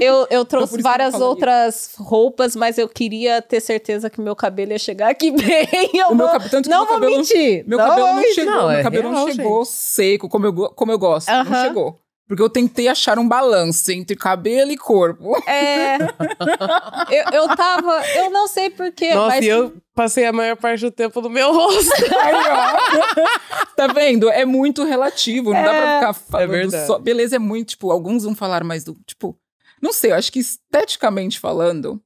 Eu, 0.00 0.26
eu 0.30 0.44
por 0.44 0.48
trouxe 0.48 0.78
eu 0.78 0.82
várias 0.82 1.12
falo 1.12 1.26
outras 1.26 1.94
roupas, 1.98 2.56
mas 2.56 2.78
eu 2.78 2.88
queria 2.88 3.40
ter 3.42 3.60
certeza 3.60 4.08
que 4.10 4.20
meu 4.20 4.34
cabelo 4.34 4.72
ia 4.72 4.78
chegar 4.78 5.10
aqui 5.10 5.30
bem. 5.36 5.68
Eu 5.94 6.08
O 6.08 6.14
meu 6.14 6.26
cabelo, 6.28 6.50
tanto 6.50 6.64
que 6.64 6.70
não 6.70 6.78
meu 6.80 6.86
vou 6.88 6.94
cabelo, 7.00 7.16
mentir. 7.18 7.64
meu 7.68 7.78
não 7.78 7.86
cabelo 7.86 8.06
não 8.08 8.14
mentir. 8.16 8.34
chegou, 8.34 8.52
Não, 8.54 8.68
meu 8.68 8.70
é 8.78 8.82
cabelo 8.82 9.02
não 9.12 9.24
real, 9.24 9.30
chegou 9.34 9.64
seco 9.64 10.28
como 10.28 10.46
eu, 10.46 10.52
como 10.54 10.90
eu 10.92 10.98
gosto. 10.98 11.28
Não 11.28 11.40
Aham. 11.42 11.62
chegou. 11.66 12.00
Porque 12.30 12.44
eu 12.44 12.48
tentei 12.48 12.86
achar 12.86 13.18
um 13.18 13.26
balanço 13.26 13.90
entre 13.90 14.14
cabelo 14.14 14.70
e 14.70 14.76
corpo. 14.76 15.36
É. 15.48 15.96
eu, 17.10 17.24
eu 17.32 17.56
tava. 17.56 18.06
Eu 18.14 18.30
não 18.30 18.46
sei 18.46 18.70
porquê, 18.70 19.12
Nossa, 19.12 19.34
mas. 19.34 19.44
e 19.44 19.48
eu 19.48 19.74
passei 19.96 20.24
a 20.26 20.32
maior 20.32 20.56
parte 20.56 20.80
do 20.82 20.92
tempo 20.92 21.20
no 21.20 21.28
meu 21.28 21.52
rosto. 21.52 21.90
Tá 23.74 23.88
vendo? 23.88 24.30
É 24.30 24.44
muito 24.44 24.84
relativo. 24.84 25.52
Não 25.52 25.60
dá 25.60 25.70
pra 25.70 25.94
ficar 25.98 26.12
falando 26.12 26.50
verdade. 26.50 26.86
só. 26.86 27.00
Beleza, 27.00 27.34
é 27.34 27.38
muito, 27.40 27.70
tipo, 27.70 27.90
alguns 27.90 28.22
vão 28.22 28.34
falar 28.36 28.62
mais 28.62 28.84
do. 28.84 28.94
Tipo, 29.04 29.36
não 29.82 29.92
sei, 29.92 30.12
eu 30.12 30.14
acho 30.14 30.30
que 30.30 30.38
esteticamente 30.38 31.40
falando. 31.40 32.00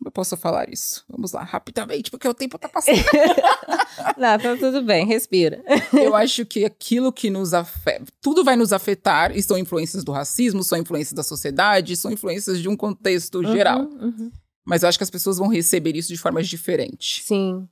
Como 0.00 0.08
eu 0.08 0.12
posso 0.12 0.34
falar 0.34 0.72
isso? 0.72 1.04
Vamos 1.10 1.32
lá, 1.32 1.42
rapidamente, 1.42 2.10
porque 2.10 2.26
o 2.26 2.32
tempo 2.32 2.58
tá 2.58 2.70
passando. 2.70 2.96
Não, 4.16 4.38
tá 4.38 4.56
tudo 4.56 4.82
bem, 4.82 5.06
respira. 5.06 5.62
eu 5.92 6.16
acho 6.16 6.46
que 6.46 6.64
aquilo 6.64 7.12
que 7.12 7.28
nos 7.28 7.52
afeta. 7.52 8.06
Tudo 8.18 8.42
vai 8.42 8.56
nos 8.56 8.72
afetar, 8.72 9.36
e 9.36 9.42
são 9.42 9.58
influências 9.58 10.02
do 10.02 10.10
racismo, 10.10 10.64
são 10.64 10.78
influências 10.78 11.12
da 11.12 11.22
sociedade, 11.22 11.98
são 11.98 12.10
influências 12.10 12.60
de 12.60 12.66
um 12.66 12.74
contexto 12.74 13.44
geral. 13.44 13.80
Uhum, 13.82 14.04
uhum. 14.04 14.32
Mas 14.64 14.82
eu 14.82 14.88
acho 14.88 14.96
que 14.96 15.04
as 15.04 15.10
pessoas 15.10 15.36
vão 15.36 15.48
receber 15.48 15.94
isso 15.94 16.08
de 16.08 16.16
formas 16.18 16.48
diferentes. 16.48 17.22
Sim. 17.26 17.68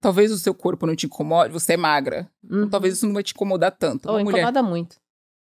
Talvez 0.00 0.30
o 0.30 0.38
seu 0.38 0.54
corpo 0.54 0.86
não 0.86 0.94
te 0.94 1.06
incomode, 1.06 1.52
você 1.52 1.72
é 1.72 1.76
magra. 1.76 2.30
Uhum. 2.44 2.58
Então 2.58 2.70
talvez 2.70 2.94
isso 2.94 3.06
não 3.06 3.14
vai 3.14 3.24
te 3.24 3.32
incomodar 3.32 3.72
tanto. 3.72 4.08
Oh, 4.08 4.12
Uma 4.12 4.22
mulher. 4.22 4.38
incomoda 4.38 4.62
muito. 4.62 4.96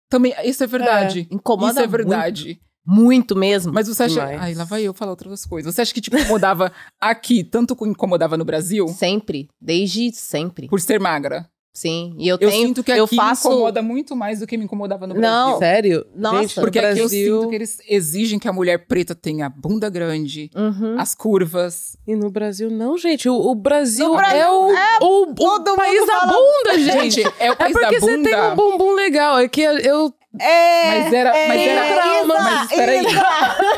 Também, 0.09 0.33
isso 0.45 0.63
é 0.63 0.67
verdade. 0.67 1.27
Incomoda 1.29 1.71
isso 1.71 1.79
é 1.81 1.87
verdade. 1.87 2.61
Muito, 2.85 3.35
mesmo. 3.35 3.73
Mas 3.73 3.87
você 3.87 4.03
acha. 4.03 4.13
Demais. 4.19 4.41
Ai, 4.41 4.53
lá 4.53 4.63
vai 4.63 4.83
eu 4.83 4.93
falar 4.93 5.11
outras 5.11 5.45
coisas. 5.45 5.73
Você 5.73 5.81
acha 5.81 5.93
que 5.93 6.01
te 6.01 6.09
incomodava 6.13 6.71
aqui, 7.01 7.43
tanto 7.43 7.75
como 7.75 7.91
incomodava 7.91 8.37
no 8.37 8.45
Brasil? 8.45 8.87
Sempre. 8.89 9.47
Desde 9.59 10.11
sempre. 10.13 10.67
Por 10.67 10.79
ser 10.79 10.99
magra? 10.99 11.49
Sim. 11.77 12.15
E 12.17 12.25
eu 12.29 12.37
Eu 12.39 12.49
tenho. 12.49 12.67
sinto 12.67 12.81
que 12.85 12.89
aqui 12.93 13.01
eu 13.01 13.05
faço- 13.07 13.49
me 13.49 13.55
incomoda 13.55 13.81
muito 13.81 14.15
mais 14.15 14.39
do 14.39 14.47
que 14.47 14.57
me 14.57 14.63
incomodava 14.63 15.05
no 15.05 15.13
Não. 15.13 15.57
Brasil. 15.57 15.59
Sério? 15.59 16.05
Nossa. 16.15 16.37
Gente, 16.41 16.55
no 16.55 16.63
Porque 16.63 16.79
aqui 16.79 16.99
eu 16.99 17.09
sinto 17.09 17.49
que 17.49 17.55
eles 17.55 17.77
exigem 17.89 18.39
que 18.39 18.47
a 18.47 18.53
mulher 18.53 18.87
preta 18.87 19.13
tenha 19.13 19.47
a 19.47 19.49
bunda 19.49 19.89
grande, 19.89 20.49
Uhum. 20.55 20.97
as 20.97 21.13
curvas. 21.13 21.97
E 22.07 22.15
no 22.15 22.29
Brasil, 22.31 22.71
não, 22.71 22.97
gente. 22.97 23.27
O, 23.27 23.35
o 23.35 23.53
Brasil, 23.55 24.07
No 24.07 24.15
Brasil, 24.15 24.39
é 24.39 24.49
o, 24.49 24.67
o, 25.01 25.23
o 25.31 25.35
todo 25.35 25.75
país 25.75 26.07
da 26.07 26.19
bunda, 26.27 26.79
gente. 26.79 27.21
Gente, 27.23 27.33
é 27.39 27.49
o 27.49 27.53
É 27.53 27.55
país 27.57 27.73
porque 27.73 27.93
da 27.95 27.99
você 27.99 28.15
bunda. 28.17 28.29
tem 28.29 28.41
um 28.41 28.55
bumbum 28.55 28.93
legal. 28.95 29.39
É 29.39 29.49
que 29.49 29.59
eu. 29.59 30.13
É. 30.39 30.99
Mas 31.01 31.13
era- 31.13 31.31
mas 31.31 31.59
é, 31.61 31.65
era 31.67 31.93
trauma. 31.95 32.33
Isa, 32.35 32.43
Mas 32.43 32.69
peraí. 32.69 33.03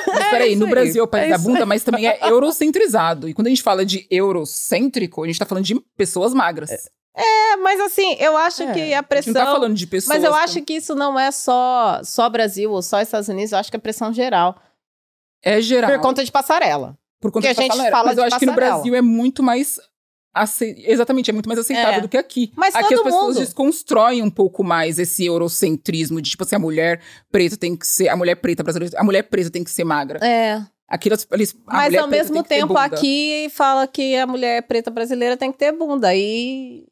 Mas 0.08 0.30
peraí, 0.30 0.55
no 0.55 0.68
Brasil 0.68 1.01
é 1.01 1.03
o 1.03 1.08
país 1.08 1.26
é 1.26 1.30
da 1.30 1.38
bunda, 1.38 1.66
mas 1.66 1.84
também 1.84 2.08
é 2.08 2.20
eurocentrizado. 2.24 3.28
E 3.30 3.34
quando 3.34 3.47
a 3.47 3.49
gente 3.49 3.64
fala 3.64 3.86
de 3.86 4.05
eurocêntrico, 4.10 5.24
a 5.24 5.28
gente 5.28 5.39
tá 5.39 5.45
falando 5.45 5.64
de 5.66 5.80
pessoas 5.95 6.34
magras. 6.34 6.70
É, 7.16 7.55
mas 7.58 7.80
assim, 7.80 8.16
eu 8.20 8.38
acho 8.38 8.62
É, 8.64 8.74
que 8.74 8.80
a 8.93 8.99
A 8.99 9.01
gente 9.01 9.08
pressão. 9.08 9.34
não 9.34 9.45
tá 9.45 9.51
falando 9.51 9.74
de 9.76 9.88
pessoas. 9.88 10.16
Mas 10.20 10.24
eu 10.24 10.36
acho 10.36 10.62
que 10.62 10.74
isso 10.74 10.93
não 10.93 11.20
é 11.20 11.32
só, 11.32 11.99
só 12.03 12.30
Brasil 12.30 12.72
ou 12.72 12.82
só 12.84 13.01
Estados 13.01 13.28
Unidos, 13.28 13.51
eu 13.51 13.58
acho 13.58 13.72
que 13.72 13.76
é 13.76 13.80
pressão 13.80 14.14
geral. 14.14 14.55
É 15.43 15.60
geral. 15.62 15.89
Por 15.91 15.99
conta 15.99 16.24
de 16.24 16.32
passarela. 16.32 16.95
Por 17.20 17.32
conta 17.32 17.47
que 17.47 17.53
de 17.53 17.60
a 17.60 17.64
gente 17.64 17.72
passarela. 17.72 17.95
fala 17.97 18.10
Mas 18.10 18.18
eu 18.18 18.24
de 18.24 18.28
acho 18.28 18.39
que 18.39 18.45
no 18.45 18.51
passarela. 18.51 18.76
Brasil 18.76 18.95
é 18.95 19.01
muito 19.01 19.41
mais. 19.41 19.80
Exatamente, 20.43 21.29
é 21.29 21.33
muito 21.33 21.47
mais 21.47 21.59
aceitável 21.59 21.99
É. 21.99 22.01
do 22.01 22.09
que 22.09 22.17
aqui. 22.17 22.51
Mas 22.55 22.75
aqui 22.75 22.93
as 22.93 23.01
pessoas 23.01 23.35
mundo. 23.35 23.39
desconstroem 23.45 24.21
um 24.21 24.29
pouco 24.29 24.63
mais 24.63 24.99
esse 24.99 25.25
eurocentrismo 25.25 26.21
de 26.21 26.29
tipo 26.31 26.43
assim, 26.43 26.55
a 26.55 26.59
mulher 26.59 27.01
preta 27.31 27.57
tem 27.57 27.75
que 27.75 27.88
ser. 27.88 28.09
A 28.09 28.15
mulher 28.15 28.35
preta 28.35 28.63
brasileira. 28.63 28.99
A 28.99 29.03
mulher 29.03 29.23
preta 29.23 29.49
tem 29.49 29.63
que 29.63 29.71
ser 29.71 29.83
magra. 29.83 30.19
É. 30.25 30.61
Aqui 30.88 31.09
eles. 31.09 31.55
Mas 31.65 31.93
ao 31.95 32.07
mesmo 32.07 32.43
tempo, 32.43 32.77
aqui 32.77 33.47
fala 33.51 33.85
que 33.88 34.15
a 34.15 34.25
mulher 34.25 34.61
preta 34.63 34.89
brasileira 34.89 35.35
tem 35.35 35.51
que 35.51 35.57
ter 35.57 35.71
bunda. 35.73 36.15
E, 36.15 36.85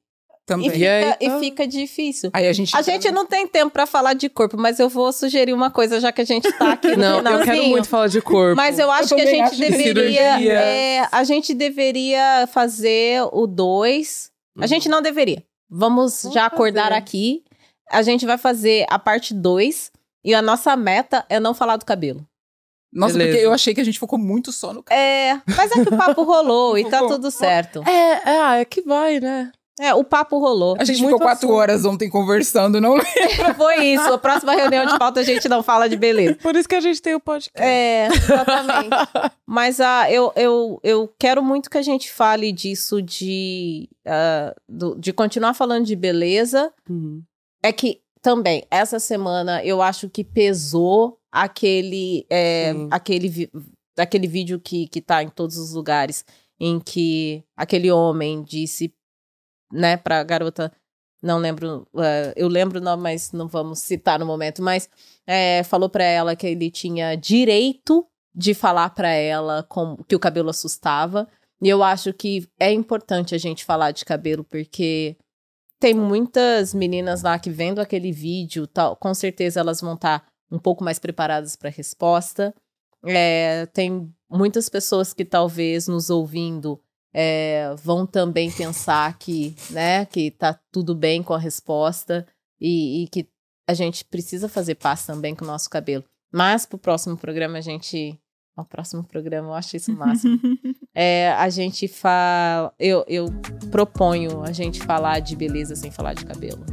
Também. 0.46 0.68
e, 0.68 0.72
fica, 0.72 0.84
E 0.84 0.88
aí, 0.88 1.16
e 1.20 1.28
tá. 1.28 1.40
fica 1.40 1.68
difícil. 1.68 2.30
Aí 2.32 2.48
a 2.48 2.54
gente. 2.54 2.76
A 2.76 2.82
gente 2.82 3.10
não 3.12 3.26
tem 3.26 3.48
tempo 3.48 3.72
pra 3.72 3.86
falar 3.88 4.14
de 4.14 4.30
corpo, 4.30 4.58
mas 4.58 4.80
eu 4.80 4.88
vou 4.88 5.12
sugerir 5.12 5.54
uma 5.54 5.72
coisa, 5.72 6.00
já 6.00 6.12
que 6.12 6.22
a 6.22 6.26
gente 6.26 6.52
tá 6.54 6.74
aqui 6.74 6.96
no 6.96 7.22
Não, 7.22 7.40
eu 7.40 7.44
quero 7.44 7.64
muito 7.64 7.90
falar 7.90 8.08
de 8.08 8.22
corpo. 8.22 8.56
Mas 8.56 8.78
eu 8.78 8.92
acho 8.92 9.16
que 9.16 9.22
a 9.22 9.26
gente 9.26 9.58
deveria. 9.58 10.52
é, 10.52 11.08
a 11.12 11.24
gente 11.24 11.54
deveria 11.54 12.48
fazer 12.52 13.24
o 13.32 13.48
2. 13.48 14.32
A 14.60 14.68
gente 14.68 14.88
não 14.88 15.02
deveria. 15.02 15.44
Vamos 15.70 16.22
Vamos 16.24 16.34
já 16.36 16.46
acordar 16.46 16.90
fazer. 16.90 16.96
aqui. 16.96 17.44
A 17.92 18.02
gente 18.02 18.26
vai 18.26 18.38
fazer 18.38 18.86
a 18.90 19.00
parte 19.00 19.34
2. 19.34 19.92
E 20.24 20.34
a 20.34 20.42
nossa 20.42 20.76
meta 20.76 21.24
é 21.30 21.40
não 21.40 21.54
falar 21.54 21.78
do 21.78 21.86
cabelo. 21.86 22.26
Nossa, 22.92 23.14
Beleza. 23.14 23.32
porque 23.32 23.46
eu 23.46 23.54
achei 23.54 23.76
que 23.76 23.82
a 23.82 23.84
gente 23.84 24.00
focou 24.00 24.18
muito 24.18 24.52
só 24.52 24.74
no 24.74 24.82
cabelo. 24.82 25.06
É, 25.06 25.42
mas 25.56 25.72
é 25.72 25.84
que 25.84 25.94
o 25.94 25.98
papo 25.98 26.24
rolou 26.24 26.78
e 26.80 26.90
tá 26.90 27.06
tudo 27.06 27.30
certo. 27.30 27.84
É, 27.88 27.92
é, 27.92 28.40
ah, 28.42 28.56
é 28.58 28.66
que 28.66 28.82
vai, 28.82 29.20
né? 29.20 29.52
É, 29.80 29.94
o 29.94 30.04
papo 30.06 30.40
rolou. 30.40 30.76
A 30.80 30.86
gente 30.86 30.98
Tem 31.00 31.06
ficou 31.06 31.20
quatro 31.20 31.48
assunto. 31.48 31.54
horas 31.58 31.84
ontem 31.86 32.10
conversando, 32.10 32.80
não 32.80 32.96
Foi 33.58 33.84
isso. 33.86 34.14
A 34.14 34.18
próxima 34.18 34.54
reunião 34.54 34.86
de 34.86 34.98
pauta 34.98 35.20
a 35.20 35.24
gente 35.24 35.50
não 35.50 35.62
fala 35.62 35.90
de 35.90 35.98
beleza. 35.98 36.36
Por 36.36 36.56
isso 36.56 36.68
que 36.70 36.76
a 36.76 36.80
gente 36.80 37.02
tem 37.02 37.14
o 37.14 37.20
podcast. 37.20 37.62
É, 37.62 38.08
exatamente. 38.08 38.90
Mas 39.46 39.82
ah, 39.82 40.10
eu, 40.10 40.32
eu, 40.38 40.80
eu 40.82 41.14
quero 41.20 41.44
muito 41.44 41.70
que 41.70 41.78
a 41.78 41.82
gente 41.82 42.10
fale 42.12 42.54
disso 42.54 43.02
de, 43.02 43.90
ah, 44.08 44.56
do- 44.68 44.96
de 44.98 45.12
continuar 45.12 45.54
falando 45.54 45.86
de 45.86 45.96
beleza. 45.96 46.72
Uhum. 46.90 47.22
É 47.62 47.74
que 47.74 48.00
também, 48.22 48.64
essa 48.72 48.98
semana, 48.98 49.64
eu 49.64 49.82
acho 49.82 50.10
que 50.10 50.24
pesou 50.24 51.20
aquele, 51.32 52.26
é, 52.30 52.74
aquele, 52.90 53.50
aquele 53.98 54.28
vídeo 54.28 54.58
que, 54.60 54.88
que 54.88 55.02
tá 55.02 55.22
em 55.22 55.30
todos 55.30 55.58
os 55.58 55.74
lugares, 55.74 56.24
em 56.60 56.80
que 56.80 57.44
aquele 57.58 57.92
homem 57.92 58.42
disse, 58.42 58.94
né, 59.76 59.98
pra 59.98 60.24
garota, 60.24 60.72
não 61.22 61.38
lembro, 61.38 61.88
eh, 61.98 62.34
eu 62.36 62.48
lembro, 62.48 62.80
não, 62.80 62.98
mas 62.98 63.32
não 63.32 63.48
vamos 63.48 63.80
citar 63.80 64.20
no 64.20 64.26
momento, 64.26 64.62
mas 64.62 64.90
eh, 65.28 65.64
falou 65.64 65.90
pra 65.90 66.04
ela 66.04 66.36
que 66.36 66.48
ele 66.48 66.72
tinha 66.72 67.16
direito 67.16 68.06
de 68.34 68.54
falar 68.54 68.90
pra 68.90 69.10
ela 69.10 69.64
com, 69.64 69.98
que 70.08 70.16
o 70.16 70.20
cabelo 70.20 70.50
assustava. 70.50 71.28
E 71.62 71.70
eu 71.70 71.82
acho 71.82 72.14
que 72.14 72.48
é 72.60 72.72
importante 72.72 73.34
a 73.34 73.38
gente 73.38 73.64
falar 73.66 73.92
de 73.92 74.04
cabelo, 74.04 74.44
porque 74.44 75.18
tem 75.80 75.94
muitas 75.94 76.74
meninas 76.74 77.24
lá 77.24 77.40
que 77.40 77.50
vendo 77.50 77.80
aquele 77.80 78.12
vídeo, 78.12 78.68
tal, 78.68 78.96
com 78.96 79.14
certeza 79.14 79.60
elas 79.60 79.82
vão 79.82 79.94
estar 79.94 80.26
um 80.52 80.60
pouco 80.60 80.84
mais 80.84 81.00
preparadas 81.00 81.56
para 81.56 81.70
a 81.70 81.72
resposta. 81.72 82.54
É, 83.06 83.66
tem 83.68 84.14
muitas 84.30 84.68
pessoas 84.68 85.14
que 85.14 85.24
talvez 85.24 85.88
nos 85.88 86.10
ouvindo 86.10 86.82
é, 87.18 87.74
vão 87.82 88.06
também 88.06 88.52
pensar 88.52 89.18
que, 89.18 89.56
né, 89.70 90.06
que 90.06 90.32
tá 90.32 90.60
tudo 90.70 90.94
bem 90.94 91.24
com 91.24 91.34
a 91.34 91.40
resposta 91.40 92.28
e, 92.60 93.04
e 93.04 93.08
que 93.08 93.26
a 93.66 93.74
gente 93.74 94.04
precisa 94.04 94.50
fazer 94.50 94.76
paz 94.76 95.06
também 95.06 95.34
com 95.34 95.46
o 95.46 95.48
nosso 95.48 95.70
cabelo. 95.70 96.04
Mas 96.30 96.66
pro 96.66 96.78
próximo 96.78 97.16
programa 97.16 97.58
a 97.58 97.62
gente. 97.62 98.20
O 98.58 98.64
próximo 98.64 99.04
programa, 99.04 99.50
eu 99.50 99.54
acho 99.54 99.78
isso 99.78 99.94
o 99.94 99.96
máximo. 99.96 100.38
É, 100.98 101.34
a 101.34 101.50
gente 101.50 101.90
fala. 101.90 102.74
Eu, 102.80 103.04
eu 103.10 103.26
proponho 103.70 104.44
a 104.44 104.54
gente 104.54 104.82
falar 104.82 105.20
de 105.20 105.36
beleza 105.36 105.76
sem 105.76 105.92
falar 105.92 106.14
de 106.14 106.24
cabelo. 106.26 106.66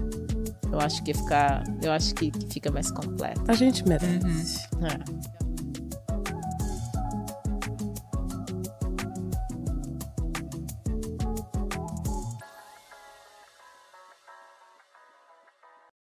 Eu 0.70 0.78
acho 0.78 1.03
que 1.03 1.12
fica. 1.12 1.64
Eu 1.82 1.90
acho 1.90 2.14
que, 2.14 2.30
que 2.30 2.47
fica 2.55 2.70
mais 2.70 2.88
completo. 2.88 3.43
A 3.49 3.55
gente 3.55 3.84
merece. 3.84 4.61
É. 4.80 5.41